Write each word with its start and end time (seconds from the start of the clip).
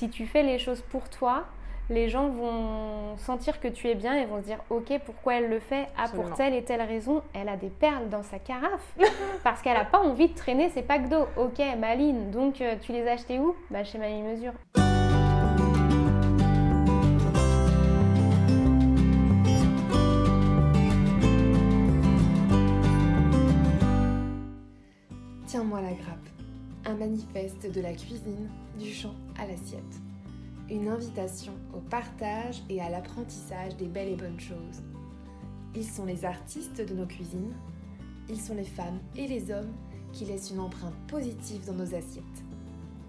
Si 0.00 0.10
tu 0.10 0.26
fais 0.26 0.44
les 0.44 0.60
choses 0.60 0.80
pour 0.80 1.10
toi, 1.10 1.46
les 1.90 2.08
gens 2.08 2.28
vont 2.28 3.16
sentir 3.16 3.58
que 3.58 3.66
tu 3.66 3.88
es 3.88 3.96
bien 3.96 4.14
et 4.14 4.26
vont 4.26 4.38
se 4.38 4.44
dire 4.44 4.60
ok 4.70 4.92
pourquoi 5.04 5.38
elle 5.38 5.48
le 5.50 5.58
fait? 5.58 5.88
Ah 5.96 6.04
pour 6.14 6.34
telle 6.34 6.54
et 6.54 6.62
telle 6.62 6.82
raison 6.82 7.20
elle 7.34 7.48
a 7.48 7.56
des 7.56 7.68
perles 7.68 8.08
dans 8.08 8.22
sa 8.22 8.38
carafe. 8.38 8.94
Parce 9.42 9.60
qu'elle 9.60 9.76
n'a 9.76 9.84
pas 9.84 9.98
envie 9.98 10.28
de 10.28 10.34
traîner 10.34 10.68
ses 10.68 10.82
packs 10.82 11.08
d'eau. 11.08 11.26
Ok 11.36 11.60
Maline 11.76 12.30
donc 12.30 12.60
euh, 12.60 12.76
tu 12.80 12.92
les 12.92 13.08
as 13.08 13.14
achetés 13.14 13.40
où? 13.40 13.56
Bah 13.72 13.82
chez 13.82 13.98
Mamie 13.98 14.22
Mesure. 14.22 14.52
Tiens-moi 25.48 25.80
la 25.80 25.90
grappe 25.90 26.27
un 26.88 26.94
manifeste 26.94 27.70
de 27.70 27.80
la 27.82 27.92
cuisine, 27.92 28.48
du 28.78 28.90
champ 28.92 29.14
à 29.38 29.46
l'assiette. 29.46 29.82
Une 30.70 30.88
invitation 30.88 31.52
au 31.74 31.80
partage 31.80 32.62
et 32.70 32.80
à 32.80 32.88
l'apprentissage 32.88 33.76
des 33.76 33.86
belles 33.86 34.12
et 34.12 34.16
bonnes 34.16 34.40
choses. 34.40 34.82
Ils 35.74 35.84
sont 35.84 36.06
les 36.06 36.24
artistes 36.24 36.80
de 36.80 36.94
nos 36.94 37.06
cuisines, 37.06 37.52
ils 38.30 38.40
sont 38.40 38.54
les 38.54 38.64
femmes 38.64 39.00
et 39.16 39.26
les 39.26 39.50
hommes 39.50 39.72
qui 40.14 40.24
laissent 40.24 40.50
une 40.50 40.60
empreinte 40.60 40.96
positive 41.08 41.66
dans 41.66 41.74
nos 41.74 41.94
assiettes. 41.94 42.24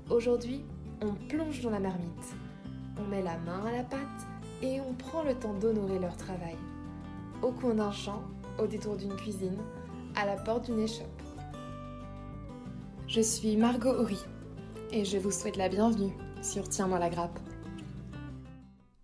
Aujourd'hui, 0.10 0.66
on 1.02 1.14
plonge 1.30 1.62
dans 1.62 1.70
la 1.70 1.80
marmite, 1.80 2.36
on 2.98 3.08
met 3.08 3.24
la 3.24 3.38
main 3.40 3.66
à 3.66 3.72
la 3.72 3.84
pâte 3.84 4.28
et 4.62 4.82
on 4.82 4.94
prend 4.94 5.24
le 5.24 5.36
temps 5.36 5.54
d'honorer 5.54 6.00
leur 6.00 6.18
travail. 6.18 6.58
Au 7.42 7.52
coin 7.52 7.76
d'un 7.76 7.92
champ, 7.92 8.24
au 8.62 8.68
détour 8.68 8.98
d'une 8.98 9.16
cuisine, 9.16 9.58
à 10.16 10.26
la 10.26 10.36
porte 10.36 10.66
d'une 10.66 10.82
échoppe. 10.82 11.19
Je 13.10 13.22
suis 13.22 13.58
Margot 13.58 13.90
Horry 13.90 14.20
et 14.94 15.04
je 15.04 15.18
vous 15.18 15.32
souhaite 15.32 15.58
la 15.58 15.68
bienvenue 15.68 16.12
sur 16.44 16.70
Tiens-moi 16.70 17.00
la 17.00 17.10
grappe. 17.10 17.40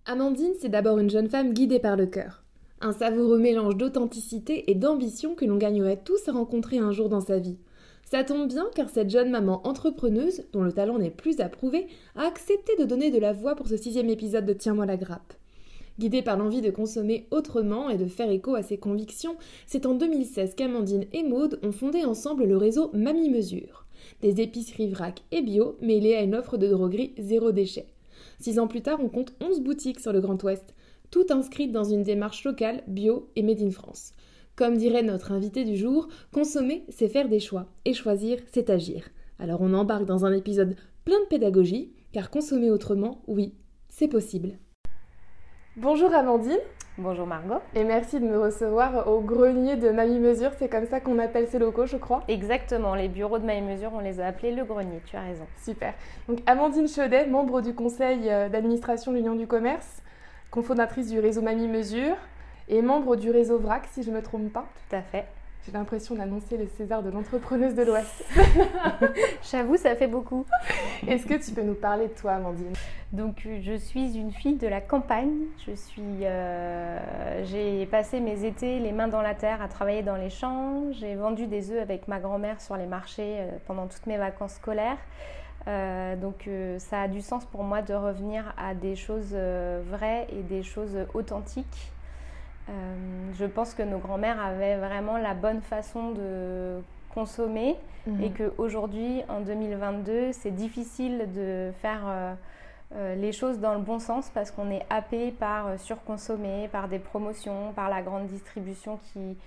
Amandine, 0.06 0.54
c'est 0.62 0.70
d'abord 0.70 1.00
une 1.00 1.10
jeune 1.10 1.28
femme 1.28 1.54
guidée 1.54 1.80
par 1.80 1.96
le 1.96 2.06
cœur. 2.06 2.44
Un 2.82 2.94
savoureux 2.94 3.40
mélange 3.40 3.78
d'authenticité 3.78 4.70
et 4.70 4.76
d'ambition 4.76 5.34
que 5.34 5.46
l'on 5.46 5.58
gagnerait 5.58 6.04
tous 6.06 6.28
à 6.28 6.34
rencontrer 6.34 6.78
un 6.78 6.92
jour 6.92 7.10
dans 7.10 7.20
sa 7.20 7.40
vie. 7.40 7.58
Ça 8.04 8.24
tombe 8.24 8.48
bien 8.48 8.68
car 8.76 8.90
cette 8.90 9.10
jeune 9.10 9.32
maman 9.32 9.68
entrepreneuse, 9.68 10.44
dont 10.54 10.62
le 10.62 10.72
talent 10.72 11.00
n'est 11.00 11.10
plus 11.10 11.40
approuvé, 11.40 11.88
a 12.16 12.28
accepté 12.28 12.74
de 12.78 12.86
donner 12.86 13.10
de 13.10 13.18
la 13.18 13.34
voix 13.34 13.56
pour 13.56 13.68
ce 13.68 13.76
sixième 13.76 14.12
épisode 14.12 14.46
de 14.46 14.54
Tiens-moi 14.54 14.86
la 14.86 14.98
grappe. 14.98 15.34
Guidée 15.98 16.22
par 16.22 16.38
l'envie 16.38 16.62
de 16.62 16.70
consommer 16.70 17.26
autrement 17.32 17.90
et 17.90 17.98
de 17.98 18.06
faire 18.06 18.30
écho 18.30 18.54
à 18.54 18.62
ses 18.62 18.78
convictions, 18.78 19.36
c'est 19.66 19.88
en 19.88 19.96
2016 19.96 20.54
qu'Amandine 20.54 21.06
et 21.12 21.24
Maude 21.24 21.60
ont 21.64 21.72
fondé 21.72 22.06
ensemble 22.06 22.46
le 22.46 22.56
réseau 22.56 22.92
Mamie 22.94 23.32
Mesure 23.32 23.85
des 24.22 24.42
épiceries 24.42 24.90
vrac 24.90 25.22
et 25.32 25.42
bio 25.42 25.78
mêlées 25.82 26.16
à 26.16 26.22
une 26.22 26.36
offre 26.36 26.58
de 26.58 26.68
droguerie 26.68 27.14
zéro 27.18 27.52
déchet. 27.52 27.88
Six 28.40 28.60
ans 28.60 28.68
plus 28.68 28.82
tard, 28.82 29.00
on 29.02 29.10
compte 29.10 29.34
11 29.42 29.62
boutiques 29.62 30.00
sur 30.00 30.14
le 30.14 30.22
Grand 30.22 30.42
Ouest, 30.44 30.74
toutes 31.12 31.32
inscrites 31.32 31.72
dans 31.72 31.84
une 31.84 32.04
démarche 32.04 32.44
locale, 32.44 32.84
bio 32.88 33.30
et 33.36 33.44
made 33.44 33.62
in 33.62 33.72
France. 33.72 34.14
Comme 34.56 34.78
dirait 34.78 35.04
notre 35.04 35.32
invité 35.32 35.66
du 35.66 35.76
jour, 35.76 36.08
consommer, 36.32 36.86
c'est 36.90 37.10
faire 37.10 37.28
des 37.30 37.40
choix, 37.40 37.68
et 37.84 37.94
choisir, 37.94 38.40
c'est 38.52 38.70
agir. 38.70 39.10
Alors 39.40 39.62
on 39.62 39.74
embarque 39.74 40.06
dans 40.06 40.26
un 40.26 40.34
épisode 40.34 40.76
plein 41.04 41.20
de 41.22 41.28
pédagogie, 41.28 41.92
car 42.14 42.30
consommer 42.30 42.72
autrement, 42.72 43.22
oui, 43.28 43.54
c'est 43.90 44.08
possible. 44.08 44.58
Bonjour 45.78 46.14
Amandine. 46.14 46.58
Bonjour 46.98 47.28
Margot. 47.28 47.60
Et 47.74 47.84
merci 47.84 48.22
de 48.22 48.26
me 48.26 48.40
recevoir 48.40 49.10
au 49.10 49.20
grenier 49.20 49.76
de 49.76 49.90
Mamie 49.90 50.18
Mesure, 50.18 50.52
c'est 50.58 50.70
comme 50.70 50.86
ça 50.86 51.02
qu'on 51.02 51.20
appelle 51.20 51.46
ces 51.50 51.60
locaux, 51.60 51.86
je 51.86 51.98
crois. 51.98 52.24
Exactement, 52.30 52.96
les 52.96 53.10
bureaux 53.10 53.38
de 53.38 53.46
Mamie 53.46 53.68
Mesure, 53.74 53.92
on 53.94 54.00
les 54.00 54.22
a 54.22 54.28
appelés 54.28 54.56
le 54.56 54.64
grenier, 54.64 55.02
tu 55.06 55.18
as 55.18 55.22
raison. 55.22 55.46
Super. 55.62 55.94
Donc 56.30 56.40
Amandine 56.46 56.88
Chaudet, 56.88 57.26
membre 57.26 57.60
du 57.60 57.76
conseil 57.76 58.30
euh, 58.30 58.48
d'administration 58.48 59.12
de 59.12 59.18
l'Union 59.18 59.36
du 59.36 59.46
commerce, 59.46 60.04
cofondatrice 60.52 61.10
du 61.10 61.20
réseau 61.20 61.42
Mamie 61.42 61.68
Mesure 61.68 62.16
et 62.70 62.82
membre 62.82 63.18
du 63.18 63.30
réseau 63.30 63.60
VRAC, 63.60 63.88
si 63.92 64.02
je 64.02 64.10
ne 64.10 64.16
me 64.16 64.22
trompe 64.22 64.54
pas. 64.54 64.66
Tout 64.90 64.96
à 64.96 65.02
fait. 65.02 65.26
J'ai 65.66 65.72
l'impression 65.72 66.14
d'annoncer 66.14 66.58
le 66.58 66.68
César 66.68 67.02
de 67.02 67.10
l'entrepreneuse 67.10 67.74
de 67.74 67.82
l'Ouest. 67.82 68.24
J'avoue, 69.52 69.78
ça 69.78 69.96
fait 69.96 70.06
beaucoup. 70.08 70.46
Est-ce 71.08 71.26
que 71.26 71.34
tu 71.44 71.52
peux 71.54 71.64
nous 71.64 71.74
parler 71.74 72.08
de 72.08 72.14
toi, 72.14 72.34
Amandine? 72.34 72.74
Donc, 73.12 73.48
je 73.62 73.74
suis 73.76 74.16
une 74.16 74.32
fille 74.32 74.58
de 74.58 74.68
la 74.68 74.80
campagne. 74.80 75.34
Je 75.66 75.74
suis, 75.74 76.24
euh, 76.24 77.44
j'ai 77.46 77.88
passé 77.88 78.20
mes 78.20 78.46
étés 78.46 78.78
les 78.78 78.92
mains 78.92 79.08
dans 79.08 79.24
la 79.24 79.34
terre 79.34 79.60
à 79.64 79.68
travailler 79.68 80.04
dans 80.04 80.18
les 80.18 80.30
champs. 80.30 80.92
J'ai 80.92 81.16
vendu 81.16 81.48
des 81.48 81.72
œufs 81.72 81.82
avec 81.82 82.08
ma 82.08 82.20
grand-mère 82.20 82.62
sur 82.62 82.78
les 82.78 82.86
marchés 82.86 83.38
euh, 83.40 83.50
pendant 83.66 83.88
toutes 83.88 84.06
mes 84.06 84.18
vacances 84.18 84.54
scolaires. 84.54 85.00
Euh, 85.68 86.16
donc 86.16 86.48
ça 86.78 87.02
a 87.02 87.08
du 87.08 87.22
sens 87.22 87.44
pour 87.46 87.64
moi 87.64 87.82
de 87.82 87.96
revenir 87.96 88.54
à 88.56 88.76
des 88.76 88.96
choses 88.96 89.34
vraies 89.34 90.28
et 90.30 90.44
des 90.44 90.62
choses 90.62 90.96
authentiques. 91.16 91.92
Euh, 92.70 93.32
je 93.38 93.46
pense 93.46 93.74
que 93.74 93.84
nos 93.84 94.00
grands-mères 94.00 94.44
avaient 94.44 94.78
vraiment 94.78 95.18
la 95.18 95.34
bonne 95.34 95.62
façon 95.62 96.12
de 96.12 96.82
consommer 97.14 97.76
mhm. 98.08 98.24
et 98.24 98.32
qu'aujourd'hui, 98.32 99.22
en 99.30 99.42
2022, 99.42 100.32
c'est 100.32 100.52
difficile 100.52 101.28
de 101.36 101.72
faire 101.82 102.02
euh, 102.08 102.34
euh, 102.96 103.16
les 103.16 103.32
choses 103.32 103.60
dans 103.60 103.74
le 103.74 103.82
bon 103.82 104.00
sens 104.00 104.32
parce 104.34 104.52
qu'on 104.52 104.72
est 104.72 104.86
happé 104.90 105.32
par 105.32 105.80
surconsommer, 105.80 106.68
par 106.72 106.88
des 106.88 107.00
promotions, 107.00 107.72
par 107.76 107.90
la 107.90 108.02
grande 108.02 108.28
distribution 108.28 109.00
qui, 109.14 109.38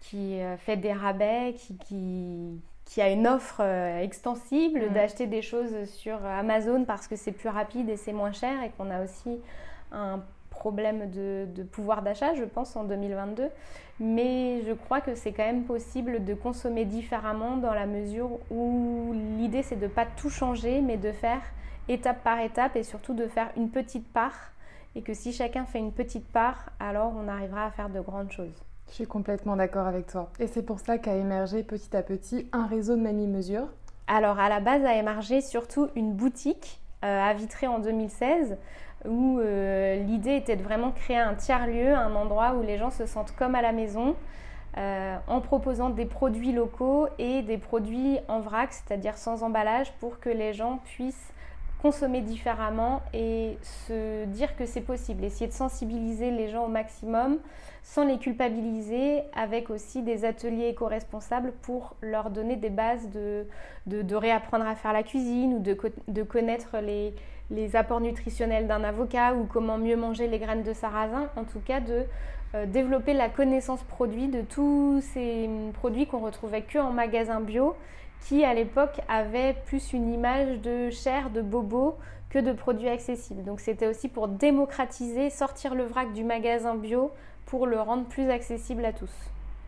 qui 0.00 0.40
fait 0.58 0.76
des 0.76 0.92
rabais, 0.92 1.54
qui, 1.56 1.76
qui, 1.76 2.60
qui 2.84 3.00
a 3.00 3.08
une 3.08 3.28
offre 3.28 3.60
extensible 3.60 4.80
mhm. 4.80 4.94
d'acheter 4.94 5.26
des 5.28 5.42
choses 5.42 5.88
sur 5.90 6.24
Amazon 6.26 6.84
parce 6.84 7.06
que 7.06 7.14
c'est 7.14 7.32
plus 7.32 7.48
rapide 7.48 7.88
et 7.88 7.96
c'est 7.96 8.12
moins 8.12 8.32
cher 8.32 8.62
et 8.64 8.70
qu'on 8.70 8.90
a 8.90 9.04
aussi 9.04 9.38
un 9.92 10.20
problème 10.64 11.10
de, 11.10 11.62
pouvoir 11.62 12.00
d'achat, 12.00 12.32
je 12.34 12.44
pense, 12.44 12.74
en 12.74 12.84
2022. 12.84 13.50
Mais 14.00 14.62
je 14.66 14.72
crois 14.72 15.02
que 15.02 15.14
c'est 15.14 15.32
quand 15.32 15.44
même 15.44 15.64
possible 15.64 16.24
de 16.24 16.32
consommer 16.32 16.86
différemment 16.86 17.58
dans 17.58 17.74
la 17.74 17.84
mesure 17.84 18.30
où 18.50 19.12
l'idée, 19.38 19.62
c'est 19.62 19.76
de 19.76 19.82
ne 19.82 19.88
pas 19.88 20.06
tout 20.06 20.30
changer, 20.30 20.80
mais 20.80 20.96
de 20.96 21.12
faire 21.12 21.42
étape 21.90 22.24
par 22.24 22.40
étape 22.40 22.76
et 22.76 22.82
surtout 22.82 23.12
de 23.12 23.26
faire 23.26 23.50
une 23.58 23.68
petite 23.68 24.10
part. 24.10 24.52
Et 24.96 25.02
que 25.02 25.12
si 25.12 25.34
chacun 25.34 25.66
fait 25.66 25.80
une 25.80 25.92
petite 25.92 26.26
part, 26.26 26.70
alors 26.80 27.12
on 27.14 27.28
arrivera 27.28 27.66
à 27.66 27.70
faire 27.70 27.90
de 27.90 28.00
grandes 28.00 28.32
choses. 28.32 28.64
Je 28.88 28.94
suis 28.94 29.06
complètement 29.06 29.56
d'accord 29.56 29.86
avec 29.86 30.06
toi. 30.06 30.30
Et 30.40 30.46
c'est 30.46 30.62
pour 30.62 30.80
ça 30.80 30.96
qu'a 30.96 31.14
émergé 31.14 31.62
petit 31.62 31.94
à 31.94 32.02
petit 32.02 32.48
un 32.52 32.66
réseau 32.66 32.96
de 32.96 33.02
Mamie 33.02 33.26
Mesure. 33.26 33.68
Alors 34.06 34.38
à 34.38 34.48
la 34.48 34.60
base 34.60 34.82
a 34.86 34.94
émergé 34.94 35.42
surtout 35.42 35.88
une 35.94 36.14
boutique 36.14 36.80
euh, 37.04 37.20
à 37.20 37.34
Vitré 37.34 37.66
en 37.66 37.80
2016 37.80 38.56
où 39.06 39.38
euh, 39.38 39.96
l'idée 39.96 40.36
était 40.36 40.56
de 40.56 40.62
vraiment 40.62 40.90
créer 40.92 41.18
un 41.18 41.34
tiers-lieu, 41.34 41.94
un 41.94 42.14
endroit 42.14 42.54
où 42.54 42.62
les 42.62 42.78
gens 42.78 42.90
se 42.90 43.06
sentent 43.06 43.34
comme 43.36 43.54
à 43.54 43.62
la 43.62 43.72
maison, 43.72 44.16
euh, 44.76 45.16
en 45.28 45.40
proposant 45.40 45.90
des 45.90 46.06
produits 46.06 46.52
locaux 46.52 47.06
et 47.18 47.42
des 47.42 47.58
produits 47.58 48.18
en 48.28 48.40
vrac, 48.40 48.72
c'est-à-dire 48.72 49.16
sans 49.16 49.42
emballage, 49.42 49.92
pour 50.00 50.18
que 50.18 50.30
les 50.30 50.52
gens 50.52 50.78
puissent 50.84 51.32
consommer 51.80 52.22
différemment 52.22 53.02
et 53.12 53.58
se 53.62 54.24
dire 54.24 54.56
que 54.56 54.64
c'est 54.64 54.80
possible, 54.80 55.22
essayer 55.22 55.48
de 55.48 55.52
sensibiliser 55.52 56.30
les 56.30 56.48
gens 56.48 56.64
au 56.64 56.68
maximum 56.68 57.38
sans 57.82 58.06
les 58.06 58.16
culpabiliser, 58.16 59.20
avec 59.36 59.68
aussi 59.68 60.00
des 60.00 60.24
ateliers 60.24 60.68
éco-responsables 60.68 61.52
pour 61.60 61.94
leur 62.00 62.30
donner 62.30 62.56
des 62.56 62.70
bases 62.70 63.10
de, 63.10 63.46
de, 63.86 64.14
réapprendre 64.16 64.66
à 64.66 64.74
faire 64.74 64.94
la 64.94 65.02
cuisine 65.02 65.52
ou 65.52 65.58
de, 65.58 65.76
de 66.08 66.22
connaître 66.22 66.78
les, 66.78 67.14
les 67.50 67.76
apports 67.76 68.00
nutritionnels 68.00 68.66
d'un 68.66 68.84
avocat 68.84 69.34
ou 69.34 69.44
comment 69.44 69.78
mieux 69.78 69.96
manger 69.96 70.28
les 70.28 70.38
graines 70.38 70.62
de 70.62 70.72
sarrasin, 70.72 71.28
en 71.36 71.44
tout 71.44 71.60
cas 71.60 71.80
de 71.80 72.04
euh, 72.54 72.66
développer 72.66 73.12
la 73.12 73.28
connaissance 73.28 73.82
produit 73.82 74.28
de 74.28 74.42
tous 74.42 75.02
ces 75.12 75.48
produits 75.74 76.06
qu'on 76.06 76.20
retrouvait 76.20 76.62
que 76.62 76.78
en 76.78 76.92
magasin 76.92 77.40
bio, 77.40 77.74
qui 78.20 78.44
à 78.44 78.54
l'époque 78.54 79.00
avaient 79.08 79.56
plus 79.66 79.92
une 79.92 80.12
image 80.12 80.60
de 80.60 80.90
chair, 80.90 81.30
de 81.30 81.42
bobo 81.42 81.96
que 82.30 82.38
de 82.38 82.52
produits 82.52 82.88
accessibles. 82.88 83.44
Donc 83.44 83.60
c'était 83.60 83.86
aussi 83.86 84.08
pour 84.08 84.28
démocratiser, 84.28 85.30
sortir 85.30 85.74
le 85.74 85.84
vrac 85.84 86.12
du 86.12 86.24
magasin 86.24 86.74
bio 86.74 87.10
pour 87.46 87.66
le 87.66 87.80
rendre 87.80 88.04
plus 88.06 88.30
accessible 88.30 88.84
à 88.84 88.92
tous. 88.92 89.12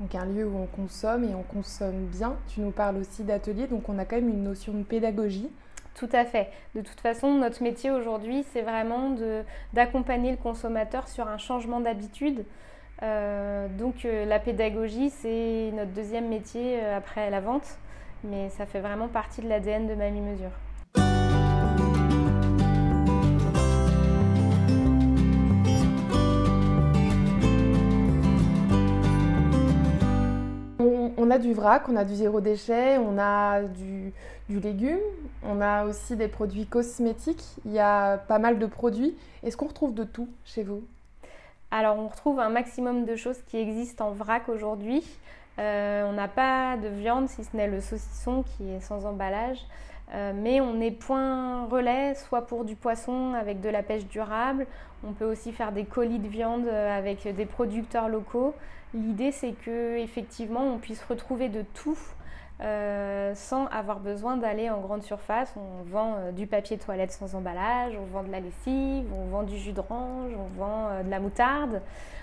Donc 0.00 0.14
un 0.14 0.26
lieu 0.26 0.46
où 0.46 0.56
on 0.56 0.66
consomme 0.66 1.24
et 1.24 1.34
on 1.34 1.42
consomme 1.42 2.06
bien. 2.06 2.36
Tu 2.48 2.60
nous 2.60 2.70
parles 2.70 2.96
aussi 2.98 3.24
d'atelier, 3.24 3.66
donc 3.66 3.88
on 3.88 3.98
a 3.98 4.04
quand 4.04 4.16
même 4.16 4.28
une 4.28 4.44
notion 4.44 4.72
de 4.72 4.82
pédagogie. 4.82 5.48
Tout 5.96 6.10
à 6.12 6.26
fait. 6.26 6.50
De 6.74 6.82
toute 6.82 7.00
façon, 7.00 7.32
notre 7.32 7.62
métier 7.62 7.90
aujourd'hui, 7.90 8.44
c'est 8.52 8.60
vraiment 8.60 9.16
d'accompagner 9.72 10.30
le 10.30 10.36
consommateur 10.36 11.08
sur 11.08 11.26
un 11.26 11.38
changement 11.38 11.80
d'habitude. 11.80 12.44
Euh, 13.02 13.66
donc 13.68 14.04
euh, 14.04 14.26
la 14.26 14.38
pédagogie, 14.38 15.10
c'est 15.10 15.70
notre 15.74 15.92
deuxième 15.92 16.28
métier 16.28 16.78
euh, 16.82 16.98
après 16.98 17.30
la 17.30 17.40
vente, 17.40 17.78
mais 18.24 18.50
ça 18.50 18.66
fait 18.66 18.80
vraiment 18.80 19.08
partie 19.08 19.40
de 19.40 19.48
l'ADN 19.48 19.86
de 19.86 19.94
Mamie 19.94 20.20
Mesure. 20.20 20.52
On 31.26 31.30
a 31.30 31.38
du 31.38 31.52
vrac, 31.52 31.88
on 31.88 31.96
a 31.96 32.04
du 32.04 32.14
zéro 32.14 32.40
déchet, 32.40 32.98
on 32.98 33.18
a 33.18 33.62
du, 33.62 34.12
légume, 34.48 35.00
on 35.42 35.60
a 35.60 35.84
aussi 35.84 36.14
des 36.14 36.28
produits 36.28 36.66
cosmétiques. 36.66 37.44
Il 37.64 37.72
y 37.72 37.80
a 37.80 38.16
pas 38.16 38.38
mal 38.38 38.60
de 38.60 38.66
produits. 38.66 39.16
Est-ce 39.42 39.56
qu'on 39.56 39.66
retrouve 39.66 39.92
de 39.92 40.04
tout 40.04 40.28
chez 40.44 40.62
vous? 40.62 40.84
Alors, 41.72 41.98
on 41.98 42.06
retrouve 42.06 42.38
un 42.38 42.48
maximum 42.48 43.04
de 43.04 43.16
choses 43.16 43.38
qui 43.48 43.56
existent 43.56 44.06
en 44.06 44.12
vrac 44.12 44.48
aujourd'hui. 44.48 45.02
Euh, 45.58 46.04
on 46.08 46.12
n'a 46.12 46.28
pas 46.28 46.76
de 46.76 46.86
viande, 46.86 47.28
si 47.28 47.42
ce 47.42 47.56
n'est 47.56 47.66
le 47.66 47.80
saucisson 47.80 48.44
qui 48.44 48.70
est 48.70 48.80
sans 48.80 49.04
emballage. 49.04 49.58
Euh, 50.14 50.32
mais 50.32 50.60
on 50.60 50.80
est 50.80 50.92
point 50.92 51.66
relais, 51.66 52.14
soit 52.14 52.46
pour 52.46 52.64
du 52.64 52.76
poisson 52.76 53.34
avec 53.34 53.60
de 53.60 53.68
la 53.68 53.82
pêche 53.82 54.06
durable. 54.06 54.68
On 55.04 55.12
peut 55.12 55.24
aussi 55.24 55.50
faire 55.50 55.72
des 55.72 55.84
colis 55.84 56.20
de 56.20 56.28
viande 56.28 56.68
euh, 56.68 56.96
avec 56.96 57.26
des 57.34 57.46
producteurs 57.46 58.08
locaux. 58.08 58.54
L'idée, 58.94 59.32
c'est 59.32 59.52
que 59.52 59.98
effectivement, 59.98 60.62
on 60.62 60.78
puisse 60.78 61.02
retrouver 61.04 61.48
de 61.48 61.62
tout 61.74 61.98
euh, 62.62 63.34
sans 63.34 63.66
avoir 63.66 64.00
besoin 64.00 64.36
d'aller 64.36 64.70
en 64.70 64.80
grande 64.80 65.02
surface. 65.02 65.52
On 65.56 65.82
vend 65.90 66.32
du 66.32 66.46
papier 66.46 66.78
toilette 66.78 67.12
sans 67.12 67.34
emballage, 67.34 67.92
on 68.00 68.06
vend 68.06 68.22
de 68.22 68.32
la 68.32 68.40
lessive, 68.40 69.06
on 69.12 69.26
vend 69.26 69.42
du 69.42 69.58
jus 69.58 69.72
d'orange, 69.72 70.32
on 70.38 70.58
vend 70.58 71.02
de 71.04 71.10
la 71.10 71.20
moutarde. 71.20 71.82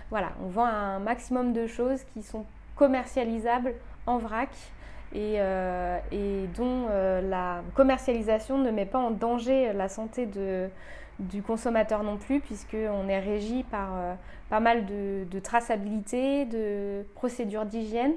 Voilà, 0.09 0.29
on 0.43 0.47
vend 0.47 0.65
un 0.65 0.99
maximum 0.99 1.53
de 1.53 1.67
choses 1.67 2.03
qui 2.13 2.23
sont 2.23 2.45
commercialisables 2.75 3.73
en 4.05 4.17
vrac 4.17 4.49
euh, 5.15 5.99
et, 6.11 6.47
dont 6.55 6.87
euh, 6.89 7.21
la 7.21 7.61
commercialisation 7.75 8.57
ne 8.57 8.71
met 8.71 8.85
pas 8.85 8.99
en 8.99 9.11
danger 9.11 9.71
la 9.73 9.87
santé 9.87 10.25
de, 10.25 10.69
du 11.29 11.41
consommateur 11.41 12.03
non 12.03 12.17
plus, 12.17 12.39
puisqu'on 12.39 13.07
est 13.07 13.19
régi 13.19 13.63
par 13.63 13.89
euh, 13.95 14.13
pas 14.49 14.59
mal 14.59 14.85
de, 14.85 15.39
traçabilité, 15.39 16.45
de 16.45 17.05
procédures 17.15 17.65
d'hygiène. 17.65 18.13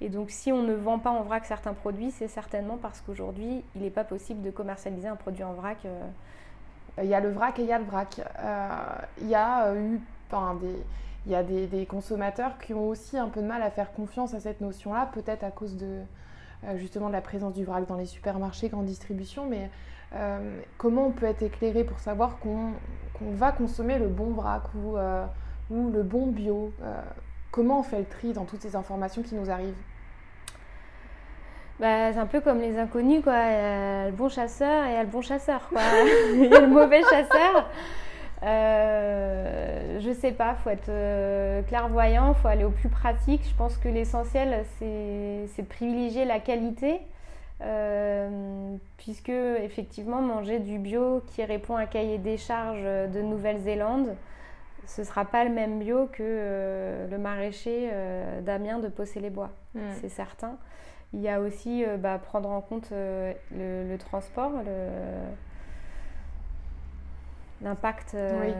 Et 0.00 0.08
donc 0.08 0.30
si 0.30 0.50
on 0.50 0.62
ne 0.62 0.74
vend 0.74 0.98
pas 0.98 1.10
en 1.10 1.22
vrac 1.22 1.44
certains 1.44 1.74
produits, 1.74 2.10
c'est 2.10 2.28
certainement 2.28 2.78
parce 2.80 3.00
qu'aujourd'hui, 3.00 3.62
il 3.74 3.82
n'est 3.82 3.90
pas 3.90 4.04
possible 4.04 4.40
de 4.40 4.50
commercialiser 4.50 5.08
un 5.08 5.16
produit 5.16 5.44
en 5.44 5.52
vrac. 5.52 5.78
Il 7.02 7.08
y 7.08 7.14
a 7.14 7.20
le 7.20 7.30
vrac 7.30 7.58
et 7.58 7.62
il 7.62 7.68
y 7.68 7.72
a 7.72 7.78
le 7.78 7.84
vrac. 7.84 8.20
il 9.20 9.28
y 9.28 9.34
a 9.34 9.74
eu 9.74 10.00
des... 10.60 10.76
Il 11.26 11.32
y 11.32 11.34
a 11.34 11.42
des, 11.42 11.84
consommateurs 11.84 12.56
qui 12.58 12.72
ont 12.72 12.88
aussi 12.88 13.18
un 13.18 13.28
peu 13.28 13.42
de 13.42 13.46
mal 13.46 13.62
à 13.62 13.70
faire 13.70 13.92
confiance 13.92 14.32
à 14.32 14.40
cette 14.40 14.62
notion-là, 14.62 15.10
peut-être 15.12 15.44
à 15.44 15.50
cause 15.50 15.76
de, 15.76 16.00
euh, 16.64 16.76
justement 16.76 17.08
de 17.08 17.12
la 17.12 17.20
présence 17.20 17.54
du 17.54 17.64
vrac 17.64 17.86
dans 17.86 17.96
les 17.96 18.06
supermarchés, 18.06 18.68
grande 18.68 18.86
distribution, 18.86 19.46
mais 19.46 19.70
euh, 20.14 20.60
comment 20.78 21.06
on 21.06 21.10
peut 21.10 21.26
être 21.26 21.42
éclairé 21.42 21.84
pour 21.84 21.98
savoir 21.98 22.38
qu'on 22.38 22.72
va 23.20 23.52
consommer 23.52 23.98
le 23.98 24.08
bon 24.08 24.30
vrac 24.30 24.62
ou, 24.74 24.96
euh, 24.96 25.26
le 25.70 26.02
bon 26.02 26.26
bio 26.26 26.72
Comment 27.52 27.80
on 27.80 27.82
fait 27.82 27.98
le 27.98 28.04
tri 28.04 28.32
dans 28.32 28.44
toutes 28.44 28.62
ces 28.62 28.76
informations 28.76 29.22
qui 29.22 29.34
nous 29.34 29.50
arrivent? 29.50 29.74
Bah, 31.80 32.12
c'est 32.12 32.18
un 32.18 32.26
peu 32.26 32.40
comme 32.40 32.60
les 32.60 32.78
inconnus, 32.78 33.22
quoi. 33.24 33.32
Il 33.32 33.52
y 33.52 33.56
a 33.56 34.06
le 34.06 34.12
bon 34.12 34.28
chasseur 34.28 34.84
et 34.84 34.90
il 34.90 34.92
y 34.92 34.96
a 34.96 35.02
le 35.02 35.08
bon 35.08 35.22
chasseur, 35.22 35.68
il 36.34 36.44
y 36.44 36.54
a 36.54 36.60
le 36.60 36.66
mauvais 36.66 37.02
chasseur. 37.02 37.68
Euh, 38.42 39.98
je 40.00 40.12
sais 40.12 40.32
pas, 40.32 40.54
faut 40.54 40.70
être 40.70 40.88
euh, 40.88 41.62
clairvoyant, 41.62 42.34
faut 42.34 42.48
aller 42.48 42.64
au 42.64 42.70
plus 42.70 42.88
pratique. 42.88 43.42
Je 43.48 43.54
pense 43.54 43.76
que 43.78 43.88
l'essentiel, 43.88 44.64
c'est 44.78 45.62
de 45.62 45.68
privilégier 45.68 46.24
la 46.24 46.38
qualité, 46.38 47.00
euh, 47.62 48.76
puisque 48.96 49.28
effectivement, 49.28 50.20
manger 50.20 50.58
du 50.58 50.78
bio 50.78 51.22
qui 51.26 51.44
répond 51.44 51.76
à 51.76 51.86
cahier 51.86 52.18
des 52.18 52.36
charges 52.36 52.82
de 52.82 53.20
Nouvelle-Zélande, 53.20 54.16
ce 54.86 55.04
sera 55.04 55.24
pas 55.24 55.44
le 55.44 55.50
même 55.50 55.78
bio 55.78 56.06
que 56.06 56.22
euh, 56.22 57.08
le 57.08 57.18
maraîcher 57.18 57.90
d'Amiens 58.42 58.78
de 58.78 58.88
Possé-les-Bois, 58.88 59.50
mm. 59.74 59.80
c'est 60.00 60.08
certain. 60.08 60.56
Il 61.12 61.20
y 61.20 61.28
a 61.28 61.40
aussi 61.40 61.84
bah, 61.98 62.18
prendre 62.18 62.48
en 62.50 62.60
compte 62.60 62.90
le, 62.92 63.34
le, 63.52 63.98
transport, 63.98 64.52
L'impact, 67.62 68.12
euh, 68.14 68.40
oui. 68.42 68.52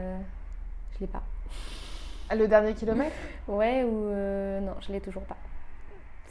je 0.95 1.01
l'ai 1.01 1.07
pas. 1.07 1.23
Le 2.35 2.47
dernier 2.47 2.75
kilomètre? 2.75 3.17
Ouais, 3.49 3.83
ou 3.83 4.07
euh, 4.09 4.61
non, 4.61 4.75
je 4.81 4.93
l'ai 4.93 5.01
toujours 5.01 5.23
pas. 5.23 5.37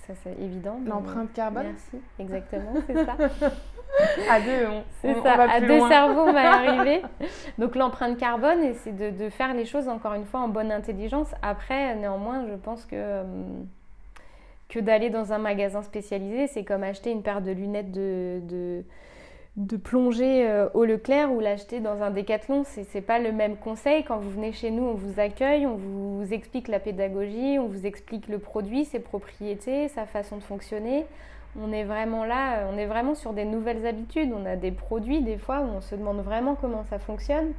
Ça, 0.09 0.15
c'est 0.23 0.43
évident. 0.43 0.79
L'empreinte 0.87 1.31
carbone 1.33 1.67
Merci, 1.67 2.03
exactement, 2.17 2.73
c'est 2.87 3.05
ça. 3.05 3.15
à 4.31 4.39
deux, 4.41 4.65
on, 4.67 4.83
c'est 5.03 5.13
ça. 5.21 5.33
à 5.33 5.61
deux 5.61 5.87
cerveaux, 5.87 6.21
on 6.21 6.33
va 6.33 6.51
arriver. 6.53 7.03
Donc 7.59 7.75
l'empreinte 7.75 8.17
carbone, 8.17 8.73
c'est 8.73 8.97
de, 8.97 9.11
de, 9.11 9.29
faire 9.29 9.53
les 9.53 9.65
choses 9.65 9.87
encore 9.87 10.15
une 10.15 10.25
fois 10.25 10.39
en 10.39 10.47
bonne 10.47 10.71
intelligence. 10.71 11.27
Après, 11.43 11.95
néanmoins, 11.95 12.43
je 12.47 12.55
pense 12.55 12.85
que 12.85 12.95
euh, 12.95 13.23
que 14.67 14.79
d'aller 14.79 15.11
dans 15.11 15.31
un 15.31 15.37
magasin 15.37 15.83
spécialisé, 15.83 16.47
c'est 16.47 16.63
comme 16.63 16.81
acheter 16.81 17.11
une 17.11 17.21
paire 17.21 17.43
de 17.43 17.51
lunettes 17.51 17.91
de, 17.91 18.39
de 18.41 18.83
de 19.57 19.77
plonger 19.77 20.47
euh, 20.47 20.69
au 20.73 20.85
Leclerc 20.85 21.31
ou 21.31 21.39
l'acheter 21.39 21.79
dans 21.79 22.01
un 22.01 22.11
décathlon, 22.11 22.63
c'est 22.65 22.93
n'est 22.93 23.01
pas 23.01 23.19
le 23.19 23.31
même 23.31 23.57
conseil. 23.57 24.03
Quand 24.03 24.17
vous 24.17 24.29
venez 24.29 24.51
chez 24.53 24.71
nous, 24.71 24.83
on 24.83 24.93
vous 24.93 25.19
accueille, 25.19 25.65
on 25.65 25.75
vous 25.75 26.25
explique 26.31 26.67
la 26.67 26.79
pédagogie, 26.79 27.57
on 27.59 27.67
vous 27.67 27.85
explique 27.85 28.27
le 28.27 28.39
produit, 28.39 28.85
ses 28.85 28.99
propriétés, 28.99 29.87
sa 29.89 30.05
façon 30.05 30.37
de 30.37 30.43
fonctionner. 30.43 31.05
On 31.59 31.71
est 31.73 31.83
vraiment 31.83 32.25
là, 32.25 32.67
on 32.71 32.77
est 32.77 32.85
vraiment 32.85 33.15
sur 33.15 33.33
des 33.33 33.43
nouvelles 33.43 33.85
habitudes. 33.85 34.31
On 34.33 34.45
a 34.45 34.55
des 34.55 34.71
produits 34.71 35.21
des 35.21 35.37
fois 35.37 35.61
où 35.61 35.65
on 35.65 35.81
se 35.81 35.95
demande 35.95 36.21
vraiment 36.21 36.55
comment 36.55 36.85
ça 36.89 36.99
fonctionne. 36.99 37.53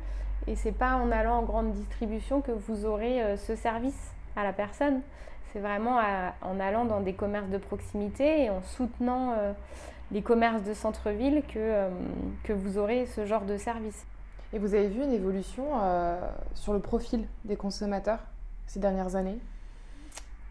Et 0.47 0.57
c'est 0.57 0.73
pas 0.73 0.95
en 0.95 1.11
allant 1.11 1.39
en 1.39 1.43
grande 1.43 1.73
distribution 1.73 2.41
que 2.41 2.53
vous 2.53 2.87
aurez 2.87 3.23
euh, 3.23 3.37
ce 3.37 3.57
service 3.57 4.13
à 4.37 4.45
la 4.45 4.53
personne. 4.53 5.01
C'est 5.53 5.59
vraiment 5.59 5.99
en 6.43 6.61
allant 6.61 6.85
dans 6.85 7.01
des 7.01 7.13
commerces 7.13 7.49
de 7.49 7.59
proximité 7.59 8.45
et 8.45 8.51
en 8.51 8.63
soutenant 8.63 9.33
euh, 9.37 9.53
les 10.13 10.23
commerces 10.23 10.63
de 10.63 10.75
centre-ville 10.75 11.43
que, 11.49 11.59
euh, 11.59 11.89
que 12.45 12.53
vous 12.53 12.79
aurez 12.79 13.07
ce 13.07 13.27
genre 13.27 13.45
de 13.45 13.57
service. 13.57 14.07
Et 14.53 14.59
vous 14.59 14.75
avez 14.75 14.89
vu 14.89 15.03
une 15.03 15.13
évolution 15.13 15.65
euh, 15.81 16.21
sur 16.55 16.73
le 16.73 16.81
profil 16.81 17.25
des 17.45 17.57
consommateurs 17.57 18.19
ces 18.67 18.81
dernières 18.81 19.15
années? 19.15 19.39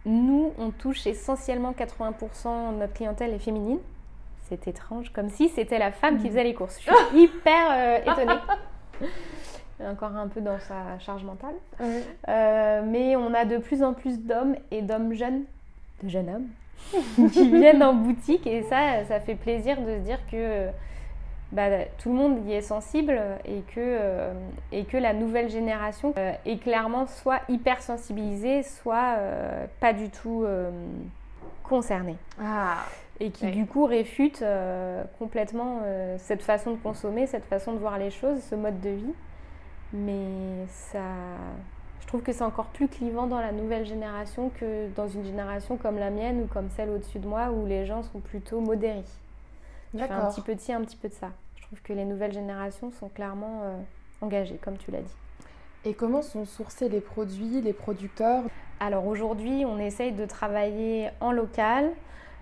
Nous, 0.06 0.53
on 0.57 0.71
touche 0.71 1.06
essentiellement 1.06 1.73
80% 1.73 2.73
de 2.73 2.79
notre 2.79 2.94
clientèle 2.94 3.33
est 3.33 3.39
féminine. 3.39 3.79
C'est 4.47 4.67
étrange, 4.67 5.11
comme 5.11 5.29
si 5.29 5.50
c'était 5.50 5.77
la 5.77 5.91
femme 5.91 6.17
qui 6.17 6.25
mmh. 6.25 6.29
faisait 6.29 6.44
les 6.44 6.53
courses. 6.53 6.79
Je 6.79 6.89
suis 6.89 7.23
hyper 7.23 7.71
euh, 7.71 7.97
étonnée. 8.12 8.39
Encore 9.85 10.15
un 10.15 10.27
peu 10.27 10.41
dans 10.41 10.59
sa 10.59 11.00
charge 11.00 11.23
mentale. 11.23 11.55
mais 12.27 13.15
on 13.15 13.33
a 13.33 13.45
de 13.45 13.57
plus 13.57 13.83
en 13.83 13.94
plus 13.94 14.19
d'hommes 14.19 14.55
et 14.71 14.81
d'hommes 14.81 15.13
jeunes, 15.13 15.44
de 16.03 16.09
jeunes 16.09 16.29
hommes, 16.29 16.47
qui 17.31 17.49
viennent 17.49 17.83
en 17.83 17.93
boutique 17.93 18.47
et 18.47 18.63
ça, 18.63 19.05
ça 19.07 19.19
fait 19.19 19.35
plaisir 19.35 19.79
de 19.81 19.97
se 19.97 19.99
dire 19.99 20.19
que 20.31 20.69
bah, 21.51 21.85
tout 21.97 22.09
le 22.09 22.15
monde 22.15 22.47
y 22.47 22.53
est 22.53 22.61
sensible 22.61 23.19
et 23.45 23.61
que, 23.73 23.79
euh, 23.79 24.33
et 24.71 24.85
que 24.85 24.97
la 24.97 25.13
nouvelle 25.13 25.49
génération 25.49 26.13
euh, 26.17 26.33
est 26.45 26.57
clairement 26.57 27.07
soit 27.07 27.41
hyper 27.50 27.81
sensibilisée, 27.81 28.62
soit 28.62 29.15
euh, 29.17 29.65
pas 29.79 29.93
du 29.93 30.09
tout 30.09 30.45
concernée. 31.63 32.17
Ah, 32.41 32.77
et 33.19 33.31
qui 33.31 33.48
du 33.51 33.65
coup 33.65 33.86
réfute 33.86 34.43
complètement 35.17 35.81
cette 36.17 36.41
façon 36.41 36.71
de 36.71 36.77
consommer, 36.77 37.27
cette 37.27 37.45
façon 37.45 37.74
de 37.74 37.79
voir 37.79 37.98
les 37.98 38.12
choses, 38.12 38.41
ce 38.50 38.55
mode 38.55 38.79
de 38.79 38.89
vie. 38.89 39.13
Mais 39.91 40.65
ça, 40.67 41.00
trouve 42.10 42.24
que 42.24 42.34
c'est 42.34 42.44
encore 42.44 42.66
plus 42.66 42.88
clivant 42.88 43.28
dans 43.28 43.39
la 43.39 43.51
nouvelle 43.51 43.86
génération 43.86 44.50
que 44.50 44.89
dans 44.96 45.08
une 45.08 45.24
génération 45.24 45.78
comme 45.78 46.00
la 46.00 46.10
mienne 46.10 46.42
ou 46.42 46.48
comme 46.48 46.72
celle 46.72 46.89
au-dessus 46.89 47.20
de 47.20 47.28
moi 47.28 47.51
où 47.51 47.68
les 47.68 47.86
gens 47.86 48.01
sont 48.01 48.20
plutôt 48.20 48.62
modérés. 48.62 49.04
Je 49.94 50.00
fais 50.00 50.12
un 50.12 50.25
petit 50.32 50.42
peu 50.42 50.56
de 50.56 50.60
ci, 50.60 50.74
un 50.74 50.82
petit 50.82 50.96
peu 50.96 51.08
de 51.08 51.13
ça. 51.13 51.30
Je 51.56 51.62
trouve 51.62 51.80
que 51.84 51.94
les 51.94 52.06
nouvelles 52.06 52.34
générations 52.34 52.92
sont 52.92 53.10
clairement 53.10 53.62
euh, 53.62 53.75
engagées, 54.22 54.60
comme 54.60 54.75
tu 54.78 54.89
l'as 54.89 55.01
dit. 55.01 55.16
Et 55.86 55.94
comment 55.94 56.24
sont 56.24 56.46
sourcés 56.46 56.89
les 56.89 57.00
produits, 57.00 57.62
les 57.62 57.74
producteurs? 57.74 58.44
Alors 58.80 59.06
aujourd'hui, 59.06 59.63
on 59.68 59.78
essaye 59.78 60.12
de 60.12 60.25
travailler 60.25 61.10
en 61.22 61.32
local, 61.32 61.92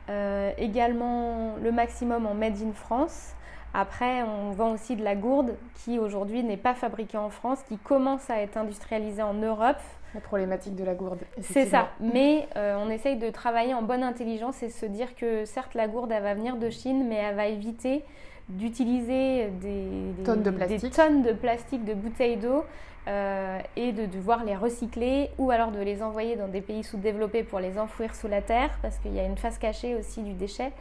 euh, 0.07 0.49
également 0.57 1.57
le 1.61 1.73
maximum 1.73 2.25
en 2.25 2.35
Made 2.35 2.61
in 2.61 2.71
France. 2.71 3.33
Après, 3.73 4.23
on 4.23 4.51
vend 4.51 4.71
aussi 4.71 4.95
de 4.95 5.03
la 5.03 5.15
gourde 5.15 5.55
qui 5.75 5.99
aujourd'hui 5.99 6.43
n'est 6.43 6.57
pas 6.57 6.73
fabriquée 6.73 7.17
en 7.17 7.29
France, 7.29 7.59
qui 7.67 7.77
commence 7.77 8.29
à 8.29 8.41
être 8.41 8.57
industrialisée 8.57 9.21
en 9.21 9.33
Europe. 9.33 9.77
La 10.13 10.21
problématique 10.21 10.75
de 10.75 10.83
la 10.83 10.95
gourde. 10.95 11.19
C'est 11.41 11.65
ça. 11.65 11.89
Mais 11.99 12.47
euh, 12.55 12.77
on 12.83 12.89
essaye 12.89 13.17
de 13.17 13.29
travailler 13.29 13.73
en 13.73 13.81
bonne 13.81 14.03
intelligence 14.03 14.63
et 14.63 14.69
se 14.69 14.85
dire 14.85 15.15
que 15.15 15.45
certes 15.45 15.75
la 15.75 15.87
gourde 15.87 16.11
elle 16.11 16.23
va 16.23 16.33
venir 16.33 16.55
de 16.55 16.69
Chine, 16.69 17.05
mais 17.07 17.15
elle 17.15 17.35
va 17.35 17.47
éviter 17.47 18.03
d'utiliser 18.49 19.47
des, 19.61 20.23
tonnes 20.23 20.43
de 20.43 20.51
plastique, 20.51 20.81
des 20.81 20.89
tonnes 20.89 21.21
de 21.21 21.33
plastique, 21.33 21.83
de 21.83 21.93
bouteilles 21.93 22.37
d'eau 22.37 22.63
euh, 23.07 23.59
et 23.75 23.91
de 23.91 24.05
devoir 24.05 24.43
les 24.45 24.55
recycler 24.55 25.29
ou 25.37 25.51
alors 25.51 25.71
de 25.71 25.79
les 25.79 26.01
envoyer 26.01 26.37
dans 26.37 26.47
des 26.47 26.61
pays 26.61 26.83
sous-développés 26.83 27.43
pour 27.43 27.59
les 27.59 27.77
enfouir 27.77 28.15
sous 28.15 28.27
la 28.27 28.41
terre 28.41 28.69
parce 28.81 28.97
qu'il 28.97 29.13
y 29.13 29.19
a 29.19 29.25
une 29.25 29.37
face 29.37 29.57
cachée 29.57 29.95
aussi 29.95 30.21
du 30.23 30.33
déchet. 30.33 30.71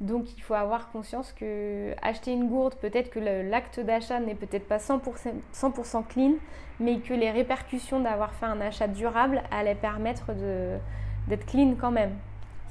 Donc 0.00 0.36
il 0.36 0.42
faut 0.42 0.54
avoir 0.54 0.90
conscience 0.90 1.32
que 1.32 1.94
acheter 2.02 2.32
une 2.32 2.48
gourde, 2.48 2.74
peut-être 2.74 3.10
que 3.10 3.20
l'acte 3.20 3.80
d'achat 3.80 4.18
n'est 4.18 4.34
peut-être 4.34 4.66
pas 4.66 4.78
100%, 4.78 6.04
clean, 6.08 6.32
mais 6.80 6.98
que 6.98 7.14
les 7.14 7.30
répercussions 7.30 8.00
d'avoir 8.00 8.34
fait 8.34 8.46
un 8.46 8.60
achat 8.60 8.88
durable 8.88 9.42
allaient 9.50 9.76
permettre 9.76 10.32
d'être 11.28 11.46
clean 11.46 11.74
quand 11.80 11.92
même. 11.92 12.12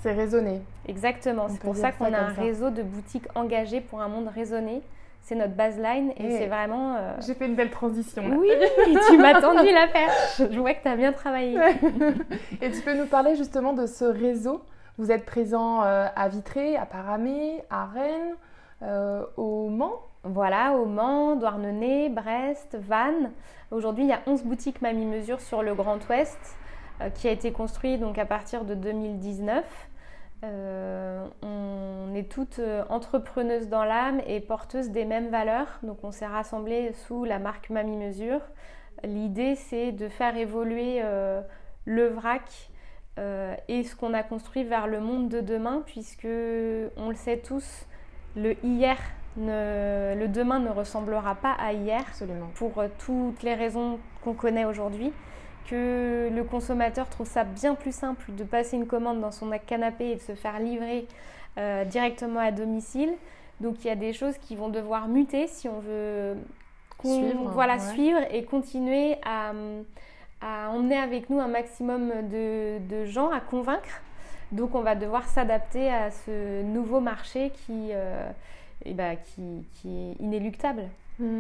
c'est 0.02 0.12
raisonné. 0.12 0.62
Exactement, 0.88 1.48
c'est 1.48 1.62
pour 1.62 1.78
ça 1.78 1.94
qu'on 1.94 2.14
a 2.14 2.20
un 2.20 2.34
réseau 2.34 2.70
de 2.70 2.84
boutiques 2.84 3.28
engagées 3.36 3.82
pour 3.82 4.02
un 4.02 4.10
monde 4.10 4.28
raisonné. 4.28 4.82
C'est 5.22 5.36
notre 5.36 5.54
baseline 5.54 6.12
et, 6.18 6.32
c'est 6.32 6.48
vraiment. 6.48 6.98
Euh, 6.98 7.14
J'ai 7.26 7.34
fait 7.34 7.46
une 7.46 7.56
belle 7.56 7.70
transition. 7.70 8.24
Oui, 8.38 8.50
tu 9.10 9.18
m'as 9.18 9.40
tendu 9.40 9.72
la 9.72 9.88
perche. 9.88 10.42
Je 10.52 10.60
vois 10.60 10.74
que 10.74 10.82
tu 10.82 10.90
as 10.90 10.98
bien 10.98 11.14
travaillé. 11.14 11.58
et 12.62 12.70
tu 12.70 12.82
peux 12.82 12.94
nous 12.94 13.06
parler 13.06 13.38
justement 13.38 13.72
de 13.72 13.86
ce 13.86 14.04
réseau 14.04 14.62
Vous 14.98 15.12
êtes 15.12 15.26
présent 15.26 15.84
euh, 15.84 16.08
à 16.16 16.30
Vitré, 16.30 16.76
à 16.76 16.86
Paramé, 16.86 17.64
à 17.70 17.86
Rennes, 17.86 18.36
euh, 18.82 19.26
au 19.38 19.70
Mans 19.70 20.02
Voilà, 20.24 20.74
au 20.74 20.86
Mans, 20.86 21.36
Douarnenez, 21.36 22.10
Brest, 22.10 22.78
Vannes. 22.80 23.32
Aujourd'hui, 23.72 24.04
il 24.04 24.10
y 24.10 24.14
a 24.14 24.22
11 24.28 24.44
boutiques 24.44 24.82
Mamie 24.82 25.06
Mesure 25.06 25.42
sur 25.42 25.64
le 25.64 25.74
Grand 25.74 26.00
Ouest 26.10 26.58
qui 27.16 27.28
a 27.28 27.32
été 27.32 27.52
construit 27.52 27.98
donc 27.98 28.18
à 28.18 28.26
partir 28.26 28.66
de 28.66 28.76
2019. 28.76 29.66
Euh, 30.44 31.26
on 31.42 32.14
est 32.14 32.30
toutes 32.30 32.60
euh, 32.60 32.84
entrepreneuses 32.90 33.70
dans 33.70 33.86
l'âme 33.86 34.22
et 34.28 34.42
porteuses 34.42 34.90
des 34.90 35.06
mêmes 35.06 35.30
valeurs. 35.30 35.80
Donc 35.84 36.00
on 36.04 36.12
s'est 36.12 36.28
rassemblées 36.28 36.92
sous 37.08 37.24
la 37.24 37.40
marque 37.40 37.70
Mamie 37.70 37.98
Mesure. 37.98 38.42
L'idée 39.04 39.56
c'est 39.56 39.92
de 39.92 40.10
faire 40.10 40.36
évoluer 40.36 41.00
euh, 41.02 41.42
le 41.86 42.08
vrac 42.08 42.70
et 43.18 43.84
ce 43.84 43.96
qu'on 43.96 44.14
a 44.14 44.24
construit 44.24 44.64
vers 44.64 44.88
le 44.88 45.00
monde 45.00 45.30
de 45.30 45.40
demain 45.40 45.84
puisque 45.86 46.26
on 46.26 47.10
le 47.10 47.16
sait 47.16 47.38
tous, 47.38 47.86
le 48.36 48.56
hier, 48.64 48.98
le 49.38 50.26
demain 50.28 50.60
ne 50.60 50.70
ressemblera 50.70 51.36
pas 51.36 51.52
à 51.54 51.74
hier 51.74 52.02
Absolument. 52.08 52.50
pour 52.56 52.84
toutes 53.06 53.44
les 53.44 53.54
raisons 53.54 54.00
qu'on 54.24 54.34
connaît 54.34 54.66
aujourd'hui 54.66 55.14
que 55.70 56.30
le 56.32 56.44
consommateur 56.44 57.10
trouve 57.10 57.28
ça 57.28 57.44
bien 57.44 57.76
plus 57.76 57.96
simple 57.96 58.34
de 58.34 58.44
passer 58.44 58.76
une 58.76 58.88
commande 58.88 59.22
dans 59.22 59.32
son 59.32 59.50
canapé 59.66 60.12
et 60.12 60.16
de 60.16 60.22
se 60.22 60.36
faire 60.36 60.60
livrer 60.60 61.08
euh, 61.58 61.86
directement 61.86 62.40
à 62.40 62.52
domicile. 62.52 63.14
Donc 63.62 63.84
il 63.84 63.88
y 63.88 63.92
a 63.92 63.96
des 63.96 64.14
choses 64.14 64.38
qui 64.38 64.56
vont 64.56 64.70
devoir 64.70 65.08
muter 65.08 65.48
si 65.48 65.68
on 65.70 65.80
veut 65.80 66.36
suivre, 67.04 67.50
voilà, 67.52 67.80
suivre 67.80 68.20
et 68.32 68.44
continuer 68.44 69.18
à, 69.24 69.52
emmener 70.44 70.98
avec 70.98 71.30
nous 71.30 71.40
un 71.40 71.48
maximum 71.48 72.12
de, 72.30 73.06
gens 73.06 73.30
à 73.30 73.40
convaincre. 73.40 74.02
Donc 74.52 74.76
on 74.76 74.82
va 74.82 74.96
devoir 74.96 75.28
s'adapter 75.28 75.90
à 75.90 76.12
ce 76.12 76.62
nouveau 76.64 77.00
marché 77.00 77.52
qui, 77.66 77.90
euh, 77.92 78.30
eh 78.86 78.94
ben, 78.94 79.18
qui, 79.18 79.66
est 79.86 80.22
inéluctable. 80.22 80.84
Mmh, 81.20 81.40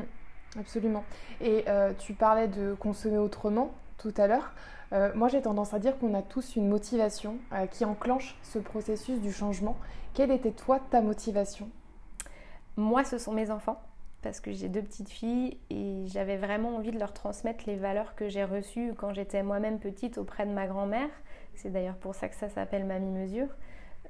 absolument. 0.59 1.03
Et 1.41 1.63
euh, 1.67 1.93
tu 1.99 2.13
parlais 2.13 2.47
de 2.47 2.75
consommer 2.79 3.17
autrement 3.17 3.71
tout 3.97 4.13
à 4.17 4.27
l'heure. 4.27 4.53
Euh, 4.93 5.11
moi, 5.15 5.27
j'ai 5.27 5.41
tendance 5.41 5.73
à 5.73 5.79
dire 5.79 5.97
qu'on 5.97 6.13
a 6.13 6.21
tous 6.21 6.55
une 6.55 6.67
motivation 6.67 7.37
euh, 7.51 7.65
qui 7.65 7.83
enclenche 7.83 8.35
ce 8.43 8.59
processus 8.59 9.19
du 9.19 9.31
changement. 9.31 9.77
Quelle 10.13 10.31
était 10.31 10.51
toi 10.51 10.79
ta 10.91 11.01
motivation? 11.01 11.69
Moi, 12.77 13.03
ce 13.03 13.17
sont 13.17 13.33
mes 13.33 13.49
enfants, 13.49 13.81
parce 14.23 14.39
que 14.39 14.51
j'ai 14.51 14.69
deux 14.69 14.81
petites 14.81 15.09
filles 15.09 15.57
et 15.69 16.05
j'avais 16.07 16.37
vraiment 16.37 16.77
envie 16.77 16.91
de 16.91 16.99
leur 16.99 17.13
transmettre 17.13 17.65
les 17.67 17.75
valeurs 17.75 18.15
que 18.15 18.29
j'ai 18.29 18.43
reçues 18.43 18.93
quand 18.97 19.13
j'étais 19.13 19.43
moi-même 19.43 19.79
petite 19.79 20.17
auprès 20.17 20.45
de 20.45 20.51
ma 20.51 20.65
grand-mère. 20.65 21.09
C'est 21.55 21.69
d'ailleurs 21.69 21.97
pour 21.97 22.15
ça 22.15 22.29
que 22.29 22.35
ça 22.35 22.49
s'appelle 22.49 22.85
Mamie 22.85 23.11
Mesure. 23.11 23.49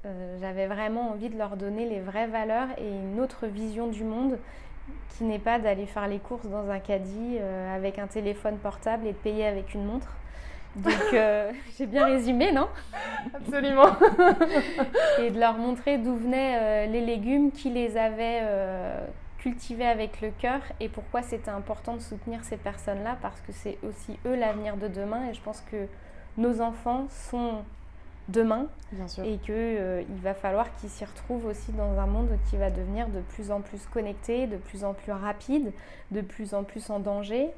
Euh, 0.06 0.38
j'avais 0.40 0.66
vraiment 0.66 1.10
envie 1.10 1.28
de 1.28 1.36
leur 1.36 1.56
donner 1.56 1.88
les 1.88 2.00
vraies 2.00 2.26
valeurs 2.26 2.68
et 2.78 2.88
une 2.88 3.20
autre 3.20 3.46
vision 3.46 3.88
du 3.88 4.04
monde 4.04 4.38
qui 5.16 5.24
n'est 5.24 5.38
pas 5.38 5.58
d'aller 5.58 5.86
faire 5.86 6.08
les 6.08 6.18
courses 6.18 6.46
dans 6.46 6.70
un 6.70 6.78
caddie 6.78 7.38
euh, 7.40 7.74
avec 7.74 7.98
un 7.98 8.06
téléphone 8.06 8.56
portable 8.58 9.06
et 9.06 9.12
de 9.12 9.18
payer 9.18 9.46
avec 9.46 9.74
une 9.74 9.84
montre. 9.84 10.16
Donc 10.76 11.12
euh, 11.12 11.52
j'ai 11.78 11.86
bien 11.86 12.06
résumé, 12.06 12.52
non? 12.52 12.68
Absolument. 13.34 13.96
et 15.20 15.30
de 15.30 15.38
leur 15.38 15.54
montrer 15.54 15.98
d'où 15.98 16.16
venaient 16.16 16.58
euh, 16.60 16.86
les 16.86 17.00
légumes, 17.00 17.52
qui 17.52 17.70
les 17.70 17.96
avaient 17.96 18.42
cultivés 19.44 19.84
avec 19.84 20.22
le 20.22 20.30
cœur 20.30 20.62
et 20.80 20.88
pourquoi 20.88 21.20
c'était 21.20 21.50
important 21.50 21.96
de 21.96 22.00
soutenir 22.00 22.42
ces 22.44 22.56
personnes-là 22.56 23.18
parce 23.20 23.38
que 23.42 23.52
c'est 23.52 23.76
aussi 23.86 24.18
eux 24.24 24.34
l'avenir 24.34 24.78
de 24.78 24.88
demain 24.88 25.28
et 25.28 25.34
je 25.34 25.40
pense 25.42 25.62
que 25.70 25.86
nos 26.38 26.62
enfants 26.62 27.08
sont 27.10 27.58
demain 28.28 28.68
et 29.22 29.36
qu'il 29.36 29.54
euh, 29.54 30.02
va 30.22 30.32
falloir 30.32 30.74
qu'ils 30.76 30.88
s'y 30.88 31.04
retrouvent 31.04 31.44
aussi 31.44 31.72
dans 31.72 31.98
un 31.98 32.06
monde 32.06 32.30
qui 32.48 32.56
va 32.56 32.70
devenir 32.70 33.06
de 33.08 33.20
plus 33.20 33.50
en 33.50 33.60
plus 33.60 33.86
connecté, 33.92 34.46
de 34.46 34.56
plus 34.56 34.82
en 34.82 34.94
plus 34.94 35.12
rapide, 35.12 35.72
de 36.10 36.22
plus 36.22 36.54
en 36.54 36.64
plus 36.64 36.88
en 36.88 36.98
danger 36.98 37.50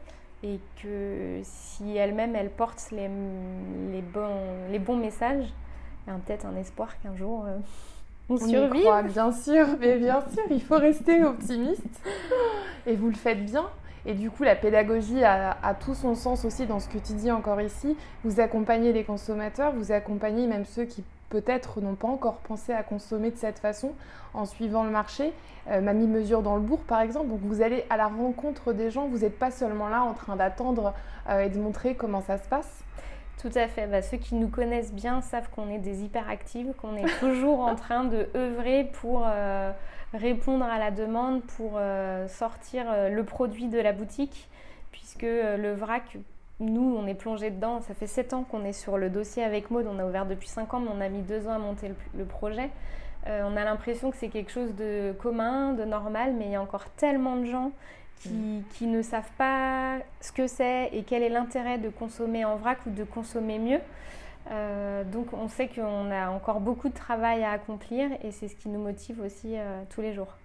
et 0.43 0.59
que 0.83 1.39
si 1.45 1.97
elle-même 1.97 2.35
elle 2.35 2.51
porte 2.51 2.91
les, 2.91 3.09
les, 3.93 4.03
bons, 4.03 4.67
les 4.73 4.81
bons 4.81 4.97
messages, 4.97 5.47
il 6.05 6.13
y 6.13 6.17
a 6.17 6.19
peut-être 6.19 6.47
un 6.47 6.57
espoir 6.57 7.01
qu'un 7.01 7.15
jour 7.15 7.45
euh, 7.47 7.59
on, 8.29 8.37
survive. 8.37 8.87
bien 9.05 9.33
sûr, 9.33 9.67
mais 9.81 9.99
bien 9.99 10.21
sûr, 10.21 10.43
il 10.51 10.63
faut 10.63 10.79
rester 10.79 11.23
optimiste 11.25 12.01
et 12.87 12.97
vous 12.97 13.09
le 13.09 13.15
faites 13.15 13.45
bien. 13.45 13.67
Et 14.05 14.15
du 14.15 14.31
coup, 14.31 14.45
la 14.45 14.55
pédagogie 14.55 15.25
a, 15.25 15.77
tout 15.81 15.95
son 15.95 16.15
sens 16.15 16.45
aussi 16.45 16.65
dans 16.67 16.79
ce 16.79 16.89
que 16.89 16.99
tu 16.99 17.13
dis 17.15 17.31
encore 17.33 17.61
ici. 17.61 17.97
Vous 18.25 18.39
accompagnez 18.41 18.93
les 18.93 19.03
consommateurs, 19.03 19.73
vous 19.75 19.91
accompagnez 19.91 20.47
même 20.47 20.65
ceux 20.65 20.85
qui 20.85 21.03
peut-être 21.29 21.81
n'ont 21.81 21.97
pas 21.97 22.07
encore 22.07 22.37
pensé 22.37 22.73
à 22.73 22.85
consommer 22.85 23.33
de 23.33 23.37
cette 23.37 23.59
façon 23.59 23.93
en 24.33 24.47
suivant 24.47 24.85
le 24.85 24.91
marché. 24.91 25.33
Euh, 25.69 25.81
Mamie 25.81 26.07
Mesure 26.07 26.43
dans 26.43 26.55
le 26.55 26.61
bourg, 26.61 26.79
par 26.87 27.01
exemple. 27.01 27.29
Donc 27.29 27.41
vous 27.43 27.63
allez 27.63 27.85
à 27.91 27.97
la 27.97 28.07
rencontre 28.07 28.73
des 28.73 28.93
gens, 28.93 29.09
vous 29.09 29.19
n'êtes 29.19 29.39
pas 29.39 29.51
seulement 29.51 29.89
là 29.89 30.05
en 30.05 30.15
train 30.15 30.37
d'attendre 30.37 30.95
euh, 31.29 31.41
et 31.41 31.49
de 31.49 31.59
montrer 31.59 31.97
comment 31.97 32.21
ça 32.21 32.39
se 32.39 32.49
passe. 32.49 32.85
Tout 33.41 33.51
à 33.55 33.69
fait. 33.69 33.87
Bah, 33.87 34.03
ceux 34.03 34.17
qui 34.17 34.35
nous 34.35 34.49
connaissent 34.49 34.93
bien 34.93 35.21
savent 35.21 35.49
qu'on 35.51 35.69
est 35.69 35.79
des 35.79 36.03
hyperactives, 36.03 36.73
qu'on 36.81 36.97
est 36.97 37.07
toujours 37.21 37.61
en 37.61 37.75
train 37.75 38.05
de 38.05 38.29
œuvrer 38.35 38.91
pour... 39.01 39.25
Euh, 39.27 39.73
répondre 40.15 40.65
à 40.65 40.79
la 40.79 40.91
demande 40.91 41.43
pour 41.43 41.73
euh, 41.77 42.29
sortir 42.29 42.85
euh, 42.89 43.09
le 43.09 43.25
produit 43.25 43.69
de 43.69 43.79
la 43.79 43.93
boutique, 43.93 44.49
puisque 44.93 45.23
le 45.23 45.75
vrac, 45.75 46.17
nous, 46.61 46.97
on 46.97 47.07
est 47.07 47.15
plongé 47.15 47.51
dedans. 47.51 47.81
Ça 47.81 47.95
fait 47.95 48.07
7 48.07 48.33
ans 48.33 48.45
qu'on 48.45 48.65
est 48.65 48.73
sur 48.73 48.99
le 48.99 49.11
dossier 49.11 49.43
avec 49.43 49.71
Maud. 49.71 49.87
On 49.87 49.99
a 49.99 50.07
ouvert 50.07 50.27
depuis 50.27 50.49
5 50.49 50.73
ans, 50.75 50.81
mais 50.81 50.91
on 50.95 51.01
a 51.01 51.09
mis 51.09 51.23
2 51.23 51.49
ans 51.49 51.53
à 51.53 51.59
monter 51.59 51.93
le, 52.15 52.25
projet. 52.25 52.71
on 53.27 53.57
a 53.57 53.65
l'impression 53.65 54.11
que 54.11 54.17
c'est 54.17 54.29
quelque 54.29 54.51
chose 54.51 54.75
de 54.75 55.13
commun, 55.19 55.75
de 55.75 55.85
normal, 55.85 56.35
mais 56.39 56.47
il 56.47 56.53
y 56.53 56.57
a 56.57 56.63
encore 56.63 56.89
tellement 56.91 57.37
de 57.37 57.45
gens 57.45 57.73
qui, 58.21 58.87
ne 58.87 59.03
savent 59.03 59.31
pas 59.39 59.99
ce 60.21 60.33
que 60.33 60.47
c'est 60.47 60.91
et 60.93 61.03
quel 61.05 61.23
est 61.23 61.29
l'intérêt 61.29 61.79
de 61.79 61.89
consommer 61.89 62.45
en 62.45 62.57
vrac 62.57 62.79
ou 62.87 62.91
de 62.91 63.05
consommer 63.05 63.59
mieux. 63.59 63.81
Euh, 64.51 65.05
donc 65.05 65.33
on 65.33 65.49
sait 65.49 65.69
qu'on 65.69 66.11
a 66.11 66.29
encore 66.31 66.61
beaucoup 66.61 66.89
de 66.89 66.95
travail 66.95 67.43
à 67.43 67.53
accomplir 67.53 68.11
et 68.23 68.31
c'est 68.31 68.49
ce 68.49 68.55
qui 68.55 68.69
nous 68.69 68.81
motive 68.81 69.21
aussi 69.21 69.57
euh, 69.57 69.83
tous 69.91 70.01
les 70.01 70.13
jours. 70.13 70.37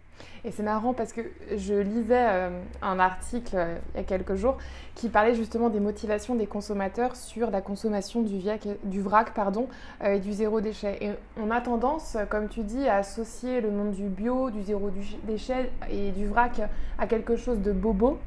Et 0.43 0.51
c'est 0.51 0.63
marrant 0.63 0.93
parce 0.93 1.13
que 1.13 1.21
je 1.55 1.73
lisais 1.73 2.25
euh, 2.27 2.61
un 2.81 2.99
article 2.99 3.57
il 3.93 3.97
y 3.97 3.99
a 4.01 4.03
quelques 4.03 4.35
jours 4.35 4.57
qui 4.95 5.09
parlait 5.09 5.35
justement 5.35 5.69
des 5.69 5.79
motivations 5.79 6.35
des 6.35 6.47
consommateurs 6.47 7.15
sur 7.15 7.51
la 7.51 7.61
consommation 7.61 8.21
du, 8.21 9.01
vrac 9.01 9.33
pardon, 9.33 9.67
et 10.03 10.19
du 10.19 10.33
zéro 10.33 10.61
déchet. 10.61 10.97
Et 11.01 11.11
on 11.39 11.51
a 11.51 11.61
tendance, 11.61 12.17
comme 12.29 12.49
tu 12.49 12.63
dis, 12.63 12.87
à 12.87 12.97
associer 12.97 13.61
le 13.61 13.71
monde 13.71 13.91
du 13.91 14.07
bio, 14.07 14.49
du 14.49 14.63
zéro 14.63 14.91
déchet 15.23 15.71
et 15.89 16.11
du 16.11 16.27
vrac 16.27 16.61
à 16.97 17.07
quelque 17.07 17.35
chose 17.35 17.59
de 17.59 17.71
bobo. 17.71 18.19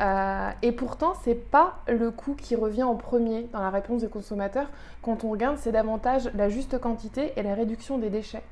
Euh, 0.00 0.50
et 0.62 0.72
pourtant, 0.72 1.14
c'est 1.22 1.34
pas 1.34 1.78
le 1.86 2.10
coût 2.10 2.34
qui 2.34 2.56
revient 2.56 2.82
en 2.82 2.96
premier 2.96 3.48
dans 3.52 3.60
la 3.60 3.70
réponse 3.70 4.00
des 4.00 4.08
consommateurs. 4.08 4.70
Quand 5.02 5.24
on 5.24 5.30
regarde, 5.30 5.58
c'est 5.58 5.72
davantage 5.72 6.30
la 6.34 6.48
juste 6.48 6.78
quantité 6.78 7.32
et 7.36 7.42
la 7.42 7.54
réduction 7.54 7.98
des 7.98 8.10
déchets. 8.10 8.42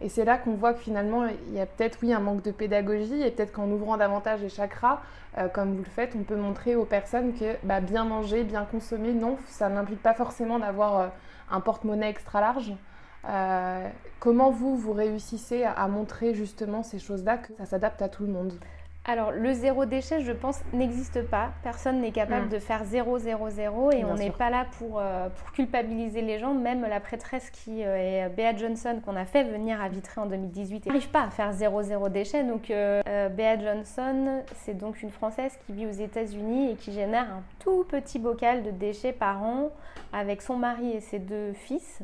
Et 0.00 0.08
c'est 0.08 0.24
là 0.24 0.38
qu'on 0.38 0.54
voit 0.54 0.74
que 0.74 0.80
finalement, 0.80 1.26
il 1.26 1.54
y 1.54 1.60
a 1.60 1.66
peut-être, 1.66 1.98
oui, 2.02 2.12
un 2.12 2.20
manque 2.20 2.42
de 2.42 2.52
pédagogie 2.52 3.20
et 3.20 3.30
peut-être 3.30 3.52
qu'en 3.52 3.68
ouvrant 3.68 3.96
davantage 3.96 4.40
les 4.40 4.48
chakras, 4.48 5.00
euh, 5.38 5.48
comme 5.48 5.72
vous 5.72 5.82
le 5.82 5.90
faites, 5.90 6.14
on 6.16 6.22
peut 6.22 6.36
montrer 6.36 6.76
aux 6.76 6.84
personnes 6.84 7.34
que 7.34 7.56
bah, 7.64 7.80
bien 7.80 8.04
manger, 8.04 8.44
bien 8.44 8.64
consommer, 8.64 9.12
non, 9.12 9.38
ça 9.46 9.68
n'implique 9.68 10.02
pas 10.02 10.14
forcément 10.14 10.58
d'avoir 10.60 11.00
euh, 11.00 11.08
un 11.50 11.60
porte-monnaie 11.60 12.10
extra 12.10 12.40
large. 12.40 12.72
comment 14.20 14.50
vous, 14.50 14.76
vous 14.76 14.92
réussissez 14.92 15.64
à 15.64 15.88
montrer 15.88 16.34
justement 16.34 16.82
ces 16.82 16.98
choses-là, 16.98 17.38
que 17.38 17.52
ça 17.58 17.66
s'adapte 17.66 18.00
à 18.02 18.08
tout 18.08 18.24
le 18.24 18.32
monde? 18.32 18.52
Alors, 19.04 19.32
le 19.32 19.54
zéro 19.54 19.86
déchet, 19.86 20.20
je 20.20 20.32
pense, 20.32 20.60
n'existe 20.74 21.22
pas. 21.22 21.52
Personne 21.62 22.02
n'est 22.02 22.12
capable 22.12 22.46
mm. 22.46 22.50
de 22.50 22.58
faire 22.58 22.84
zéro, 22.84 23.18
zéro, 23.18 23.48
zéro. 23.48 23.90
Et 23.90 24.04
on 24.04 24.14
n'est 24.14 24.30
pas 24.30 24.50
là 24.50 24.66
pour, 24.78 24.98
euh, 24.98 25.30
pour 25.30 25.50
culpabiliser 25.52 26.20
les 26.20 26.38
gens. 26.38 26.52
Même 26.52 26.82
la 26.82 27.00
prêtresse 27.00 27.48
qui 27.48 27.84
euh, 27.84 27.96
est 27.96 28.26
euh, 28.26 28.28
Bea 28.28 28.54
Johnson, 28.54 29.00
qu'on 29.02 29.16
a 29.16 29.24
fait 29.24 29.44
venir 29.44 29.80
à 29.80 29.88
Vitré 29.88 30.20
en 30.20 30.26
2018, 30.26 30.84
n'arrive 30.86 31.08
pas 31.08 31.22
à 31.22 31.30
faire 31.30 31.54
zéro, 31.54 31.82
zéro 31.82 32.10
déchet. 32.10 32.44
Donc, 32.44 32.68
Bea 32.68 33.58
Johnson, 33.58 34.42
c'est 34.56 34.76
donc 34.76 35.00
une 35.00 35.10
Française 35.10 35.58
qui 35.64 35.72
vit 35.72 35.86
aux 35.86 35.90
États-Unis 35.90 36.72
et 36.72 36.74
qui 36.74 36.92
génère 36.92 37.24
un 37.32 37.42
tout 37.60 37.84
petit 37.88 38.18
bocal 38.18 38.62
de 38.62 38.70
déchets 38.70 39.12
par 39.12 39.42
an 39.42 39.70
avec 40.12 40.42
son 40.42 40.56
mari 40.56 40.90
et 40.90 41.00
ses 41.00 41.18
deux 41.18 41.54
fils. 41.54 42.02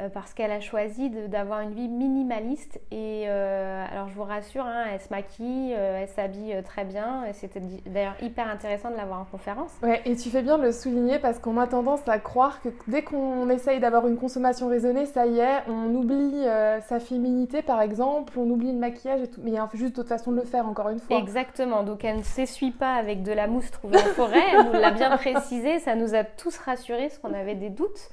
Euh, 0.00 0.08
parce 0.08 0.32
qu'elle 0.32 0.52
a 0.52 0.60
choisi 0.60 1.10
d'avoir 1.10 1.60
une 1.60 1.72
vie 1.72 1.88
minimaliste. 1.88 2.80
Et 2.92 3.24
euh, 3.26 3.84
alors 3.90 4.08
je 4.08 4.14
vous 4.14 4.22
rassure, 4.22 4.64
hein, 4.64 4.84
elle 4.92 5.00
se 5.00 5.08
maquille, 5.10 5.74
euh, 5.76 6.02
elle 6.02 6.08
s'habille 6.08 6.62
très 6.62 6.84
bien. 6.84 7.24
Et 7.24 7.32
c'était 7.32 7.60
d'ailleurs 7.86 8.14
hyper 8.22 8.48
intéressant 8.48 8.90
de 8.90 8.96
la 8.96 9.04
voir 9.06 9.20
en 9.20 9.24
conférence. 9.24 9.72
Ouais, 9.82 10.00
et 10.04 10.14
tu 10.14 10.30
fais 10.30 10.42
bien 10.42 10.58
de 10.58 10.62
le 10.62 10.72
souligner 10.72 11.18
parce 11.18 11.40
qu'on 11.40 11.58
a 11.58 11.66
tendance 11.66 12.00
à 12.06 12.18
croire 12.18 12.62
que 12.62 12.68
dès 12.86 13.02
qu'on 13.02 13.48
essaye 13.50 13.80
d'avoir 13.80 14.06
une 14.06 14.16
consommation 14.16 14.68
raisonnée, 14.68 15.06
ça 15.06 15.26
y 15.26 15.40
est, 15.40 15.62
on 15.68 15.92
oublie 15.94 16.44
sa 16.86 17.00
féminité 17.00 17.62
par 17.62 17.82
exemple, 17.82 18.34
on 18.38 18.48
oublie 18.50 18.72
le 18.72 18.78
maquillage 18.78 19.22
et 19.22 19.28
tout. 19.28 19.40
Mais 19.42 19.50
il 19.50 19.54
y 19.54 19.58
a 19.58 19.68
juste 19.74 19.96
d'autres 19.96 20.08
façons 20.08 20.30
de 20.30 20.36
le 20.36 20.44
faire 20.46 20.66
encore 20.68 20.90
une 20.90 21.00
fois. 21.00 21.18
Exactement, 21.18 21.82
donc 21.82 22.04
elle 22.04 22.18
ne 22.18 22.22
s'essuie 22.22 22.70
pas 22.70 22.94
avec 22.94 23.22
de 23.22 23.32
la 23.32 23.46
mousse 23.46 23.70
trouvée 23.70 23.96
en 23.96 24.14
forêt, 24.14 24.42
elle 24.52 24.66
nous 24.66 24.72
l'a 24.72 24.92
bien 24.92 25.16
précisé, 25.16 25.80
ça 25.80 25.94
nous 25.94 26.14
a 26.14 26.24
tous 26.24 26.56
rassurés 26.58 27.08
parce 27.08 27.18
qu'on 27.18 27.34
avait 27.34 27.54
des 27.54 27.70
doutes. 27.70 28.10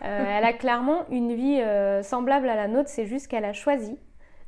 elle 0.00 0.44
a 0.44 0.52
clairement 0.52 1.02
une 1.10 1.23
une 1.24 1.34
vie 1.34 1.60
euh, 1.60 2.02
semblable 2.02 2.48
à 2.48 2.54
la 2.54 2.68
nôtre, 2.68 2.90
c'est 2.90 3.06
juste 3.06 3.28
qu'elle 3.28 3.46
a 3.46 3.54
choisi 3.54 3.96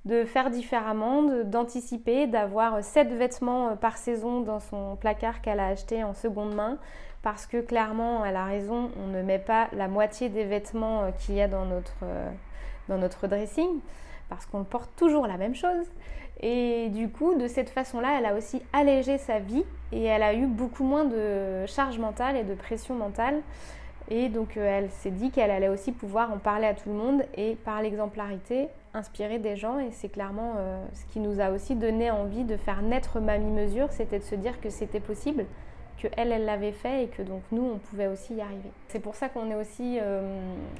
de 0.05 0.25
faire 0.25 0.51
différemment, 0.51 1.23
d'anticiper, 1.45 2.27
d'avoir 2.27 2.85
sept 2.85 3.09
vêtements 3.09 3.71
euh, 3.71 3.75
par 3.77 3.97
saison 3.97 4.41
dans 4.41 4.61
son 4.61 4.97
placard 4.97 5.41
qu'elle 5.41 5.59
a 5.59 5.69
acheté 5.69 6.05
en 6.05 6.13
seconde 6.13 6.55
main, 6.55 6.79
parce 7.23 7.47
que 7.47 7.61
clairement, 7.63 8.25
elle 8.25 8.37
a 8.37 8.45
raison, 8.45 8.91
on 9.03 9.07
ne 9.09 9.23
met 9.23 9.39
pas 9.39 9.69
la 9.73 9.89
moitié 9.89 10.29
des 10.29 10.45
vêtements 10.45 11.05
euh, 11.05 11.11
qu'il 11.13 11.35
y 11.35 11.41
a 11.41 11.49
dans 11.49 11.65
notre, 11.65 12.05
dans 12.89 12.99
notre 12.99 13.27
dressing, 13.27 13.81
parce 14.29 14.45
qu'on 14.45 14.65
porte 14.65 14.91
toujours 14.97 15.27
la 15.27 15.39
même 15.39 15.55
chose. 15.55 15.87
Et 16.41 16.91
du 16.91 17.09
coup, 17.09 17.35
de 17.35 17.49
cette 17.49 17.71
façon-là, 17.71 18.19
elle 18.19 18.27
a 18.27 18.35
aussi 18.35 18.61
allégé 18.75 19.17
sa 19.17 19.39
vie 19.39 19.65
et 19.93 20.05
elle 20.05 20.23
a 20.23 20.35
eu 20.35 20.47
beaucoup 20.47 20.85
moins 20.85 21.05
de 21.05 21.65
charge 21.65 21.99
mentale 21.99 22.37
et 22.37 22.45
de 22.45 22.55
pression 22.55 22.95
mentale. 22.95 23.41
Et 24.09 24.29
donc 24.29 24.57
euh, 24.57 24.65
elle 24.65 24.91
s'est 24.91 25.11
dit 25.11 25.31
qu'elle 25.31 25.51
allait 25.51 25.69
aussi 25.69 25.93
pouvoir 25.93 26.33
en 26.33 26.39
parler 26.39 26.67
à 26.67 26.75
tout 26.75 26.89
le 26.89 26.95
monde 26.95 27.23
et 27.37 27.57
par 27.57 27.83
l'exemplarité 27.83 28.69
inspirer 28.95 29.39
des 29.39 29.57
gens. 29.57 29.79
Et 29.79 29.91
c'est 29.91 30.09
clairement 30.09 30.55
euh, 30.57 30.85
ce 30.95 31.13
qui 31.13 31.19
nous 31.19 31.41
a 31.41 31.51
aussi 31.51 31.75
donné 31.75 32.11
envie 32.11 32.45
de 32.45 32.57
faire 32.57 32.83
naître 32.83 33.21
Mamie 33.21 33.51
Mesure, 33.51 33.91
c'était 33.91 34.19
de 34.19 34.25
se 34.25 34.35
dire 34.35 34.61
que 34.61 34.71
c'était 34.71 35.01
possible, 35.01 35.45
que 36.01 36.07
elle, 36.17 36.31
elle 36.31 36.45
l'avait 36.45 36.73
fait 36.73 37.05
et 37.05 37.07
que 37.09 37.23
donc 37.23 37.43
nous, 37.51 37.65
on 37.65 37.79
pouvait 37.79 38.07
aussi 38.07 38.35
y 38.35 38.41
arriver. 38.41 38.71
C'est 38.89 39.01
pour 39.01 39.17
ça 39.17 39.29
qu'on 39.29 39.51
est 39.51 39.57
aussi 39.57 39.99
euh, 40.01 40.23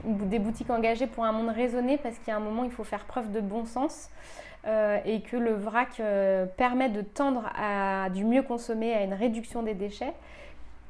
des 0.05 0.39
boutiques 0.39 0.71
engagées 0.71 1.09
pour 1.09 1.25
un 1.25 1.33
monde 1.33 1.49
raisonné 1.49 1.99
parce 1.99 2.17
qu'il 2.19 2.29
y 2.29 2.31
a 2.31 2.37
un 2.37 2.41
moment, 2.41 2.63
il 2.63 2.71
faut 2.71 2.85
faire 2.85 3.05
preuve 3.07 3.33
de 3.33 3.41
bon 3.41 3.65
sens. 3.65 4.11
et 5.05 5.21
que 5.21 5.37
le 5.37 5.55
vrac 5.55 6.03
permet 6.57 6.89
de 6.89 7.01
tendre 7.01 7.45
à 7.57 8.11
du 8.11 8.25
mieux 8.25 8.43
consommer, 8.43 8.95
à 8.95 9.05
une 9.05 9.15
réduction 9.15 9.63
des 9.63 9.75
déchets. 9.75 10.13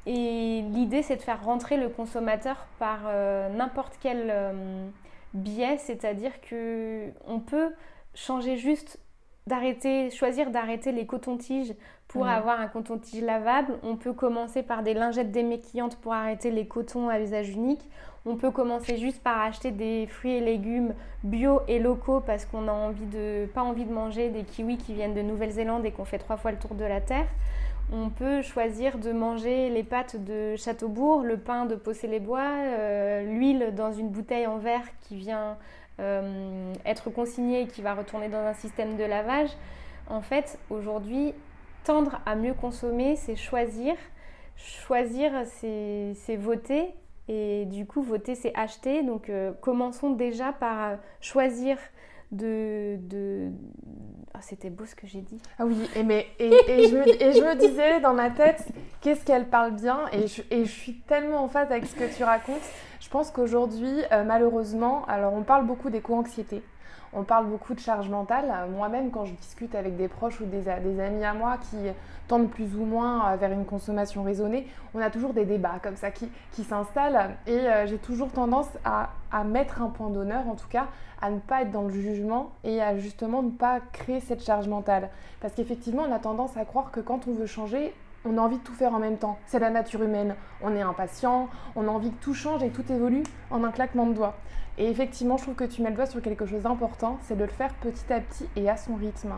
Et 0.09 0.63
l'idée, 0.73 1.03
c'est 1.03 1.17
de 1.17 1.21
faire 1.21 1.43
rentrer 1.43 1.75
le 1.75 1.89
consommateur 1.89 2.55
par 2.79 2.99
euh, 3.07 3.49
n'importe 3.49 3.97
quel 4.01 4.29
euh, 4.29 4.87
biais, 5.33 5.77
c'est-à-dire 5.77 6.39
que 6.39 7.09
on 7.27 7.41
peut 7.41 7.73
changer 8.15 8.55
juste 8.55 9.01
d'arrêter, 9.47 10.09
choisir 10.09 10.49
d'arrêter 10.49 10.93
les 10.93 11.05
cotons-tiges 11.05 11.73
pour 12.07 12.25
avoir 12.25 12.61
un 12.61 12.67
coton-tige 12.69 13.21
lavable. 13.21 13.79
On 13.83 13.97
peut 13.97 14.13
commencer 14.13 14.63
par 14.63 14.81
des 14.81 14.93
lingettes 14.93 15.31
démaquillantes 15.31 15.97
pour 15.97 16.13
arrêter 16.13 16.51
les 16.51 16.67
cotons 16.67 17.09
à 17.09 17.19
usage 17.19 17.49
unique. 17.49 17.83
On 18.25 18.37
peut 18.37 18.51
commencer 18.51 18.97
juste 18.97 19.21
par 19.21 19.41
acheter 19.41 19.71
des 19.71 20.07
fruits 20.07 20.35
et 20.35 20.41
légumes 20.41 20.93
bio 21.23 21.59
et 21.67 21.79
locaux 21.79 22.21
parce 22.21 22.45
qu'on 22.45 22.61
n'a 22.61 22.73
envie 22.73 23.05
de, 23.07 23.45
pas 23.53 23.61
envie 23.61 23.85
de 23.85 23.93
manger 23.93 24.29
des 24.29 24.43
kiwis 24.43 24.77
qui 24.77 24.93
viennent 24.93 25.13
de 25.13 25.21
Nouvelle-Zélande 25.21 25.85
et 25.85 25.91
qu'on 25.91 26.05
fait 26.05 26.17
trois 26.17 26.37
fois 26.37 26.51
le 26.51 26.57
tour 26.57 26.75
de 26.75 26.85
la 26.85 27.01
terre. 27.01 27.27
On 27.91 28.09
peut 28.09 28.41
choisir 28.41 28.97
de 28.97 29.13
manger 29.13 29.69
les 29.69 29.83
pâtes 29.83 30.21
de 30.21 30.57
Châteaubourg, 30.57 31.23
le 31.23 31.37
pain 31.37 31.65
de 31.65 31.75
Possé-les-Bois, 31.75 32.51
euh, 32.65 33.23
l'huile 33.23 33.73
dans 33.75 33.93
une 33.93 34.09
bouteille 34.09 34.45
en 34.45 34.57
verre 34.57 34.83
qui 35.01 35.15
vient 35.15 35.57
euh, 36.01 36.73
être 36.85 37.09
consignée 37.09 37.61
et 37.61 37.67
qui 37.67 37.81
va 37.81 37.93
retourner 37.93 38.27
dans 38.27 38.45
un 38.45 38.53
système 38.53 38.97
de 38.97 39.05
lavage. 39.05 39.51
En 40.09 40.21
fait, 40.21 40.59
aujourd'hui, 40.69 41.33
tendre 41.85 42.19
à 42.25 42.35
mieux 42.35 42.53
consommer, 42.53 43.15
c'est 43.15 43.37
choisir. 43.37 43.95
Choisir, 44.57 45.31
c'est 45.45 46.35
voter. 46.37 46.93
Et 47.29 47.65
du 47.67 47.85
coup, 47.85 48.01
voter, 48.01 48.35
c'est 48.35 48.53
acheter. 48.53 49.01
Donc, 49.01 49.29
euh, 49.29 49.53
commençons 49.61 50.09
déjà 50.09 50.51
par 50.51 50.97
choisir 51.21 51.77
de, 52.31 52.97
de... 52.97 53.49
Ah, 54.33 54.39
c'était 54.41 54.69
beau 54.69 54.85
ce 54.85 54.95
que 54.95 55.07
j'ai 55.07 55.21
dit. 55.21 55.39
Ah 55.57 55.65
oui, 55.65 55.77
et, 55.95 56.03
mais, 56.03 56.27
et, 56.39 56.49
je 56.49 56.95
me, 56.95 57.07
et, 57.07 57.33
je 57.33 57.41
me, 57.41 57.55
disais 57.59 57.99
dans 58.01 58.13
ma 58.13 58.29
tête, 58.29 58.67
qu'est-ce 59.01 59.25
qu'elle 59.25 59.49
parle 59.49 59.75
bien 59.75 60.01
et 60.11 60.27
je, 60.27 60.41
et 60.51 60.65
je, 60.65 60.71
suis 60.71 60.99
tellement 61.01 61.43
en 61.43 61.47
phase 61.47 61.71
avec 61.71 61.85
ce 61.85 61.95
que 61.95 62.15
tu 62.15 62.23
racontes. 62.23 62.61
Je 62.99 63.09
pense 63.09 63.31
qu'aujourd'hui, 63.31 64.01
euh, 64.11 64.23
malheureusement, 64.23 65.05
alors 65.05 65.33
on 65.33 65.43
parle 65.43 65.65
beaucoup 65.65 65.89
d'éco-anxiété. 65.89 66.61
On 67.13 67.23
parle 67.23 67.47
beaucoup 67.47 67.73
de 67.73 67.79
charge 67.79 68.09
mentale. 68.09 68.53
Moi-même, 68.75 69.11
quand 69.11 69.25
je 69.25 69.33
discute 69.33 69.75
avec 69.75 69.95
des 69.95 70.07
proches 70.07 70.39
ou 70.41 70.45
des, 70.45 70.69
amis 70.69 71.23
à 71.23 71.33
moi 71.33 71.57
qui 71.69 71.77
tendent 72.27 72.49
plus 72.49 72.75
ou 72.75 72.83
moins 72.83 73.31
euh, 73.31 73.35
vers 73.37 73.51
une 73.51 73.65
consommation 73.65 74.23
raisonnée, 74.23 74.67
on 74.93 74.99
a 74.99 75.09
toujours 75.09 75.33
des 75.33 75.45
débats 75.45 75.79
comme 75.81 75.95
ça 75.95 76.11
qui, 76.11 76.29
qui 76.51 76.63
s'installent. 76.63 77.35
Et 77.47 77.57
euh, 77.57 77.87
j'ai 77.87 77.97
toujours 77.97 78.31
tendance 78.31 78.67
à, 78.83 79.11
à 79.31 79.43
mettre 79.43 79.81
un 79.81 79.89
point 79.89 80.09
d'honneur, 80.09 80.47
en 80.47 80.55
tout 80.55 80.67
cas, 80.67 80.87
à 81.21 81.29
ne 81.29 81.39
pas 81.39 81.61
être 81.61 81.71
dans 81.71 81.83
le 81.83 81.89
jugement 81.89 82.51
et 82.63 82.81
à 82.81 82.97
justement 82.97 83.41
ne 83.41 83.51
pas 83.51 83.79
créer 83.93 84.19
cette 84.19 84.43
charge 84.43 84.67
mentale. 84.67 85.09
Parce 85.39 85.53
qu'effectivement, 85.53 86.03
on 86.07 86.11
a 86.11 86.19
tendance 86.19 86.57
à 86.57 86.65
croire 86.65 86.91
que 86.91 86.99
quand 86.99 87.27
on 87.27 87.33
veut 87.33 87.45
changer, 87.45 87.93
on 88.27 88.37
a 88.37 88.41
envie 88.41 88.57
de 88.57 88.63
tout 88.63 88.73
faire 88.73 88.93
en 88.93 88.99
même 88.99 89.17
temps. 89.17 89.39
C'est 89.45 89.59
la 89.59 89.69
nature 89.69 90.03
humaine. 90.03 90.35
On 90.61 90.75
est 90.75 90.81
impatient, 90.81 91.49
on 91.75 91.87
a 91.87 91.91
envie 91.91 92.11
que 92.11 92.23
tout 92.23 92.33
change 92.33 92.63
et 92.63 92.69
tout 92.69 92.89
évolue 92.91 93.23
en 93.51 93.63
un 93.63 93.71
claquement 93.71 94.05
de 94.05 94.13
doigts. 94.13 94.35
Et 94.77 94.89
effectivement, 94.89 95.37
je 95.37 95.43
trouve 95.43 95.55
que 95.55 95.63
tu 95.63 95.81
mets 95.81 95.89
le 95.89 95.95
doigt 95.95 96.05
sur 96.05 96.21
quelque 96.21 96.45
chose 96.45 96.61
d'important, 96.61 97.17
c'est 97.23 97.35
de 97.35 97.43
le 97.43 97.49
faire 97.49 97.73
petit 97.75 98.13
à 98.13 98.19
petit 98.19 98.47
et 98.55 98.69
à 98.69 98.77
son 98.77 98.95
rythme. 98.95 99.33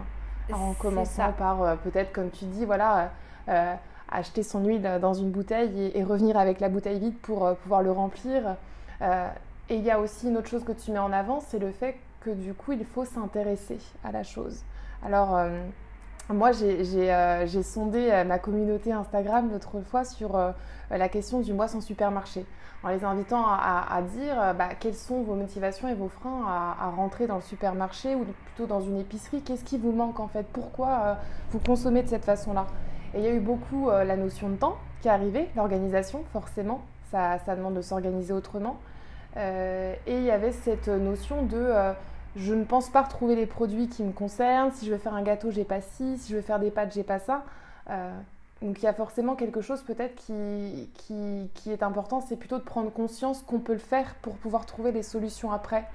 En 0.51 0.73
commençant 0.73 1.31
par 1.31 1.61
euh, 1.61 1.75
peut-être, 1.75 2.11
comme 2.11 2.29
tu 2.31 2.45
dis, 2.45 2.65
voilà, 2.65 2.99
euh, 2.99 3.07
euh, 3.49 3.75
acheter 4.11 4.43
son 4.43 4.65
huile 4.65 4.97
dans 5.01 5.13
une 5.13 5.31
bouteille 5.31 5.91
et, 5.93 6.03
revenir 6.03 6.37
avec 6.37 6.59
la 6.59 6.67
bouteille 6.67 6.99
vide 6.99 7.17
pour 7.21 7.55
pouvoir 7.57 7.83
le 7.83 7.91
remplir. 7.91 8.55
Et 9.01 9.75
il 9.75 9.83
y 9.83 9.91
a 9.91 9.99
aussi 9.99 10.27
une 10.27 10.37
autre 10.37 10.49
chose 10.49 10.63
que 10.63 10.71
tu 10.71 10.91
mets 10.91 10.99
en 10.99 11.13
avant, 11.13 11.41
c'est 11.41 11.59
le 11.59 11.71
fait 11.71 11.95
que 12.21 12.31
du 12.31 12.55
coup, 12.55 12.71
il 12.71 12.83
faut 12.83 13.05
s'intéresser 13.05 13.77
à 14.03 14.11
la 14.11 14.23
chose. 14.23 14.63
Alors, 15.05 15.39
euh, 16.29 16.33
moi, 16.33 16.51
euh, 16.61 17.45
j'ai 17.45 17.63
sondé 17.63 18.09
euh, 18.11 18.23
ma 18.23 18.39
communauté 18.39 18.91
Instagram 18.91 19.49
l'autre 19.51 19.81
fois 19.81 20.03
sur 20.03 20.39
la 20.89 21.09
question 21.09 21.41
du 21.41 21.53
mois 21.53 21.67
sans 21.67 21.81
supermarché, 21.81 22.45
en 22.83 22.89
les 22.89 23.03
invitant 23.03 23.45
à, 23.47 24.01
dire 24.15 24.55
bah, 24.57 24.69
quelles 24.79 24.95
sont 24.95 25.21
vos 25.21 25.35
motivations 25.35 25.87
et 25.87 25.93
vos 25.93 26.09
freins 26.09 26.45
à, 26.47 26.89
rentrer 26.89 27.27
dans 27.27 27.35
le 27.35 27.41
supermarché 27.41 28.15
ou 28.15 28.25
plutôt 28.45 28.65
dans 28.65 28.81
une 28.81 28.99
épicerie? 28.99 29.41
Qu'est-ce 29.43 29.63
qui 29.63 29.77
vous 29.77 29.91
manque 29.91 30.19
en 30.19 30.27
fait? 30.27 30.47
Pourquoi 30.51 31.17
vous 31.51 31.59
consommez 31.59 32.01
de 32.01 32.07
cette 32.07 32.25
façon-là? 32.25 32.65
Et 33.13 33.19
il 33.19 33.23
y 33.23 33.27
a 33.27 33.31
eu 33.31 33.39
beaucoup 33.39 33.89
la 33.89 34.15
notion 34.17 34.49
de 34.49 34.55
temps 34.55 34.77
qui 35.01 35.09
est 35.09 35.11
arrivée, 35.11 35.47
l'organisation, 35.55 36.23
forcément. 36.33 36.81
ça 37.11 37.37
demande 37.55 37.75
de 37.75 37.81
s'organiser 37.81 38.33
autrement. 38.33 38.79
Euh, 39.37 39.93
et 40.07 40.17
il 40.17 40.23
y 40.23 40.31
avait 40.31 40.51
cette 40.51 40.87
notion 40.87 41.43
de 41.43 41.57
euh, 41.57 41.93
je 42.35 42.53
ne 42.53 42.63
pense 42.63 42.89
pas 42.89 43.01
retrouver 43.01 43.35
les 43.35 43.45
produits 43.45 43.87
qui 43.87 44.03
me 44.03 44.11
concernent. 44.11 44.71
Si 44.71 44.85
je 44.85 44.91
veux 44.91 44.97
faire 44.97 45.13
un 45.13 45.23
gâteau, 45.23 45.51
j'ai 45.51 45.63
pas 45.63 45.81
ci. 45.81 46.17
Si 46.17 46.31
je 46.31 46.37
veux 46.37 46.41
faire 46.41 46.59
des 46.59 46.71
pâtes, 46.71 46.93
j'ai 46.93 47.03
pas 47.03 47.19
ça. 47.19 47.43
Euh, 47.89 48.11
donc 48.61 48.79
il 48.79 48.83
y 48.83 48.87
a 48.87 48.93
forcément 48.93 49.35
quelque 49.35 49.61
chose 49.61 49.81
peut-être 49.81 50.15
qui, 50.15 50.89
qui, 50.95 51.49
qui, 51.53 51.71
est 51.71 51.81
important, 51.81 52.19
c'est 52.19 52.35
plutôt 52.35 52.57
de 52.57 52.63
prendre 52.63 52.91
conscience 52.91 53.41
qu'on 53.41 53.59
peut 53.59 53.73
le 53.73 53.79
faire 53.79 54.15
pour 54.15 54.35
pouvoir 54.35 54.65
trouver 54.65 54.91
des 54.91 55.03
solutions 55.03 55.51
après. 55.51 55.85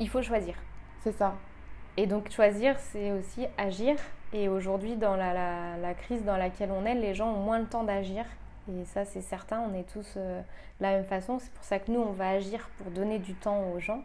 Il 0.00 0.08
faut 0.08 0.22
choisir. 0.22 0.54
C'est 1.02 1.12
ça. 1.12 1.34
Et 1.96 2.06
donc 2.06 2.30
choisir, 2.30 2.76
c'est 2.80 3.12
aussi 3.12 3.46
agir. 3.58 3.96
Et 4.32 4.48
aujourd'hui, 4.48 4.96
dans 4.96 5.14
la, 5.14 5.32
la, 5.32 5.76
la, 5.76 5.94
crise 5.94 6.24
dans 6.24 6.36
laquelle 6.36 6.70
on 6.72 6.84
est, 6.84 6.94
les 6.94 7.14
gens 7.14 7.30
ont 7.32 7.40
moins 7.40 7.58
le 7.58 7.66
temps 7.66 7.84
d'agir. 7.84 8.24
Et 8.68 8.84
ça, 8.86 9.04
c'est 9.04 9.20
certain, 9.20 9.60
on 9.60 9.74
est 9.74 9.88
tous 9.92 10.14
euh, 10.16 10.40
de 10.40 10.82
la 10.82 10.92
même 10.92 11.04
façon. 11.04 11.38
C'est 11.38 11.52
pour 11.52 11.64
ça 11.64 11.78
que 11.78 11.92
nous, 11.92 12.00
on 12.00 12.12
va 12.12 12.30
agir 12.30 12.68
pour 12.78 12.90
donner 12.90 13.18
du 13.18 13.34
temps 13.34 13.62
aux 13.70 13.78
gens. 13.78 14.02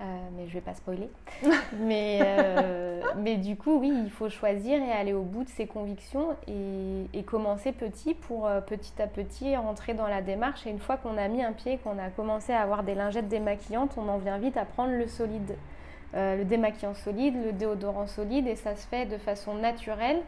Euh, 0.00 0.02
mais 0.36 0.46
je 0.46 0.54
vais 0.54 0.60
pas 0.60 0.74
spoiler. 0.74 1.10
mais, 1.80 2.20
euh, 2.22 3.02
mais 3.16 3.36
du 3.36 3.56
coup, 3.56 3.78
oui, 3.78 3.92
il 3.92 4.10
faut 4.10 4.28
choisir 4.28 4.80
et 4.80 4.92
aller 4.92 5.12
au 5.12 5.22
bout 5.22 5.42
de 5.42 5.48
ses 5.48 5.66
convictions 5.66 6.36
et, 6.46 7.18
et 7.18 7.24
commencer 7.24 7.72
petit 7.72 8.14
pour 8.14 8.48
petit 8.66 9.02
à 9.02 9.08
petit 9.08 9.56
rentrer 9.56 9.94
dans 9.94 10.06
la 10.06 10.22
démarche. 10.22 10.66
Et 10.66 10.70
une 10.70 10.78
fois 10.78 10.96
qu'on 10.98 11.16
a 11.18 11.26
mis 11.26 11.42
un 11.42 11.52
pied, 11.52 11.78
qu'on 11.78 11.98
a 11.98 12.10
commencé 12.10 12.52
à 12.52 12.60
avoir 12.60 12.84
des 12.84 12.94
lingettes 12.94 13.28
démaquillantes, 13.28 13.96
on 13.96 14.08
en 14.08 14.18
vient 14.18 14.38
vite 14.38 14.56
à 14.56 14.64
prendre 14.64 14.92
le 14.92 15.08
solide. 15.08 15.56
le 16.14 16.44
démaquillant 16.44 16.94
solide, 16.94 17.34
le 17.44 17.52
déodorant 17.52 18.06
solide, 18.06 18.46
et 18.46 18.54
ça 18.54 18.76
se 18.76 18.86
fait 18.86 19.06
de 19.06 19.18
façon 19.18 19.54
naturelle. 19.54 20.20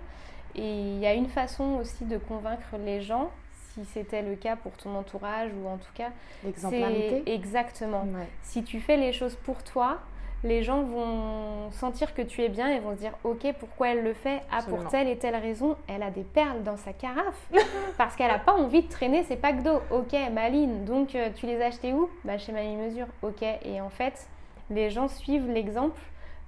Et 0.57 0.69
il 0.69 0.99
y 0.99 1.07
a 1.07 1.15
une 1.15 1.29
façon 1.29 1.77
aussi 1.81 2.05
de 2.05 2.19
convaincre 2.19 2.77
les 2.85 3.01
gens, 3.01 3.31
si 3.75 3.85
c'était 3.85 4.23
le 4.23 4.35
cas 4.37 4.57
pour 4.57 4.73
ton 4.73 4.95
entourage 4.95 5.51
ou 5.63 5.69
en 5.69 5.77
tout 5.77 5.93
cas. 5.95 6.11
L'exemplarité. 6.45 7.23
Exactement. 7.33 8.07
Si 8.43 8.63
tu 8.65 8.81
fais 8.81 8.97
les 8.97 9.13
choses 9.13 9.37
pour 9.37 9.63
toi, 9.63 9.99
les 10.43 10.63
gens 10.63 10.83
vont 10.83 11.71
sentir 11.73 12.15
que 12.15 12.23
tu 12.23 12.43
es 12.43 12.49
bien 12.49 12.69
et 12.69 12.81
vont 12.81 12.95
se 12.95 13.01
dire 13.01 13.13
ok 13.25 13.55
pourquoi 13.59 13.91
elle 13.91 14.03
le 14.03 14.15
fait? 14.15 14.41
Ah 14.51 14.61
pour 14.67 14.89
telle 14.89 15.09
et 15.09 15.19
telle 15.19 15.37
raison 15.37 15.77
elle 15.87 16.03
a 16.03 16.11
des 16.11 16.23
perles 16.23 16.63
dans 16.63 16.77
sa 16.77 16.93
carafe. 16.93 17.51
Parce 17.99 18.17
qu'elle 18.17 18.31
n'a 18.31 18.39
pas 18.39 18.55
envie 18.55 18.83
de 18.83 18.89
traîner 18.89 19.23
ses 19.25 19.37
packs 19.37 19.63
d'eau. 19.63 19.81
Ok 19.91 20.17
Maline 20.33 20.85
donc 20.85 21.15
euh, 21.15 21.29
tu 21.35 21.47
les 21.47 21.61
as 21.61 21.67
achetés 21.67 21.93
où? 21.93 22.09
Bah 22.25 22.39
chez 22.39 22.53
Mamie 22.53 22.77
Mesure. 22.77 23.07
Ok 23.23 23.43
et 23.43 23.81
en 23.81 23.91
fait 23.91 24.29
les 24.71 24.89
gens 24.89 25.09
suivent 25.09 25.51
l'exemple 25.51 26.01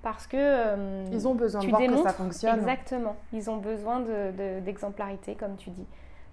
parce 0.03 0.27
que 0.27 0.37
euh, 0.39 1.05
ils 1.13 1.29
ont 1.29 1.35
besoin 1.35 1.63
de 1.63 1.69
voir 1.69 1.81
que 1.81 2.03
ça 2.03 2.13
fonctionne. 2.15 2.59
Exactement. 2.61 3.17
Ils 3.33 3.51
ont 3.51 3.59
besoin 3.59 4.01
d'exemplarité 4.65 5.35
de, 5.35 5.39
comme 5.39 5.57
tu 5.57 5.71
dis 5.71 5.87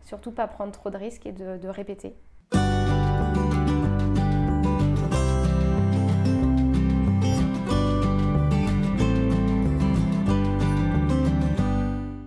surtout 0.09 0.31
pas 0.31 0.47
prendre 0.47 0.71
trop 0.71 0.89
de 0.89 0.97
risques 0.97 1.27
et 1.27 1.31
de 1.31 1.67
répéter 1.67 2.15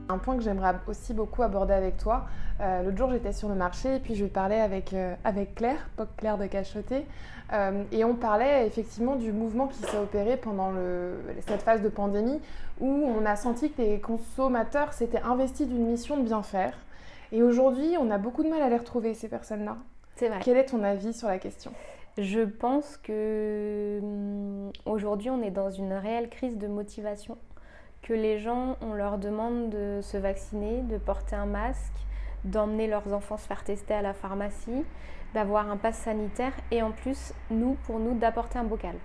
Un 0.09 0.19
point 0.19 0.37
que 0.37 0.43
j'aimerais 0.43 0.75
aussi 0.87 1.13
beaucoup 1.15 1.43
aborder 1.43 1.73
avec 1.75 1.97
toi. 1.97 2.27
Euh, 2.61 2.83
l'autre 2.83 2.99
jour, 2.99 3.11
j'étais 3.11 3.33
sur 3.33 3.49
le 3.49 3.57
marché 3.57 3.97
et 3.97 3.99
puis 3.99 4.15
je 4.15 4.27
parlais 4.27 4.61
avec, 4.61 4.93
euh, 4.93 5.15
avec 5.25 5.57
Claire, 5.57 5.89
Poc 5.97 6.09
Claire 6.19 6.39
de 6.39 6.47
Cachoté, 6.47 7.07
euh, 7.53 7.83
et 7.91 8.05
on 8.05 8.15
parlait 8.15 8.67
effectivement 8.67 9.17
du 9.17 9.33
mouvement 9.33 9.67
qui 9.67 9.79
s'est 9.79 9.97
opéré 9.97 10.37
pendant 10.37 10.73
cette 11.47 11.63
phase 11.63 11.83
de 11.83 11.89
pandémie 11.89 12.41
où 12.81 12.87
on 12.87 13.25
a 13.25 13.37
senti 13.37 13.73
que 13.73 13.83
les 13.83 14.01
consommateurs 14.01 14.93
s'étaient 14.93 15.23
investis 15.23 15.67
d'une 15.67 15.87
mission 15.87 16.17
de 16.19 16.23
bien 16.23 16.43
faire. 16.43 16.75
Et 17.33 17.43
aujourd'hui, 17.43 17.97
on 17.99 18.11
a 18.11 18.19
beaucoup 18.19 18.45
de 18.45 18.49
mal 18.49 18.61
à 18.61 18.69
les 18.69 18.77
retrouver, 18.77 19.15
ces 19.15 19.29
personnes-là. 19.29 19.79
C'est 20.17 20.29
vrai. 20.29 20.41
Quel 20.43 20.59
est 20.59 20.67
ton 20.67 20.85
avis 20.85 21.15
sur 21.15 21.29
la 21.29 21.39
question? 21.39 21.73
Je 22.19 22.41
pense 22.43 22.99
que 22.99 23.99
hum, 24.03 24.71
aujourd'hui, 24.85 25.31
on 25.31 25.43
est 25.43 25.51
dans 25.51 25.71
une 25.71 25.95
réelle 25.95 26.29
crise 26.29 26.59
de 26.59 26.69
motivation 26.69 27.39
que 28.03 28.13
les 28.13 28.39
gens, 28.39 28.77
on 28.83 28.93
leur 28.93 29.17
demande 29.17 29.71
de 29.71 30.01
se 30.03 30.19
vacciner, 30.19 30.83
de 30.83 30.99
porter 30.99 31.37
un 31.37 31.47
masque, 31.47 31.95
d'emmener 32.45 32.89
leurs 32.89 33.13
enfants 33.15 33.39
se 33.39 33.47
faire 33.47 33.65
tester 33.65 33.95
à 33.95 34.03
la 34.03 34.13
pharmacie, 34.13 34.85
d'avoir 35.35 35.71
un 35.71 35.77
pass 35.77 35.97
sanitaire 35.97 36.53
et 36.71 36.83
en 36.83 36.91
plus, 36.91 37.33
nous, 37.51 37.77
pour 37.87 37.99
nous, 37.99 38.19
d'apporter 38.19 38.59
un 38.59 38.65
bocal. 38.65 38.97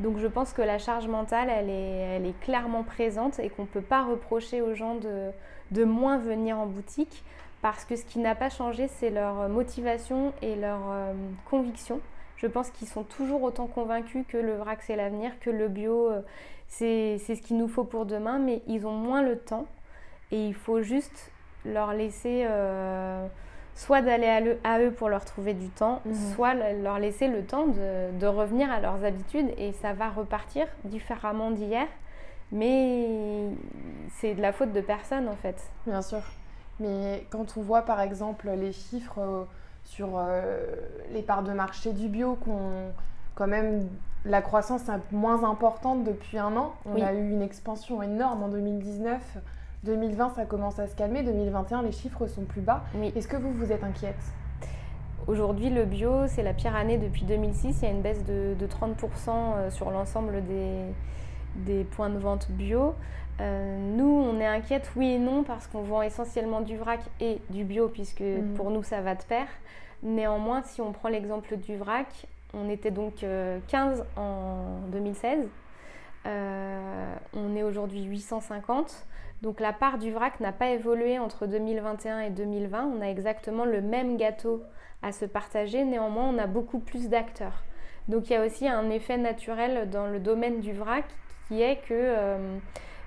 Donc 0.00 0.18
je 0.18 0.26
pense 0.26 0.52
que 0.52 0.60
la 0.60 0.78
charge 0.78 1.06
mentale, 1.06 1.48
elle 1.48 1.70
est, 1.70 2.16
elle 2.16 2.26
est 2.26 2.38
clairement 2.40 2.82
présente 2.82 3.38
et 3.38 3.48
qu'on 3.48 3.62
ne 3.62 3.68
peut 3.68 3.80
pas 3.80 4.04
reprocher 4.04 4.60
aux 4.60 4.74
gens 4.74 4.96
de, 4.96 5.30
de 5.70 5.84
moins 5.84 6.18
venir 6.18 6.58
en 6.58 6.66
boutique 6.66 7.22
parce 7.62 7.84
que 7.84 7.94
ce 7.96 8.04
qui 8.04 8.18
n'a 8.18 8.34
pas 8.34 8.50
changé, 8.50 8.88
c'est 8.88 9.08
leur 9.08 9.48
motivation 9.48 10.34
et 10.42 10.56
leur 10.56 10.80
euh, 10.90 11.14
conviction. 11.48 12.00
Je 12.36 12.48
pense 12.48 12.70
qu'ils 12.70 12.88
sont 12.88 13.04
toujours 13.04 13.44
autant 13.44 13.68
convaincus 13.68 14.24
que 14.28 14.36
le 14.36 14.56
vrac 14.56 14.80
c'est 14.82 14.96
l'avenir, 14.96 15.30
que 15.40 15.48
le 15.48 15.68
bio 15.68 16.10
euh, 16.10 16.20
c'est 16.66 17.18
ce 17.18 17.40
qu'il 17.40 17.56
nous 17.56 17.68
faut 17.68 17.84
pour 17.84 18.04
demain, 18.04 18.38
mais 18.38 18.62
ils 18.66 18.84
ont 18.84 18.96
moins 18.96 19.22
le 19.22 19.38
temps 19.38 19.66
et 20.32 20.48
il 20.48 20.54
faut 20.54 20.82
juste 20.82 21.30
leur 21.64 21.92
laisser 21.92 22.44
euh, 22.48 23.26
soit 23.76 24.02
d'aller 24.02 24.58
à, 24.64 24.80
eux 24.80 24.90
pour 24.90 25.08
leur 25.08 25.24
trouver 25.24 25.54
du 25.54 25.68
temps, 25.68 26.00
mhm. 26.04 26.14
soit 26.34 26.54
leur 26.54 26.98
laisser 26.98 27.28
le 27.28 27.44
temps 27.44 27.66
de, 27.68 28.26
revenir 28.26 28.72
à 28.72 28.80
leurs 28.80 29.04
habitudes 29.04 29.52
et 29.56 29.72
ça 29.72 29.92
va 29.92 30.08
repartir 30.08 30.66
différemment 30.84 31.52
d'hier. 31.52 31.86
Mais 32.50 33.48
c'est 34.16 34.34
de 34.34 34.42
la 34.42 34.52
faute 34.52 34.72
de 34.72 34.80
personne 34.80 35.28
en 35.28 35.36
fait. 35.36 35.56
Bien 35.86 36.02
sûr. 36.02 36.22
Mais 36.82 37.26
quand 37.30 37.56
on 37.56 37.62
voit 37.62 37.82
par 37.82 38.00
exemple 38.00 38.50
les 38.50 38.72
chiffres 38.72 39.18
euh, 39.18 39.44
sur 39.84 40.10
euh, 40.16 40.64
les 41.12 41.22
parts 41.22 41.42
de 41.42 41.52
marché 41.52 41.92
du 41.92 42.08
bio 42.08 42.34
qu'on 42.34 42.92
quand 43.34 43.46
même 43.46 43.88
la 44.24 44.42
croissance 44.42 44.88
est 44.88 45.12
moins 45.12 45.42
importante 45.48 46.04
depuis 46.04 46.38
un 46.38 46.56
an. 46.56 46.74
On 46.84 47.00
a 47.02 47.12
eu 47.12 47.30
une 47.30 47.42
expansion 47.42 48.02
énorme 48.02 48.44
en 48.44 48.48
2019. 48.48 49.20
2020, 49.84 50.34
ça 50.36 50.44
commence 50.44 50.78
à 50.78 50.86
se 50.86 50.94
calmer. 50.94 51.22
2021, 51.22 51.82
les 51.82 51.92
chiffres 51.92 52.26
sont 52.28 52.42
plus 52.42 52.60
bas. 52.60 52.84
Est-ce 53.16 53.26
que 53.26 53.36
vous, 53.36 53.52
vous 53.52 53.72
êtes 53.72 53.82
inquiète? 53.82 54.22
Aujourd'hui, 55.26 55.70
le 55.70 55.84
bio, 55.84 56.26
c'est 56.26 56.42
la 56.42 56.52
pire 56.52 56.74
année 56.76 56.98
depuis 56.98 57.24
2006. 57.24 57.78
Il 57.80 57.84
y 57.84 57.88
a 57.88 57.90
une 57.90 58.02
baisse 58.02 58.24
de, 58.24 58.54
30% 58.60 59.28
euh, 59.28 59.70
sur 59.70 59.90
l'ensemble 59.90 60.44
des, 60.44 60.84
points 61.90 62.10
de 62.10 62.18
vente 62.18 62.50
bio. 62.50 62.94
Euh, 63.40 63.78
nous, 63.96 64.04
on 64.04 64.38
est 64.40 64.46
inquiète, 64.46 64.90
oui 64.94 65.12
et 65.12 65.18
non, 65.18 65.42
parce 65.42 65.66
qu'on 65.66 65.82
vend 65.82 66.02
essentiellement 66.02 66.60
du 66.60 66.76
vrac 66.76 67.00
et 67.20 67.38
du 67.50 67.64
bio, 67.64 67.88
puisque 67.88 68.20
mhm. 68.20 68.54
pour 68.54 68.70
nous, 68.70 68.82
ça 68.82 69.00
va 69.00 69.14
de 69.14 69.22
pair. 69.22 69.46
Néanmoins, 70.02 70.62
si 70.62 70.80
on 70.80 70.92
prend 70.92 71.08
l'exemple 71.08 71.56
du 71.56 71.76
vrac, 71.76 72.26
on 72.54 72.68
était 72.68 72.90
donc 72.90 73.14
15 73.16 73.24
euh, 73.24 74.02
en 74.16 74.86
2016. 74.90 75.48
Euh, 76.26 77.14
on 77.34 77.56
est 77.56 77.62
aujourd'hui 77.62 78.02
850. 78.02 79.06
Donc 79.42 79.58
la 79.58 79.72
part 79.72 79.98
du 79.98 80.12
vrac 80.12 80.38
n'a 80.38 80.52
pas 80.52 80.70
évolué 80.70 81.18
entre 81.18 81.46
2021 81.46 82.20
et 82.20 82.30
2020. 82.30 82.92
On 82.96 83.00
a 83.00 83.06
exactement 83.06 83.64
le 83.64 83.80
même 83.80 84.16
gâteau 84.16 84.62
à 85.02 85.10
se 85.10 85.24
partager. 85.24 85.84
Néanmoins, 85.84 86.28
on 86.28 86.38
a 86.38 86.46
beaucoup 86.46 86.78
plus 86.78 87.08
d'acteurs. 87.08 87.64
Donc 88.08 88.30
il 88.30 88.34
y 88.34 88.36
a 88.36 88.44
aussi 88.44 88.68
un 88.68 88.90
effet 88.90 89.16
naturel 89.16 89.88
dans 89.90 90.06
le 90.06 90.20
domaine 90.20 90.60
du 90.60 90.72
vrac 90.72 91.04
qui 91.52 91.62
est 91.62 91.76
que 91.86 91.92
euh, 91.92 92.58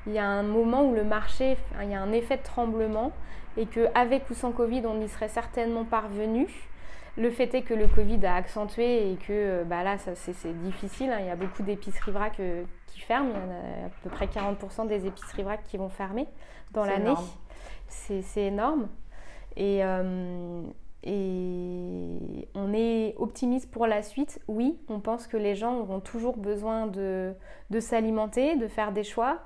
il 0.05 0.13
y 0.13 0.19
a 0.19 0.25
un 0.25 0.43
moment 0.43 0.83
où 0.83 0.93
le 0.93 1.03
marché, 1.03 1.57
il 1.81 1.89
y 1.89 1.95
a 1.95 2.01
un 2.01 2.11
effet 2.11 2.37
de 2.37 2.43
tremblement 2.43 3.11
et 3.57 3.65
qu'avec 3.65 4.29
ou 4.29 4.35
sans 4.35 4.51
Covid, 4.51 4.83
on 4.85 5.01
y 5.01 5.09
serait 5.09 5.29
certainement 5.29 5.83
parvenu. 5.83 6.47
Le 7.17 7.31
fait 7.31 7.55
est 7.55 7.61
que 7.63 7.73
le 7.73 7.87
Covid 7.87 8.23
a 8.25 8.35
accentué 8.35 9.11
et 9.11 9.15
que 9.15 9.31
euh, 9.31 9.63
bah 9.63 9.83
là, 9.83 9.97
c'est 9.97 10.61
difficile. 10.61 11.09
Hein. 11.11 11.19
Il 11.21 11.25
y 11.27 11.29
a 11.29 11.35
beaucoup 11.35 11.63
d'épiceries 11.63 12.11
vrac 12.11 12.39
euh, 12.39 12.63
qui 12.87 12.99
ferment. 12.99 13.29
Il 13.33 13.35
y 13.35 13.43
en 13.43 13.51
a 13.51 13.85
à 13.87 13.89
peu 14.03 14.09
près 14.09 14.27
40% 14.27 14.87
des 14.87 15.07
épiceries 15.07 15.43
vrac 15.43 15.63
qui 15.63 15.77
vont 15.77 15.89
fermer 15.89 16.27
dans 16.71 16.83
l'année. 16.83 17.15
C'est 17.87 18.43
énorme. 18.43 18.89
Et, 19.55 19.79
euh, 19.83 20.61
et 21.05 22.47
on 22.55 22.73
est 22.73 23.15
optimiste 23.17 23.69
pour 23.69 23.87
la 23.87 24.01
suite. 24.01 24.39
Oui, 24.47 24.77
on 24.89 24.99
pense 24.99 25.27
que 25.27 25.37
les 25.37 25.55
gens 25.55 25.77
auront 25.79 25.99
toujours 25.99 26.37
besoin 26.37 26.87
de, 26.87 27.33
de 27.69 27.79
s'alimenter, 27.79 28.55
de 28.55 28.67
faire 28.67 28.91
des 28.91 29.03
choix. 29.03 29.39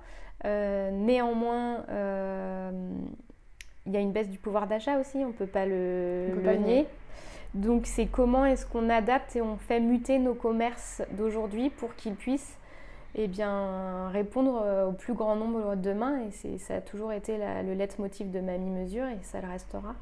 néanmoins, 0.43 1.83
il 3.85 3.93
y 3.93 3.97
a 3.97 3.99
une 3.99 4.11
baisse 4.11 4.29
du 4.29 4.37
pouvoir 4.37 4.67
d'achat 4.67 4.99
aussi, 4.99 5.17
on 5.17 5.29
ne 5.29 5.33
peut 5.33 5.47
pas 5.47 5.65
le, 5.65 6.29
le 6.41 6.55
nier. 6.55 6.85
Donc 7.53 7.87
c'est 7.87 8.05
comment 8.05 8.45
est-ce 8.45 8.65
qu'on 8.65 8.89
adapte 8.89 9.35
et 9.35 9.41
on 9.41 9.57
fait 9.57 9.79
muter 9.79 10.19
nos 10.19 10.35
commerces 10.35 11.01
d'aujourd'hui 11.11 11.69
pour 11.71 11.95
qu'ils 11.95 12.15
puissent 12.15 12.59
eh 13.15 13.27
bien, 13.27 14.09
répondre 14.09 14.61
euh, 14.63 14.87
au 14.87 14.91
plus 14.91 15.13
grand 15.13 15.35
nombre 15.35 15.75
demain. 15.75 16.21
Et 16.43 16.57
ça 16.57 16.75
a 16.75 16.81
toujours 16.81 17.11
été 17.11 17.37
le 17.37 17.73
leitmotiv 17.73 18.29
de 18.31 18.39
Mamie 18.39 18.69
Mesure 18.69 19.07
et 19.07 19.17
ça 19.23 19.41
le 19.41 19.47
restera. 19.47 19.95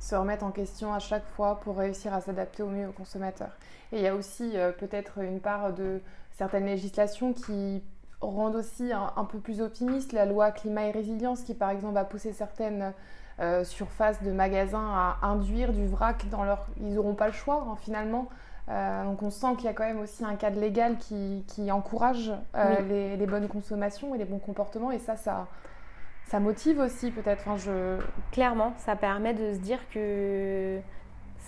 Se 0.00 0.16
remettre 0.16 0.44
en 0.44 0.50
question 0.50 0.92
à 0.92 0.98
chaque 0.98 1.26
fois 1.36 1.60
pour 1.60 1.76
réussir 1.76 2.12
à 2.12 2.20
s'adapter 2.20 2.64
au 2.64 2.68
mieux 2.68 2.88
aux 2.88 2.92
consommateurs. 2.92 3.56
Et 3.92 3.98
il 3.98 4.02
y 4.02 4.08
a 4.08 4.14
aussi 4.14 4.56
euh, 4.56 4.72
peut-être 4.72 5.18
une 5.18 5.40
part 5.40 5.72
de 5.72 6.00
certaines 6.32 6.66
législations 6.66 7.32
qui 7.32 7.82
rendent 8.20 8.56
aussi 8.56 8.92
un, 8.92 9.24
peu 9.24 9.38
plus 9.38 9.60
optimiste. 9.60 10.12
La 10.12 10.26
loi 10.26 10.50
climat 10.50 10.86
et 10.86 10.90
résilience 10.90 11.42
qui 11.42 11.54
par 11.54 11.70
exemple 11.70 11.96
a 11.98 12.04
poussé 12.04 12.32
certaines 12.32 12.92
euh, 13.40 13.64
surface 13.64 14.22
de 14.22 14.32
magasins 14.32 14.88
à 14.90 15.18
induire 15.22 15.72
du 15.72 15.86
vrac 15.86 16.28
dans 16.30 16.44
leur... 16.44 16.66
Ils 16.80 16.94
n'auront 16.94 17.14
pas 17.14 17.28
le 17.28 17.32
choix 17.32 17.66
hein, 17.68 17.76
finalement. 17.80 18.28
Euh, 18.68 19.04
donc 19.04 19.22
on 19.22 19.30
sent 19.30 19.56
qu'il 19.56 19.64
y 19.64 19.68
a 19.68 19.72
quand 19.72 19.84
même 19.84 20.00
aussi 20.00 20.24
un 20.24 20.36
cadre 20.36 20.60
légal 20.60 20.96
qui, 20.98 21.44
qui 21.48 21.72
encourage 21.72 22.32
euh, 22.54 23.16
les, 23.16 23.26
bonnes 23.26 23.48
consommations 23.48 24.14
et 24.14 24.18
les 24.18 24.24
bons 24.24 24.38
comportements 24.38 24.92
et 24.92 24.98
ça, 24.98 25.16
ça, 25.16 25.48
ça 26.30 26.38
motive 26.38 26.78
aussi 26.78 27.10
peut-être. 27.10 27.40
Enfin, 27.40 27.56
je... 27.56 27.98
Clairement, 28.30 28.72
ça 28.78 28.94
permet 28.94 29.34
de 29.34 29.52
se 29.52 29.58
dire 29.58 29.80
que 29.92 30.78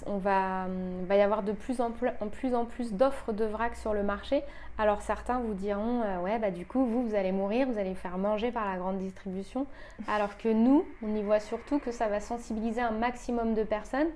on 0.07 0.17
va, 0.17 0.67
va 1.07 1.15
y 1.15 1.21
avoir 1.21 1.45
de 1.45 1.53
plus 1.53 1.81
en 1.81 1.93
plus, 1.93 2.09
en 2.21 2.27
plus, 2.27 2.55
en 2.57 2.65
plus 2.65 2.93
d'offres 2.93 3.33
de 3.33 3.45
vrac 3.45 3.77
sur 3.77 3.95
le 3.95 4.03
marché. 4.03 4.43
Alors 4.79 5.01
certains 5.01 5.39
vous 5.39 5.55
diront, 5.55 6.03
euh, 6.03 6.19
ouais, 6.23 6.41
bah 6.41 6.51
du 6.51 6.67
coup, 6.67 6.85
vous, 6.85 7.07
vous 7.07 7.15
allez 7.15 7.31
mourir, 7.31 7.69
vous 7.69 7.79
allez 7.79 7.95
faire 7.95 8.19
manger 8.19 8.51
par 8.51 8.69
la 8.69 8.77
grande 8.77 8.99
distribution. 8.99 9.67
Alors 10.09 10.37
que 10.37 10.49
nous, 10.49 10.85
on 11.05 11.15
y 11.15 11.23
voit 11.23 11.39
surtout 11.39 11.79
que 11.79 11.93
ça 11.93 12.09
va 12.09 12.19
sensibiliser 12.19 12.81
un 12.81 12.91
maximum 12.91 13.55
de 13.55 13.63
personnes 13.63 14.09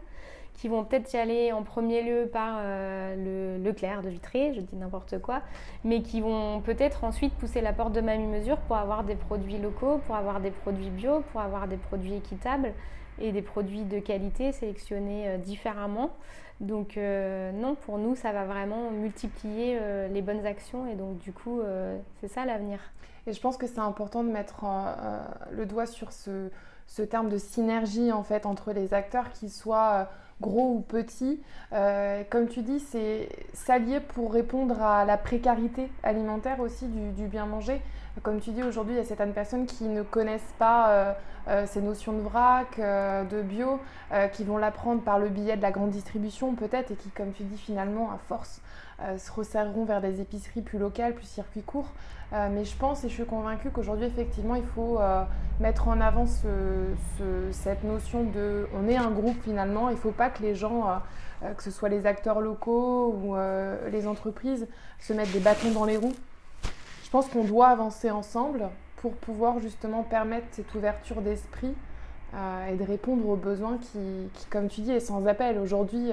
qui 0.54 0.66
vont 0.66 0.82
peut-être 0.82 1.12
y 1.12 1.18
aller 1.18 1.52
en 1.52 1.62
premier 1.62 2.02
lieu 2.02 2.28
par 2.32 2.56
euh, 2.58 3.14
le 3.14 3.55
Leclerc 3.66 4.02
de 4.02 4.08
Vitré, 4.08 4.54
je 4.54 4.60
dis 4.60 4.76
n'importe 4.76 5.20
quoi, 5.20 5.42
mais 5.84 6.02
qui 6.02 6.20
vont 6.20 6.60
peut-être 6.60 7.04
ensuite 7.04 7.34
pousser 7.34 7.60
la 7.60 7.72
porte 7.72 7.92
de 7.92 8.00
Mamie 8.00 8.26
Mesure 8.26 8.58
pour 8.58 8.76
avoir 8.76 9.04
des 9.04 9.16
produits 9.16 9.58
locaux, 9.58 10.00
pour 10.06 10.16
avoir 10.16 10.40
des 10.40 10.50
produits 10.50 10.90
bio, 10.90 11.22
pour 11.32 11.40
avoir 11.40 11.68
des 11.68 11.76
produits 11.76 12.14
équitables 12.14 12.72
et 13.18 13.32
des 13.32 13.42
produits 13.42 13.84
de 13.84 13.98
qualité 13.98 14.52
sélectionnés 14.52 15.28
euh, 15.28 15.38
différemment. 15.38 16.10
Donc 16.60 16.96
euh, 16.96 17.52
non, 17.52 17.74
pour 17.74 17.98
nous, 17.98 18.14
ça 18.14 18.32
va 18.32 18.44
vraiment 18.44 18.90
multiplier 18.90 19.78
euh, 19.80 20.08
les 20.08 20.22
bonnes 20.22 20.46
actions 20.46 20.86
et 20.86 20.94
donc 20.94 21.18
du 21.18 21.32
coup, 21.32 21.60
c'est 22.20 22.28
ça 22.28 22.44
l'avenir. 22.44 22.78
Et 23.26 23.32
je 23.32 23.40
pense 23.40 23.56
que 23.56 23.66
c'est 23.66 23.80
important 23.80 24.22
de 24.22 24.30
mettre 24.30 24.64
le 25.50 25.66
doigt 25.66 25.86
sur 25.86 26.12
ce, 26.12 26.48
ce, 26.86 27.02
terme 27.02 27.28
de 27.28 27.38
synergie 27.38 28.12
en 28.12 28.22
fait 28.22 28.46
entre 28.46 28.72
les 28.72 28.94
acteurs 28.94 29.32
qui 29.32 29.48
soient 29.50 30.08
gros 30.40 30.74
ou 30.74 30.80
petits. 30.80 31.40
comme 32.30 32.48
tu 32.48 32.62
dis, 32.62 32.80
c'est 32.80 33.28
s'allier 33.54 34.00
pour 34.00 34.32
répondre 34.32 34.82
à 34.82 35.04
la 35.04 35.16
précarité 35.16 35.90
alimentaire 36.02 36.60
aussi 36.60 36.86
du, 36.86 37.26
bien 37.26 37.46
manger. 37.46 37.80
Comme 38.22 38.40
tu 38.40 38.50
dis, 38.50 38.62
aujourd'hui, 38.62 38.94
il 38.94 38.98
y 38.98 39.00
a 39.00 39.04
certaines 39.04 39.32
personnes 39.32 39.66
qui 39.66 39.84
ne 39.84 40.02
connaissent 40.02 40.54
pas 40.58 41.16
ces 41.66 41.80
notions 41.80 42.12
de 42.12 42.20
vrac, 42.20 42.78
de 42.78 43.42
bio, 43.42 43.80
qui 44.32 44.44
vont 44.44 44.58
l'apprendre 44.58 45.00
par 45.00 45.18
le 45.18 45.30
biais 45.30 45.56
de 45.56 45.62
la 45.62 45.70
grande 45.70 45.90
distribution 45.90 46.54
peut-être, 46.54 46.90
et 46.90 46.96
qui, 46.96 47.08
comme 47.08 47.32
tu 47.32 47.44
dis, 47.44 47.56
finalement, 47.56 48.10
à 48.10 48.18
force, 48.28 48.60
se 49.18 49.30
resserreront 49.30 49.84
vers 49.84 50.00
des 50.00 50.20
épiceries 50.20 50.62
plus 50.62 50.78
locales, 50.78 51.14
plus 51.14 51.26
circuits 51.26 51.62
courts. 51.62 51.92
Euh, 52.32 52.48
mais 52.50 52.64
je 52.64 52.76
pense 52.76 53.04
et 53.04 53.08
je 53.08 53.14
suis 53.14 53.24
convaincue 53.24 53.70
qu'aujourd'hui, 53.70 54.06
effectivement, 54.06 54.56
il 54.56 54.64
faut 54.64 54.98
euh, 54.98 55.22
mettre 55.60 55.86
en 55.88 56.00
avant 56.00 56.26
cette 56.26 57.84
notion 57.84 58.24
de 58.24 58.66
on 58.74 58.88
est 58.88 58.96
un 58.96 59.10
groupe 59.10 59.40
finalement. 59.42 59.90
Il 59.90 59.94
ne 59.94 60.00
faut 60.00 60.10
pas 60.10 60.28
que 60.28 60.42
les 60.42 60.54
gens, 60.54 60.88
euh, 61.42 61.52
que 61.54 61.62
ce 61.62 61.70
soit 61.70 61.88
les 61.88 62.06
acteurs 62.06 62.40
locaux 62.40 63.12
ou 63.12 63.36
les 63.90 64.06
entreprises, 64.06 64.66
se 64.98 65.12
mettent 65.12 65.32
des 65.32 65.40
bâtons 65.40 65.70
dans 65.70 65.84
les 65.84 65.96
roues. 65.96 66.14
Je 67.04 67.10
pense 67.10 67.28
qu'on 67.28 67.44
doit 67.44 67.68
avancer 67.68 68.10
ensemble 68.10 68.68
pour 68.96 69.12
pouvoir 69.12 69.60
justement 69.60 70.02
permettre 70.02 70.46
cette 70.50 70.74
ouverture 70.74 71.22
d'esprit 71.22 71.74
et 72.70 72.74
de 72.74 72.82
répondre 72.82 73.26
aux 73.28 73.36
besoins 73.36 73.78
qui, 73.78 74.28
qui, 74.34 74.46
comme 74.46 74.68
tu 74.68 74.80
dis, 74.80 74.90
est 74.90 75.00
sans 75.00 75.26
appel. 75.26 75.58
Aujourd'hui, 75.58 76.10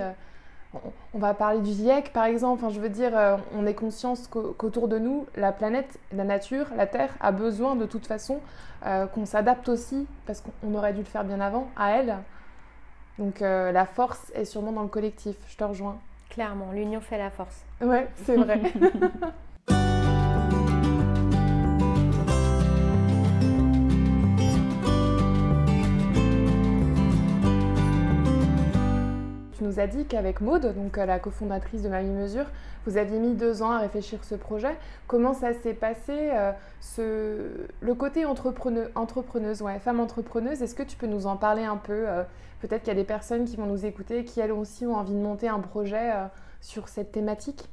on 1.14 1.20
va 1.20 1.34
parler 1.34 1.60
du 1.60 1.72
GIEC 1.72 2.12
par 2.14 2.26
exemple. 2.26 2.64
Enfin, 2.64 2.74
je 2.74 2.80
veux 2.80 2.90
dire, 2.90 3.18
euh, 3.18 3.38
on 3.56 3.66
est 3.66 3.74
conscience 3.74 4.28
qu'autour 4.28 4.88
de 4.88 4.98
nous, 4.98 5.26
la 5.36 5.52
planète, 5.52 6.00
la 6.12 6.24
nature, 6.24 6.68
la 6.76 6.88
Terre 6.88 7.14
a 7.20 7.32
besoin 7.32 7.76
de 7.76 7.86
toute 7.86 8.08
façon 8.08 8.40
euh, 8.86 9.06
qu'on 9.08 9.26
s'adapte 9.26 9.70
aussi, 9.70 10.08
parce 10.26 10.42
qu'on 10.42 10.74
aurait 10.76 10.94
dû 10.94 11.00
le 11.00 11.06
faire 11.06 11.24
bien 11.24 11.40
avant, 11.40 11.70
à 11.76 11.92
elle. 11.92 12.18
Donc 13.20 13.42
euh, 13.42 13.72
la 13.72 13.86
force 13.86 14.32
est 14.34 14.46
sûrement 14.46 14.72
dans 14.72 14.82
le 14.82 14.88
collectif. 14.88 15.36
Je 15.48 15.58
te 15.58 15.64
rejoins. 15.64 15.98
Clairement, 16.30 16.72
l'union 16.72 17.00
fait 17.00 17.18
la 17.18 17.30
force. 17.30 17.64
Ouais, 17.82 18.08
c'est 18.26 18.36
vrai. 18.36 18.60
nous 29.64 29.80
a 29.80 29.88
dit 29.88 30.06
qu'avec 30.06 30.42
Maude, 30.42 30.74
donc 30.76 30.98
euh, 30.98 31.06
la 31.06 31.20
cofondatrice 31.20 31.82
de 31.82 31.90
Mamie 31.90 32.12
Mesure, 32.12 32.46
vous 32.86 32.98
aviez 32.98 33.18
mis 33.18 33.34
deux 33.34 33.64
ans 33.64 33.72
à 33.72 33.80
réfléchir 33.80 34.24
ce 34.24 34.36
projet. 34.36 34.76
Comment 35.08 35.34
ça 35.34 35.54
s'est 35.54 35.74
passé 35.74 36.32
euh. 36.34 36.52
Le 36.98 37.94
côté 37.94 38.26
entrepreneuse, 38.26 39.62
ouais, 39.62 39.80
femme 39.80 40.00
entrepreneuse, 40.00 40.62
est-ce 40.62 40.76
que 40.76 40.84
tu 40.84 40.98
peux 40.98 41.08
nous 41.08 41.26
en 41.26 41.38
parler 41.38 41.64
un 41.64 41.78
peu 41.78 42.08
euh, 42.08 42.24
Peut-être 42.60 42.82
qu'il 42.82 42.90
y 42.90 42.96
a 42.96 43.00
des 43.00 43.06
personnes 43.06 43.46
qui 43.46 43.56
vont 43.56 43.66
nous 43.66 43.86
écouter 43.86 44.26
qui 44.26 44.40
elles 44.40 44.52
aussi 44.52 44.86
ont 44.86 44.96
envie 44.96 45.14
de 45.14 45.20
monter 45.20 45.48
un 45.48 45.60
projet 45.60 46.12
sur 46.62 46.88
cette 46.88 47.12
thématique? 47.12 47.68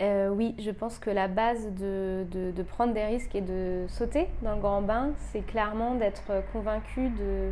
oui, 0.00 0.54
je 0.60 0.70
pense 0.70 1.00
que 1.00 1.10
la 1.10 1.26
base 1.26 1.72
de, 1.74 2.24
de, 2.30 2.62
prendre 2.62 2.94
des 2.94 3.04
risques 3.04 3.34
et 3.34 3.40
de 3.40 3.86
sauter 3.88 4.28
dans 4.42 4.54
le 4.54 4.60
grand 4.60 4.82
bain, 4.82 5.10
c'est 5.32 5.44
clairement 5.44 5.96
d'être 5.96 6.30
convaincu 6.52 7.08
de, 7.08 7.50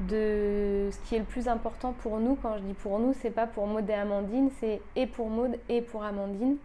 de 0.00 0.88
ce 0.90 0.98
qui 1.08 1.16
est 1.16 1.18
le 1.18 1.24
plus 1.24 1.48
important 1.48 1.92
pour 1.92 2.18
nous. 2.18 2.36
Quand 2.36 2.56
je 2.56 2.62
dis 2.62 2.74
pour 2.74 2.98
nous, 2.98 3.14
c'est 3.20 3.30
pas 3.30 3.46
pour 3.46 3.66
Maud 3.66 3.88
et 3.88 3.94
Amandine, 3.94 4.50
c'est 4.58 4.80
et 4.96 5.06
pour 5.06 5.28
Maud 5.28 5.58
et 5.68 5.82
pour 5.82 6.04
Amandine. 6.04 6.56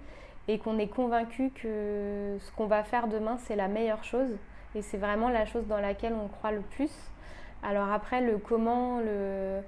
Et 0.47 0.59
qu'on 0.59 0.77
est 0.77 0.87
convaincu 0.87 1.49
que 1.49 2.37
ce 2.39 2.51
qu'on 2.51 2.67
va 2.67 2.83
faire 2.83 3.07
demain, 3.07 3.37
c'est 3.45 3.55
la 3.55 3.67
meilleure 3.67 4.03
chose. 4.03 4.29
Et 4.75 4.81
c'est 4.81 4.97
vraiment 4.97 5.29
la 5.29 5.45
chose 5.45 5.65
dans 5.67 5.79
laquelle 5.79 6.13
on 6.13 6.27
croit 6.27 6.51
le 6.51 6.61
plus. 6.61 6.91
Alors 7.63 7.91
après, 7.91 8.21
le 8.21 8.37
comment, 8.37 8.99
le... 8.99 9.61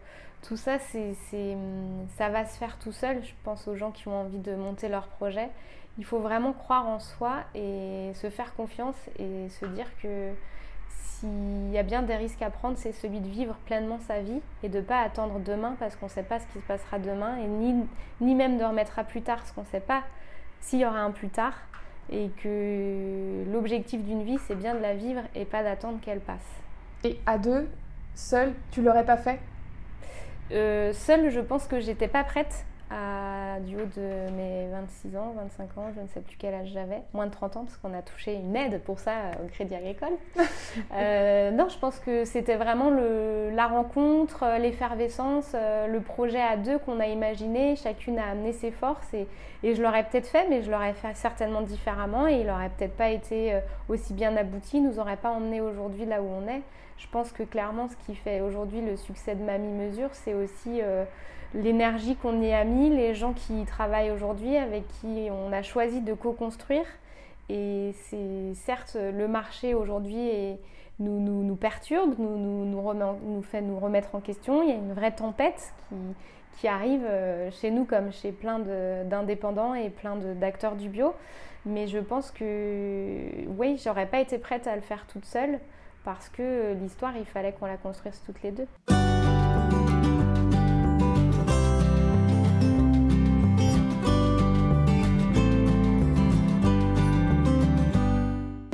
tout 0.44 0.58
ça, 0.58 0.78
c'est, 0.78 1.16
ça 2.18 2.30
va 2.30 2.46
se 2.46 2.58
faire 2.58 2.78
tout 2.78 2.92
seul. 2.92 3.24
Je 3.24 3.34
pense 3.44 3.68
aux 3.68 3.76
gens 3.76 3.92
qui 3.92 4.08
ont 4.08 4.22
envie 4.22 4.38
de 4.38 4.56
monter 4.56 4.88
leur 4.88 5.08
projet. 5.08 5.50
Il 5.98 6.06
faut 6.06 6.20
vraiment 6.20 6.54
croire 6.54 6.88
en 6.88 7.00
soi 7.00 7.38
et 7.56 8.12
se 8.14 8.30
faire 8.30 8.54
confiance 8.54 8.98
et 9.18 9.50
se 9.50 9.66
dire 9.66 9.88
que 10.02 10.32
s'il 11.20 11.72
y 11.72 11.78
a 11.78 11.84
bien 11.84 12.04
des 12.04 12.16
risques 12.16 12.42
à 12.42 12.50
prendre, 12.50 12.78
c'est 12.78 12.92
celui 12.92 13.20
de 13.20 13.28
vivre 13.28 13.56
pleinement 13.66 14.00
sa 14.08 14.22
vie 14.22 14.42
et 14.64 14.70
de 14.70 14.78
ne 14.78 14.84
pas 14.84 15.02
attendre 15.02 15.40
demain 15.40 15.76
parce 15.80 15.96
qu'on 15.96 16.06
ne 16.06 16.12
sait 16.12 16.24
pas 16.24 16.40
ce 16.40 16.46
qui 16.48 16.60
se 16.60 16.68
passera 16.68 17.00
demain 17.00 17.38
et 17.38 17.48
ni, 17.48 17.76
ni 18.22 18.36
même 18.36 18.58
de 18.58 18.64
remettre 18.64 19.00
à 19.00 19.04
plus 19.04 19.22
tard 19.22 19.38
parce 19.38 19.52
qu'on 19.52 19.62
ne 19.62 19.68
sait 19.68 19.80
pas 19.80 20.04
s'il 20.62 20.80
y 20.80 20.86
aura 20.86 21.00
un 21.00 21.12
plus 21.12 21.30
tard 21.30 21.54
et 22.12 22.30
que 22.42 23.44
l'objectif 23.52 24.04
d'une 24.04 24.24
vie, 24.24 24.38
c'est 24.48 24.56
bien 24.56 24.76
de 24.76 24.80
la 24.80 24.94
vivre 24.94 25.22
et 25.36 25.46
pas 25.46 25.64
d'attendre 25.64 26.00
qu'elle 26.02 26.20
passe. 26.20 26.38
Et 27.04 27.20
à 27.26 27.38
deux, 27.38 27.68
seule, 28.16 28.54
tu 28.72 28.82
l'aurais 28.82 29.06
pas 29.06 29.18
fait? 29.18 29.40
Euh, 30.52 30.94
Seule, 30.94 31.30
je 31.30 31.40
pense 31.42 31.68
que 31.68 31.80
j'étais 31.80 32.08
pas 32.08 32.24
prête 32.24 32.66
à, 32.90 33.60
du 33.60 33.76
haut 33.76 33.86
de 33.96 34.32
mes 34.36 34.68
26 34.72 35.18
ans, 35.18 35.34
25 35.36 35.78
ans, 35.78 35.92
je 35.96 36.02
ne 36.02 36.08
sais 36.08 36.22
plus 36.22 36.38
quel 36.38 36.54
âge 36.54 36.70
j'avais, 36.74 37.02
moins 37.14 37.26
de 37.28 37.32
30 37.32 37.58
ans, 37.58 37.66
parce 37.66 37.78
qu'on 37.78 37.94
a 37.94 38.02
touché 38.02 38.34
une 38.34 38.56
aide 38.56 38.82
pour 38.84 39.00
ça 39.00 39.12
au 39.44 39.48
Crédit 39.48 39.76
Agricole. 39.76 40.14
Euh, 40.94 41.52
non, 41.52 41.70
je 41.70 41.78
pense 41.78 42.00
que 42.00 42.24
c'était 42.24 42.56
vraiment 42.56 42.90
le, 42.90 43.50
la 43.52 43.68
rencontre, 43.68 44.46
l'effervescence, 44.60 45.52
euh, 45.54 45.88
le 45.88 46.02
projet 46.02 46.42
à 46.42 46.56
deux 46.56 46.78
qu'on 46.78 47.00
a 47.00 47.08
imaginé. 47.08 47.76
Chacune 47.76 48.20
a 48.20 48.28
amené 48.30 48.54
ses 48.54 48.72
forces 48.72 49.12
et, 49.14 49.28
et 49.64 49.76
je 49.76 49.82
l'aurais 49.82 50.04
peut-être 50.04 50.28
fait, 50.28 50.48
mais 50.50 50.62
je 50.62 50.70
l'aurais 50.72 50.94
fait 50.94 51.16
certainement 51.16 51.62
différemment 51.62 52.28
et 52.28 52.42
il 52.42 52.48
n'aurait 52.48 52.70
peut-être 52.70 52.96
pas 52.96 53.10
été 53.10 53.54
euh, 53.54 53.60
aussi 53.90 54.14
bien 54.14 54.36
abouti, 54.38 54.82
nous 54.82 55.00
aurait 55.00 55.18
pas 55.18 55.32
emmené 55.32 55.62
aujourd'hui 55.62 56.06
là 56.06 56.22
où 56.22 56.28
on 56.28 56.48
est. 56.48 56.62
Je 56.98 57.08
pense 57.08 57.32
que 57.32 57.44
clairement, 57.44 57.88
ce 57.88 57.96
qui 58.06 58.16
fait 58.16 58.42
aujourd'hui 58.42 58.82
le 58.82 58.98
succès 58.98 59.36
de 59.36 59.44
Mamie 59.44 59.74
Mesure, 59.74 60.10
c'est 60.14 60.34
aussi 60.34 60.82
l'énergie 61.58 62.16
qu'on 62.16 62.42
y 62.42 62.54
a 62.54 62.64
mis, 62.64 62.90
les 62.90 63.14
gens 63.14 63.34
qui 63.34 63.62
y 63.62 63.66
travaillent 63.66 64.12
aujourd'hui, 64.12 64.56
avec 64.56 64.88
qui 65.00 65.28
on 65.30 65.52
a 65.52 65.62
choisi 65.62 66.02
de 66.02 66.14
co-construire. 66.14 66.86
Et 67.50 67.94
c'est 68.10 68.54
certes 68.54 68.98
le 68.98 69.28
marché 69.28 69.74
aujourd'hui 69.74 70.58
nous, 71.00 71.44
nous, 71.44 71.56
perturbe, 71.56 72.16
nous, 72.18 72.38
nous, 72.38 72.66
nous, 72.66 73.42
fait 73.44 73.62
nous 73.62 73.80
remettre 73.80 74.16
en 74.16 74.20
question. 74.20 74.64
Il 74.64 74.70
y 74.70 74.72
a 74.72 74.76
une 74.76 74.94
vraie 74.94 75.12
tempête 75.12 75.74
qui, 75.90 75.96
qui 76.60 76.68
arrive 76.68 77.06
euh, 77.06 77.52
chez 77.52 77.72
nous 77.72 77.86
comme 77.86 78.12
chez 78.12 78.32
plein 78.32 78.60
d'indépendants 79.06 79.76
et 79.76 79.90
plein 79.90 80.16
d'acteurs 80.16 80.76
du 80.76 80.90
bio. 80.90 81.14
Mais 81.66 81.88
je 81.88 82.00
pense 82.00 82.32
que 82.32 83.46
oui, 83.58 83.80
j'aurais 83.84 84.08
pas 84.08 84.20
été 84.20 84.38
prête 84.38 84.68
à 84.68 84.76
le 84.76 84.82
faire 84.82 85.06
toute 85.08 85.26
seule 85.26 85.60
parce 86.04 86.30
que 86.30 86.74
l'histoire, 86.82 87.16
il 87.18 87.26
fallait 87.26 87.52
qu'on 87.52 87.66
la 87.66 87.78
construise 87.78 88.22
toutes 88.26 88.42
les 88.42 88.52
deux. 88.52 88.68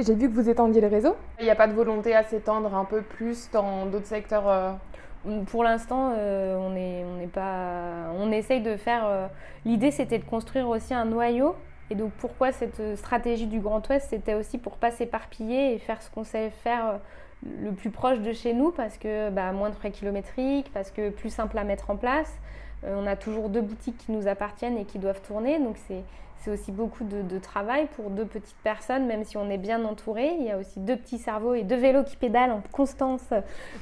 J'ai 0.06 0.16
vu 0.16 0.30
que 0.30 0.34
vous 0.34 0.50
étendiez 0.50 0.82
le 0.82 0.88
réseau. 0.88 1.16
Il 1.40 1.46
n'y 1.46 1.52
a 1.52 1.56
pas 1.56 1.68
de 1.68 1.74
volonté 1.74 2.14
à 2.14 2.24
s'étendre 2.24 2.76
un 2.76 2.84
peu 2.84 3.02
plus 3.02 3.50
dans 3.52 3.86
d'autres 3.86 4.08
secteurs 4.08 4.50
euh, 4.50 4.74
Pour 5.48 5.64
l'instant, 5.64 6.14
euh, 6.18 6.58
on, 6.58 6.76
est, 6.76 7.06
on, 7.06 7.28
pas, 7.30 8.12
on 8.18 8.30
essaye 8.32 8.60
de 8.60 8.76
faire. 8.76 9.06
Euh, 9.06 9.28
l'idée, 9.64 9.92
c'était 9.92 10.18
de 10.18 10.26
construire 10.26 10.68
aussi 10.68 10.94
un 10.94 11.06
noyau. 11.06 11.56
Et 11.90 11.96
donc, 11.96 12.12
pourquoi 12.18 12.52
cette 12.52 12.98
stratégie 12.98 13.48
du 13.48 13.62
Grand 13.62 13.88
Ouest 13.88 14.08
C'était 14.10 14.34
aussi 14.34 14.58
pour 14.58 14.78
pas 14.78 14.92
s'éparpiller 14.92 15.74
et 15.74 15.80
faire 15.80 16.02
ce 16.02 16.10
qu'on 16.10 16.24
sait 16.26 16.50
faire 16.50 17.00
le 17.62 17.72
plus 17.72 17.90
proche 17.90 18.20
de 18.20 18.34
chez 18.34 18.54
nous, 18.54 18.72
parce 18.72 18.98
que 18.98 19.30
bah, 19.30 19.52
moins 19.52 19.70
de 19.70 19.76
frais 19.76 19.92
kilométriques, 19.92 20.72
parce 20.74 20.92
que 20.92 21.12
plus 21.12 21.30
simple 21.30 21.58
à 21.58 21.64
mettre 21.64 21.90
en 21.92 21.98
place. 21.98 22.34
on 22.86 23.06
a 23.06 23.16
toujours 23.16 23.50
deux 23.50 23.62
boutiques 23.62 23.98
qui 23.98 24.12
nous 24.12 24.28
appartiennent 24.28 24.78
et 24.78 24.86
qui 24.86 24.98
doivent 24.98 25.22
tourner. 25.22 25.60
Donc, 25.60 25.76
c'est 25.88 26.04
c'est 26.44 26.52
aussi 26.52 26.74
beaucoup 26.74 27.06
de, 27.06 27.40
travail 27.40 27.88
pour 27.96 28.10
deux 28.10 28.26
petites 28.26 28.58
personnes, 28.64 29.06
même 29.06 29.24
si 29.24 29.38
on 29.38 29.50
est 29.50 29.58
bien 29.58 29.86
entouré. 29.86 30.36
Il 30.40 30.46
y 30.46 30.52
a 30.52 30.58
aussi 30.58 30.80
deux 30.80 30.98
petits 30.98 31.18
cerveaux 31.18 31.54
et 31.54 31.64
deux 31.64 31.78
vélos 31.78 32.04
qui 32.04 32.18
pédalent 32.18 32.52
en 32.52 32.62
constance 32.72 33.24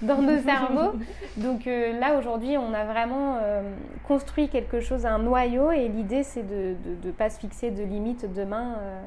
dans 0.03 0.21
nos 0.21 0.37
cerveaux. 0.39 0.93
Donc 1.37 1.65
euh, 1.65 1.99
là, 1.99 2.17
aujourd'hui, 2.19 2.57
on 2.57 2.73
a 2.73 2.85
vraiment 2.85 3.37
euh, 3.41 3.63
construit 4.07 4.47
quelque 4.47 4.79
chose, 4.79 5.07
un 5.07 5.17
noyau, 5.17 5.71
et 5.71 5.87
l'idée, 5.87 6.23
c'est 6.23 6.43
de 6.43 6.75
ne 7.03 7.11
pas 7.11 7.31
se 7.31 7.39
fixer 7.39 7.71
de 7.71 7.81
limites 7.83 8.31
demain. 8.31 8.75
Euh, 8.79 9.01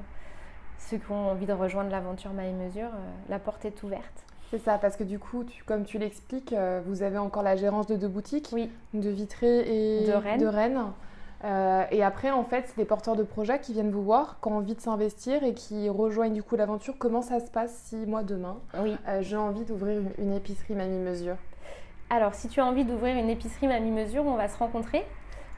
ceux 0.78 0.96
qui 0.96 1.12
ont 1.12 1.30
envie 1.30 1.46
de 1.46 1.52
rejoindre 1.52 1.90
l'aventure 1.90 2.32
My 2.32 2.52
Mesure, 2.52 2.90
la 3.28 3.38
porte 3.38 3.64
est 3.64 3.82
ouverte. 3.84 4.24
C'est 4.50 4.58
ça, 4.58 4.78
parce 4.78 4.96
que 4.96 5.04
du 5.04 5.18
coup, 5.18 5.44
comme 5.64 5.84
tu 5.84 5.98
l'expliques, 5.98 6.54
vous 6.86 7.02
avez 7.02 7.18
encore 7.18 7.42
la 7.42 7.56
gérance 7.56 7.86
de 7.86 7.96
deux 7.96 8.08
boutiques, 8.08 8.50
oui. 8.52 8.70
de 8.92 9.08
Vitré 9.08 9.60
et 9.60 10.06
De 10.06 10.46
Rennes. 10.46 10.92
Euh, 11.44 11.84
et 11.90 12.02
après, 12.02 12.30
en 12.30 12.44
fait, 12.44 12.64
c'est 12.68 12.76
des 12.76 12.86
porteurs 12.86 13.16
de 13.16 13.22
projets 13.22 13.60
qui 13.60 13.74
viennent 13.74 13.90
vous 13.90 14.02
voir, 14.02 14.38
qui 14.40 14.48
ont 14.48 14.56
envie 14.56 14.74
de 14.74 14.80
s'investir 14.80 15.44
et 15.44 15.52
qui 15.52 15.88
rejoignent 15.90 16.32
du 16.32 16.42
coup 16.42 16.56
l'aventure. 16.56 16.94
Comment 16.98 17.20
ça 17.20 17.40
se 17.40 17.50
passe 17.50 17.74
si 17.84 17.96
moi 18.06 18.22
demain, 18.22 18.56
oui. 18.78 18.96
Euh, 19.08 19.20
j'ai 19.20 19.36
envie 19.36 19.64
d'ouvrir 19.64 20.00
une 20.18 20.32
épicerie 20.32 20.74
Mamie 20.74 20.98
Mesure? 20.98 21.36
Alors, 22.08 22.34
si 22.34 22.48
tu 22.48 22.60
as 22.60 22.64
envie 22.64 22.84
d'ouvrir 22.84 23.16
une 23.16 23.28
épicerie 23.28 23.66
Mamie 23.66 23.90
Mesure, 23.90 24.24
on 24.26 24.36
va 24.36 24.48
se 24.48 24.56
rencontrer 24.56 25.04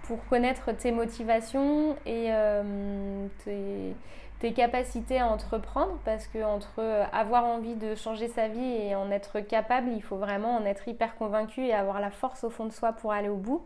pour 0.04 0.24
connaître 0.26 0.72
tes 0.72 0.90
motivations 0.90 1.96
et 2.04 2.28
euh, 2.30 3.26
tes 3.44 4.52
capacités 4.52 5.18
à 5.18 5.26
entreprendre 5.26 5.98
parce 6.04 6.26
que 6.28 6.42
entre 6.44 6.80
avoir 7.12 7.44
envie 7.44 7.74
de 7.74 7.94
changer 7.96 8.28
sa 8.28 8.46
vie 8.46 8.60
et 8.60 8.94
en 8.94 9.10
être 9.10 9.40
capable, 9.40 9.90
il 9.90 10.02
faut 10.02 10.16
vraiment 10.16 10.56
en 10.56 10.64
être 10.64 10.86
hyper 10.86 11.16
convaincu 11.16 11.66
et 11.66 11.74
avoir 11.74 12.00
la 12.00 12.10
force 12.10 12.44
au 12.44 12.50
fond 12.50 12.66
de 12.66 12.72
soi 12.72 12.92
pour 12.92 13.12
aller 13.12 13.28
au 13.28 13.36
bout. 13.36 13.64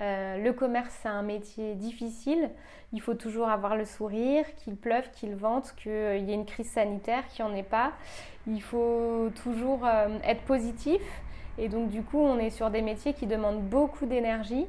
Euh, 0.00 0.38
le 0.38 0.52
commerce, 0.52 0.94
c'est 1.02 1.08
un 1.08 1.22
métier 1.22 1.74
difficile. 1.74 2.50
Il 2.92 3.00
faut 3.00 3.14
toujours 3.14 3.48
avoir 3.48 3.76
le 3.76 3.84
sourire, 3.84 4.44
qu'il 4.56 4.76
pleuve, 4.76 5.10
qu'il 5.12 5.34
vente, 5.34 5.74
qu'il 5.76 5.90
y 5.90 6.30
ait 6.30 6.34
une 6.34 6.46
crise 6.46 6.70
sanitaire, 6.70 7.26
qu'il 7.28 7.44
n'y 7.44 7.50
en 7.50 7.54
ait 7.54 7.62
pas. 7.62 7.92
Il 8.46 8.62
faut 8.62 9.30
toujours 9.42 9.84
euh, 9.84 10.08
être 10.24 10.42
positif. 10.42 11.02
Et 11.58 11.68
donc, 11.68 11.90
du 11.90 12.02
coup, 12.02 12.18
on 12.18 12.38
est 12.38 12.50
sur 12.50 12.70
des 12.70 12.82
métiers 12.82 13.12
qui 13.12 13.26
demandent 13.26 13.62
beaucoup 13.62 14.06
d'énergie, 14.06 14.66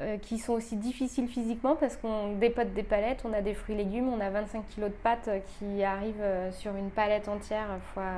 euh, 0.00 0.18
qui 0.18 0.38
sont 0.38 0.52
aussi 0.52 0.76
difficiles 0.76 1.28
physiquement 1.28 1.74
parce 1.74 1.96
qu'on 1.96 2.34
dépote 2.34 2.74
des 2.74 2.82
palettes, 2.82 3.22
on 3.24 3.32
a 3.32 3.40
des 3.40 3.54
fruits 3.54 3.74
et 3.74 3.78
légumes, 3.78 4.08
on 4.08 4.20
a 4.20 4.28
25 4.28 4.64
kg 4.76 4.84
de 4.84 4.88
pâtes 4.90 5.30
qui 5.46 5.82
arrivent 5.82 6.52
sur 6.52 6.76
une 6.76 6.90
palette 6.90 7.28
entière 7.28 7.78
fois 7.94 8.12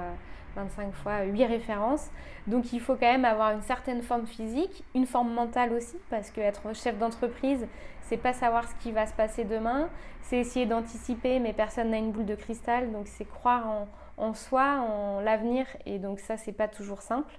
25 0.56 0.92
fois 0.92 1.22
8 1.22 1.46
références. 1.46 2.10
Donc 2.46 2.72
il 2.72 2.80
faut 2.80 2.94
quand 2.94 3.10
même 3.10 3.24
avoir 3.24 3.52
une 3.52 3.62
certaine 3.62 4.02
forme 4.02 4.26
physique, 4.26 4.84
une 4.94 5.06
forme 5.06 5.32
mentale 5.32 5.72
aussi, 5.72 5.96
parce 6.10 6.30
qu'être 6.30 6.74
chef 6.74 6.98
d'entreprise, 6.98 7.66
c'est 8.02 8.16
pas 8.16 8.32
savoir 8.32 8.68
ce 8.68 8.74
qui 8.82 8.92
va 8.92 9.06
se 9.06 9.14
passer 9.14 9.44
demain, 9.44 9.88
c'est 10.22 10.38
essayer 10.38 10.66
d'anticiper, 10.66 11.38
mais 11.38 11.52
personne 11.52 11.90
n'a 11.90 11.98
une 11.98 12.12
boule 12.12 12.26
de 12.26 12.34
cristal, 12.34 12.92
donc 12.92 13.06
c'est 13.06 13.24
croire 13.24 13.86
en, 14.18 14.34
soi, 14.34 14.80
en 14.80 15.20
l'avenir, 15.20 15.66
et 15.86 15.98
donc 15.98 16.20
ça, 16.20 16.36
c'est 16.36 16.52
pas 16.52 16.68
toujours 16.68 17.02
simple. 17.02 17.34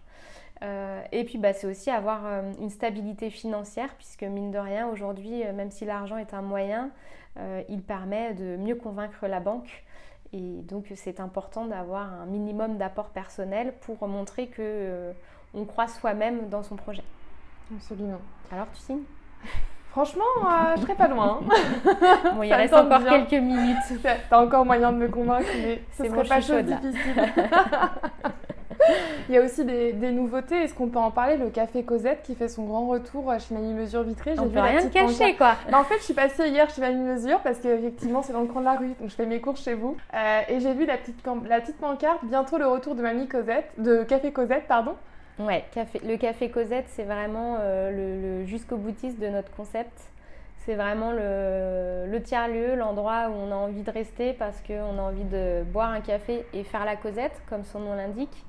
Euh, 0.63 1.01
et 1.11 1.25
puis 1.25 1.37
bah, 1.37 1.53
c'est 1.53 1.67
aussi 1.67 1.89
avoir 1.89 2.25
euh, 2.25 2.51
une 2.59 2.69
stabilité 2.69 3.29
financière, 3.29 3.93
puisque 3.97 4.23
mine 4.23 4.51
de 4.51 4.57
rien, 4.57 4.87
aujourd'hui, 4.87 5.43
euh, 5.43 5.53
même 5.53 5.71
si 5.71 5.85
l'argent 5.85 6.17
est 6.17 6.33
un 6.33 6.41
moyen, 6.41 6.91
il 7.67 7.81
permet 7.81 8.35
de 8.35 8.57
mieux 8.57 8.75
convaincre 8.75 9.25
la 9.25 9.39
banque 9.39 9.83
et 10.33 10.61
donc 10.63 10.91
c'est 10.95 11.19
important 11.19 11.65
d'avoir 11.65 12.11
un 12.21 12.25
minimum 12.25 12.77
d'apport 12.77 13.09
personnel 13.09 13.73
pour 13.81 14.07
montrer 14.07 14.47
que 14.47 14.61
euh, 14.61 15.11
on 15.53 15.65
croit 15.65 15.87
soi-même 15.87 16.49
dans 16.49 16.63
son 16.63 16.75
projet. 16.75 17.03
Absolument. 17.73 18.19
Alors 18.51 18.67
tu 18.73 18.79
signes? 18.79 19.03
Franchement, 19.91 20.23
euh, 20.39 20.75
je 20.75 20.81
serais 20.81 20.95
pas 20.95 21.07
loin. 21.07 21.41
bon, 22.35 22.41
il 22.41 22.51
reste 22.51 22.73
encore 22.73 23.03
quelques 23.03 23.31
minutes. 23.33 24.01
T'as 24.27 24.43
encore 24.43 24.65
moyen 24.65 24.91
de 24.91 24.97
me 24.97 25.07
convaincre, 25.07 25.49
mais 25.55 25.83
ce 25.91 26.05
serait 26.05 26.23
pas 26.23 26.41
chose 26.41 26.63
difficile. 26.63 26.99
Il 29.29 29.35
y 29.35 29.37
a 29.37 29.41
aussi 29.41 29.63
des, 29.65 29.93
nouveautés. 30.11 30.55
Est-ce 30.55 30.73
qu'on 30.73 30.87
peut 30.87 30.99
en 30.99 31.11
parler? 31.11 31.37
Le 31.37 31.49
café 31.49 31.83
Cosette 31.83 32.21
qui 32.23 32.35
fait 32.35 32.49
son 32.49 32.65
grand 32.65 32.87
retour 32.87 33.33
chez 33.39 33.53
Mamie 33.53 33.73
Mesure 33.73 34.03
Vitré. 34.03 34.35
On 34.37 34.47
peut 34.47 34.59
rien 34.59 34.87
cacher, 34.89 35.35
quoi. 35.35 35.55
en 35.71 35.83
fait, 35.83 35.97
je 35.99 36.03
suis 36.03 36.13
passée 36.13 36.49
hier 36.49 36.69
chez 36.69 36.81
Mamie 36.81 37.03
Mesure 37.03 37.39
parce 37.39 37.59
qu'effectivement, 37.59 38.21
c'est 38.21 38.33
dans 38.33 38.41
le 38.41 38.47
coin 38.47 38.61
de 38.61 38.65
la 38.65 38.75
rue. 38.75 38.93
Donc, 38.99 39.09
je 39.09 39.15
fais 39.15 39.25
mes 39.25 39.41
courses 39.41 39.63
chez 39.63 39.73
vous. 39.73 39.95
Euh, 40.13 40.41
et 40.49 40.59
j'ai 40.59 40.73
vu 40.73 40.85
la 40.85 40.97
petite, 40.97 41.17
la 41.47 41.61
petite 41.61 41.77
pancarte. 41.77 42.23
Bientôt 42.23 42.57
le 42.57 42.67
retour 42.67 42.95
de 42.95 43.01
Mamie 43.01 43.27
Cosette, 43.27 43.71
de 43.77 44.03
Café 44.03 44.31
Cosette, 44.31 44.67
pardon. 44.67 44.95
Ouais, 45.39 45.65
café, 45.73 45.99
le 46.05 46.15
café 46.17 46.49
Cosette, 46.49 46.85
c'est 46.89 47.03
vraiment 47.03 47.57
euh, 47.59 48.41
le, 48.41 48.45
jusqu'au 48.45 48.77
boutiste 48.77 49.19
de 49.19 49.27
notre 49.27 49.51
concept. 49.55 49.99
C'est 50.57 50.75
vraiment 50.75 51.11
le, 51.11 52.05
le 52.07 52.21
tiers-lieu, 52.21 52.75
l'endroit 52.75 53.29
où 53.29 53.33
on 53.33 53.51
a 53.51 53.55
envie 53.55 53.81
de 53.81 53.91
rester 53.91 54.33
parce 54.33 54.61
qu'on 54.61 54.97
a 54.97 55.01
envie 55.01 55.25
de 55.25 55.63
boire 55.63 55.89
un 55.89 56.01
café 56.01 56.45
et 56.53 56.63
faire 56.63 56.85
la 56.85 56.95
Cosette, 56.95 57.41
comme 57.49 57.63
son 57.63 57.79
nom 57.79 57.95
l'indique. 57.95 58.45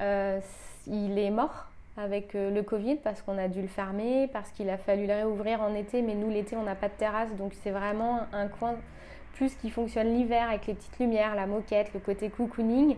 Euh, 0.00 0.40
il 0.86 1.18
est 1.18 1.30
mort 1.30 1.66
avec 1.96 2.34
euh, 2.34 2.50
le 2.50 2.62
Covid 2.62 2.96
parce 2.96 3.22
qu'on 3.22 3.38
a 3.38 3.48
dû 3.48 3.62
le 3.62 3.68
fermer, 3.68 4.28
parce 4.32 4.50
qu'il 4.50 4.68
a 4.68 4.76
fallu 4.76 5.06
le 5.06 5.14
réouvrir 5.14 5.62
en 5.62 5.74
été, 5.74 6.02
mais 6.02 6.14
nous 6.14 6.30
l'été 6.30 6.56
on 6.56 6.62
n'a 6.62 6.74
pas 6.74 6.88
de 6.88 6.94
terrasse, 6.94 7.34
donc 7.36 7.52
c'est 7.62 7.70
vraiment 7.70 8.20
un 8.32 8.48
coin 8.48 8.76
plus 9.34 9.54
qui 9.54 9.70
fonctionne 9.70 10.14
l'hiver 10.14 10.48
avec 10.48 10.66
les 10.66 10.74
petites 10.74 10.98
lumières, 10.98 11.34
la 11.34 11.46
moquette, 11.46 11.92
le 11.94 12.00
côté 12.00 12.30
cocooning. 12.30 12.96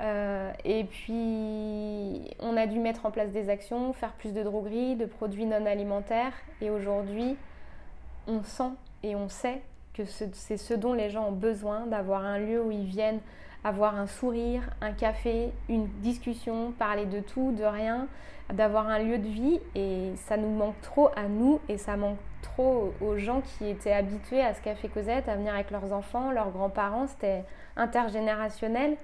Euh, 0.00 0.50
et 0.64 0.84
puis 0.84 2.22
on 2.38 2.56
a 2.56 2.66
dû 2.66 2.78
mettre 2.78 3.04
en 3.04 3.10
place 3.10 3.30
des 3.30 3.50
actions, 3.50 3.92
faire 3.92 4.12
plus 4.12 4.32
de 4.32 4.42
drogueries, 4.42 4.96
de 4.96 5.04
produits 5.04 5.44
non 5.44 5.66
alimentaires, 5.66 6.32
et 6.62 6.70
aujourd'hui 6.70 7.36
on 8.26 8.42
sent 8.42 8.72
et 9.02 9.14
on 9.14 9.28
sait 9.28 9.60
que 9.92 10.04
c'est 10.04 10.56
ce 10.56 10.72
dont 10.72 10.94
les 10.94 11.10
gens 11.10 11.28
ont 11.28 11.32
besoin, 11.32 11.86
d'avoir 11.86 12.24
un 12.24 12.38
lieu 12.38 12.62
où 12.62 12.70
ils 12.70 12.84
viennent 12.84 13.20
avoir 13.64 13.96
un 13.96 14.06
sourire, 14.06 14.62
un 14.80 14.92
café, 14.92 15.50
une 15.68 15.86
discussion, 16.00 16.72
parler 16.72 17.06
de 17.06 17.20
tout, 17.20 17.52
de 17.52 17.64
rien, 17.64 18.06
d'avoir 18.52 18.88
un 18.88 18.98
lieu 18.98 19.18
de 19.18 19.28
vie. 19.28 19.60
Et 19.74 20.12
ça 20.16 20.36
nous 20.36 20.50
manque 20.50 20.80
trop 20.80 21.10
à 21.16 21.24
nous 21.28 21.60
et 21.68 21.78
ça 21.78 21.96
manque 21.96 22.18
trop 22.42 22.92
aux 23.00 23.16
gens 23.16 23.42
qui 23.42 23.68
étaient 23.68 23.92
habitués 23.92 24.42
à 24.42 24.54
ce 24.54 24.62
café 24.62 24.88
Cosette, 24.88 25.28
à 25.28 25.36
venir 25.36 25.54
avec 25.54 25.70
leurs 25.70 25.92
enfants, 25.92 26.30
leurs 26.30 26.50
grands-parents, 26.50 27.06
c'était 27.06 27.44
intergénérationnel. 27.76 28.96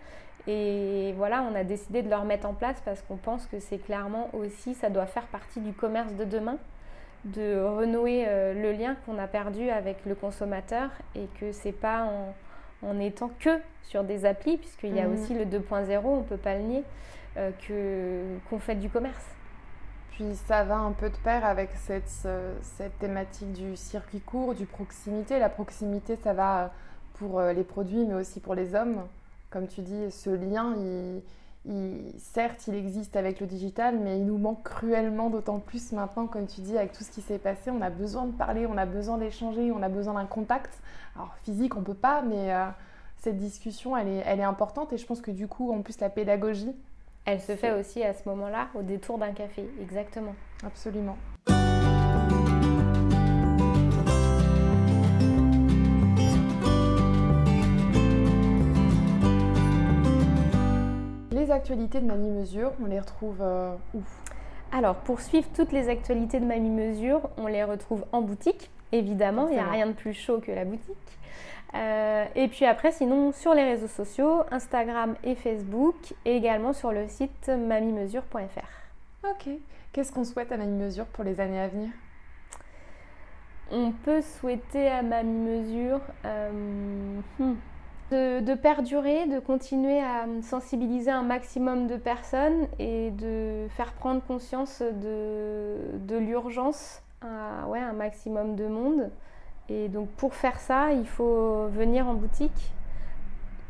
Et 0.47 1.13
voilà, 1.17 1.45
on 1.51 1.55
a 1.55 1.65
décidé 1.65 2.03
de 2.03 2.09
le 2.09 2.17
remettre 2.17 2.47
en 2.47 2.55
place 2.55 2.81
parce 2.85 3.03
qu'on 3.03 3.17
pense 3.17 3.47
que 3.47 3.59
c'est 3.59 3.79
clairement 3.79 4.31
aussi, 4.33 4.75
ça 4.75 4.91
doit 4.91 5.07
faire 5.07 5.27
partie 5.27 5.61
du 5.61 5.73
commerce 5.73 6.13
de 6.15 6.25
demain 6.25 6.57
de 7.27 7.61
renouer 7.61 8.25
euh, 8.29 8.55
le 8.55 8.73
lien 8.73 8.97
qu'on 9.05 9.19
a 9.19 9.27
perdu 9.27 9.69
avec 9.69 10.05
le 10.07 10.15
consommateur 10.15 10.91
et 11.15 11.27
que 11.41 11.53
c'est 11.53 11.73
pas 11.73 12.05
en 12.05 12.35
en 12.83 12.99
étant 13.01 13.31
que 13.41 13.59
sur 13.83 14.05
des 14.05 14.25
applis, 14.25 14.57
puisqu'il 14.57 14.95
y 14.95 15.01
a 15.01 15.07
mhm. 15.07 15.15
aussi 15.15 15.35
le 15.35 15.45
2.0, 15.45 16.01
on 16.05 16.19
ne 16.19 16.23
peut 16.23 16.37
pas 16.37 16.55
le 16.55 16.63
nier, 16.63 16.85
euh, 17.37 17.51
que, 17.67 18.49
qu'on 18.49 18.59
fait 18.59 18.75
du 18.75 18.89
commerce. 18.89 19.25
Puis 20.13 20.35
ça 20.47 20.65
va 20.65 20.77
un 20.77 20.93
peu 20.93 21.11
de 21.11 21.17
pair 21.17 21.45
avec 21.45 21.71
cette, 21.75 22.09
cette 22.63 22.99
thématique 22.99 23.53
du 23.53 23.77
circuit 23.77 24.21
court, 24.21 24.55
du 24.55 24.65
proximité. 24.65 25.39
La 25.39 25.51
proximité, 25.51 26.17
ça 26.17 26.33
va 26.33 26.73
pour 27.19 27.39
euh, 27.39 27.53
les 27.53 27.65
produits, 27.65 28.05
mais 28.07 28.15
aussi 28.15 28.41
pour 28.41 28.55
les 28.55 28.75
hommes. 28.75 29.03
Comme 29.51 29.69
tu 29.69 29.83
dis, 29.83 30.11
ce 30.11 30.31
lien, 30.31 30.75
il, 30.77 31.23
certes, 32.19 32.67
il 32.69 32.75
existe 32.75 33.17
avec 33.17 33.41
le 33.41 33.47
digital, 33.47 33.99
mais 33.99 34.19
il 34.19 34.25
nous 34.25 34.39
manque 34.39 34.63
cruellement, 34.63 35.31
d'autant 35.31 35.59
plus 35.59 35.93
maintenant, 35.93 36.27
comme 36.27 36.47
tu 36.47 36.61
dis, 36.61 36.77
avec 36.77 36.93
tout 36.93 37.03
ce 37.03 37.11
qui 37.11 37.21
s'est 37.21 37.39
passé. 37.39 37.71
On 37.71 37.81
a 37.81 37.91
besoin 37.91 38.27
de 38.27 38.33
parler, 38.33 38.67
on 38.67 38.77
a 38.77 38.87
besoin 38.87 39.19
d'échanger, 39.19 39.73
on 39.73 39.83
a 39.83 39.89
besoin 39.89 40.15
d'un 40.15 40.27
contact. 40.27 40.79
Alors, 41.15 41.35
physique, 41.43 41.77
on 41.77 41.83
peut 41.83 41.95
pas, 41.95 42.23
mais 42.23 42.53
euh, 42.53 42.67
cette 43.19 43.39
discussion, 43.39 43.97
elle 43.97 44.09
est, 44.09 44.23
elle 44.27 44.41
est 44.41 44.45
importante. 44.45 44.93
Et 44.93 44.99
je 44.99 45.07
pense 45.07 45.21
que 45.21 45.31
du 45.31 45.49
coup, 45.49 45.73
en 45.73 45.83
plus, 45.83 45.99
la 46.01 46.11
pédagogie. 46.11 46.75
Elle 47.25 47.41
se 47.41 47.57
fait 47.57 47.73
aussi 47.73 48.05
à 48.05 48.15
ce 48.15 48.29
moment-là, 48.29 48.69
au 48.77 48.83
détour 48.83 49.19
d'un 49.19 49.33
café, 49.33 49.69
exactement. 49.81 50.37
Absolument. 50.65 51.17
Les 61.47 61.53
actualités 61.53 62.01
de 62.01 62.07
Mamie 62.07 62.31
Mesure, 62.31 62.73
on 62.83 62.87
les 62.87 62.99
retrouve 62.99 63.39
euh, 63.41 63.75
où? 63.95 64.03
Alors, 64.73 64.97
pour 64.97 65.21
suivre 65.21 65.47
toutes 65.55 65.73
les 65.73 65.89
actualités 65.89 66.41
de 66.41 66.45
Mamie 66.45 66.71
Mesure, 66.71 67.31
on 67.37 67.47
les 67.47 67.63
retrouve 67.63 68.05
en 68.11 68.21
boutique, 68.21 68.71
évidemment. 68.91 69.47
Il 69.49 69.55
n'y 69.55 69.61
a 69.61 69.71
rien 69.71 69.87
de 69.87 69.93
plus 69.93 70.13
chaud 70.13 70.41
que 70.41 70.51
la 70.51 70.65
boutique. 70.65 70.97
Euh, 71.75 72.25
et 72.35 72.49
puis 72.49 72.65
après, 72.65 72.91
sinon, 72.91 73.33
sur 73.33 73.55
les 73.55 73.63
réseaux 73.63 73.87
sociaux, 73.87 74.43
Instagram 74.51 75.15
et 75.23 75.37
Facebook, 75.37 76.15
et 76.25 76.37
également 76.37 76.73
sur 76.73 76.91
le 76.91 77.07
site 77.07 77.49
mamimesure.fr. 77.49 79.29
Ok. 79.31 79.49
Qu'est-ce 79.93 80.13
qu'on 80.13 80.25
souhaite 80.25 80.51
à 80.51 80.57
Mamie 80.57 80.83
Mesure 80.83 81.07
pour 81.07 81.23
les 81.23 81.41
années 81.41 81.61
à 81.61 81.69
venir? 81.69 81.91
On 83.71 83.93
peut 83.93 84.21
souhaiter 84.21 84.89
à 84.89 85.03
Mamie 85.03 85.61
Mesure. 85.61 86.01
Euh, 86.25 86.51
hmm, 87.39 87.55
de, 88.11 88.55
perdurer, 88.55 89.27
de 89.27 89.39
continuer 89.41 90.01
à 90.01 90.27
sensibiliser 90.43 91.11
un 91.11 91.23
maximum 91.23 91.87
de 91.87 91.97
personnes 91.97 92.67
et 92.79 93.11
de 93.11 93.67
faire 93.71 93.93
prendre 93.93 94.23
conscience 94.23 94.83
de, 94.83 96.17
l'urgence 96.17 97.03
à 97.21 97.67
ouais, 97.69 97.81
un 97.81 97.93
maximum 97.93 98.55
de 98.57 98.67
monde. 98.67 99.11
Et 99.69 99.89
donc 99.89 100.09
pour 100.11 100.35
faire 100.35 100.61
ça, 100.61 100.93
il 100.93 101.07
faut 101.07 101.67
venir 101.69 102.07
en 102.07 102.15
boutique 102.15 102.73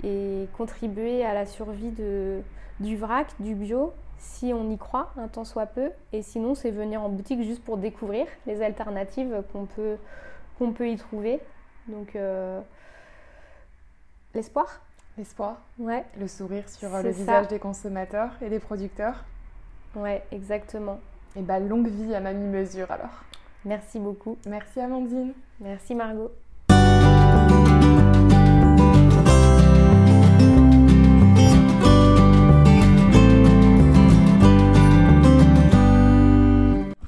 et 0.05 0.47
contribuer 0.57 1.25
à 1.25 1.33
la 1.33 1.47
survie 1.47 1.91
de, 1.91 2.43
du 2.81 2.97
vrac, 2.97 3.29
du 3.41 3.55
bio, 3.55 3.95
si 4.19 4.53
on 4.53 4.71
y 4.71 4.77
croit, 4.77 5.13
un 5.17 5.29
temps 5.29 5.45
soit 5.45 5.67
peu. 5.67 5.91
Et 6.13 6.23
sinon, 6.23 6.55
c'est 6.55 6.71
venir 6.71 7.03
en 7.03 7.09
boutique 7.09 7.43
juste 7.43 7.63
pour 7.65 7.79
découvrir 7.79 8.27
les 8.47 8.63
alternatives 8.63 9.43
qu'on 9.53 9.65
peut, 9.65 9.97
qu'on 10.59 10.73
peut 10.73 10.89
y 10.89 10.97
trouver. 10.97 11.41
Donc 11.89 12.17
euh, 12.17 12.61
L'espoir? 14.37 14.83
L'espoir. 15.17 15.63
Ouais. 15.79 16.05
Le 16.21 16.29
sourire 16.29 16.69
sur 16.69 16.91
le 16.91 17.09
visage 17.09 17.49
des 17.49 17.59
consommateurs 17.59 18.33
et 18.43 18.51
des 18.51 18.59
producteurs. 18.59 19.25
Ouais, 19.95 20.23
exactement. 20.31 21.01
Et 21.37 21.41
bah 21.41 21.59
longue 21.59 21.89
vie 21.89 22.15
à 22.15 22.21
Mamie 22.21 22.51
Mesure 22.51 22.91
alors. 22.91 23.25
Merci 23.65 23.99
beaucoup. 23.99 24.37
Merci 24.47 24.79
Amandine. 24.79 25.33
Merci 25.59 25.95
Margot. 25.95 26.33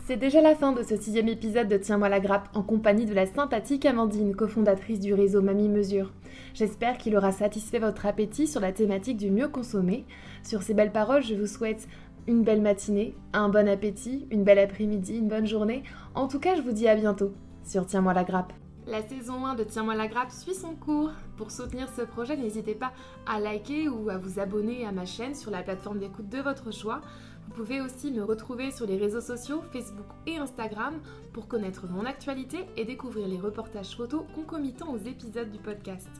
C'est 0.09 0.16
déjà 0.16 0.40
la 0.40 0.55
fin 0.55 0.73
de 0.73 0.83
ce 0.83 0.97
sixième 0.97 1.29
épisode 1.29 1.68
de 1.68 1.77
Tiens-moi 1.77 2.09
la 2.09 2.18
grappe 2.18 2.49
en 2.55 2.62
compagnie 2.62 3.05
de 3.05 3.12
la 3.12 3.27
sympathique 3.27 3.85
Amandine, 3.85 4.35
cofondatrice 4.35 5.01
du 5.01 5.12
réseau 5.12 5.42
Mamie 5.42 5.68
Mesure. 5.68 6.14
J'espère 6.55 6.97
qu'il 6.97 7.14
aura 7.14 7.31
satisfait 7.31 7.79
votre 7.79 8.07
appétit 8.07 8.47
sur 8.47 8.62
la 8.62 8.72
thématique 8.72 9.18
du 9.18 9.30
mieux 9.30 9.49
consommer. 9.49 10.07
Sur 10.43 10.62
ces 10.62 10.72
belles 10.72 10.93
paroles, 10.93 11.22
je 11.22 11.35
vous 11.35 11.47
souhaite 11.47 11.89
une 12.26 12.43
belle 12.43 12.62
matinée, 12.62 13.14
un 13.35 13.51
bon 13.51 13.68
appétit, 13.68 14.26
une 14.30 14.45
belle 14.45 14.61
après-midi, 14.61 15.18
une 15.18 15.28
bonne 15.28 15.47
journée. 15.47 15.83
En 16.14 16.26
tout 16.26 16.41
cas, 16.41 16.55
je 16.55 16.62
vous 16.62 16.72
dis 16.72 16.89
à 16.89 16.97
bientôt 16.97 17.35
sur 17.62 17.85
Tiens-moi 17.85 18.14
la 18.14 18.24
grappe. 18.24 18.55
La 18.87 19.03
saison 19.03 19.45
1 19.45 19.57
de 19.57 19.64
Tiens-moi 19.64 19.95
la 19.95 20.09
grappe 20.09 20.30
suit 20.30 20.55
son 20.55 20.74
cours. 20.74 21.11
Pour 21.37 21.51
soutenir 21.51 21.87
ce 21.95 22.01
projet, 22.01 22.39
n'hésitez 22.39 22.74
pas 22.74 22.93
à 23.26 23.39
liker 23.39 23.91
ou 23.91 24.09
à 24.09 24.16
vous 24.16 24.41
abonner 24.41 24.87
à 24.87 24.93
ma 24.93 25.05
chaîne 25.05 25.35
sur 25.35 25.51
la 25.51 25.62
plateforme 25.62 25.99
d'écoute 25.99 26.30
de 26.30 26.39
votre 26.39 26.72
choix. 26.72 27.03
Vous 27.49 27.64
pouvez 27.64 27.80
aussi 27.80 28.11
me 28.11 28.22
retrouver 28.22 28.70
sur 28.70 28.86
les 28.86 28.99
réseaux 28.99 29.22
sociaux 29.22 29.62
Facebook 29.72 30.07
et 30.26 30.36
Instagram 30.36 31.01
pour 31.32 31.49
connaître 31.49 31.88
mon 31.88 32.05
actualité 32.05 32.66
et 32.76 32.84
découvrir 32.84 33.26
les 33.26 33.38
reportages 33.38 33.96
photos 33.96 34.24
concomitants 34.34 34.92
aux 34.92 34.99
épisodes 34.99 35.51
du 35.51 35.59
podcast. 35.59 36.11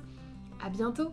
À 0.65 0.71
bientôt! 0.71 1.13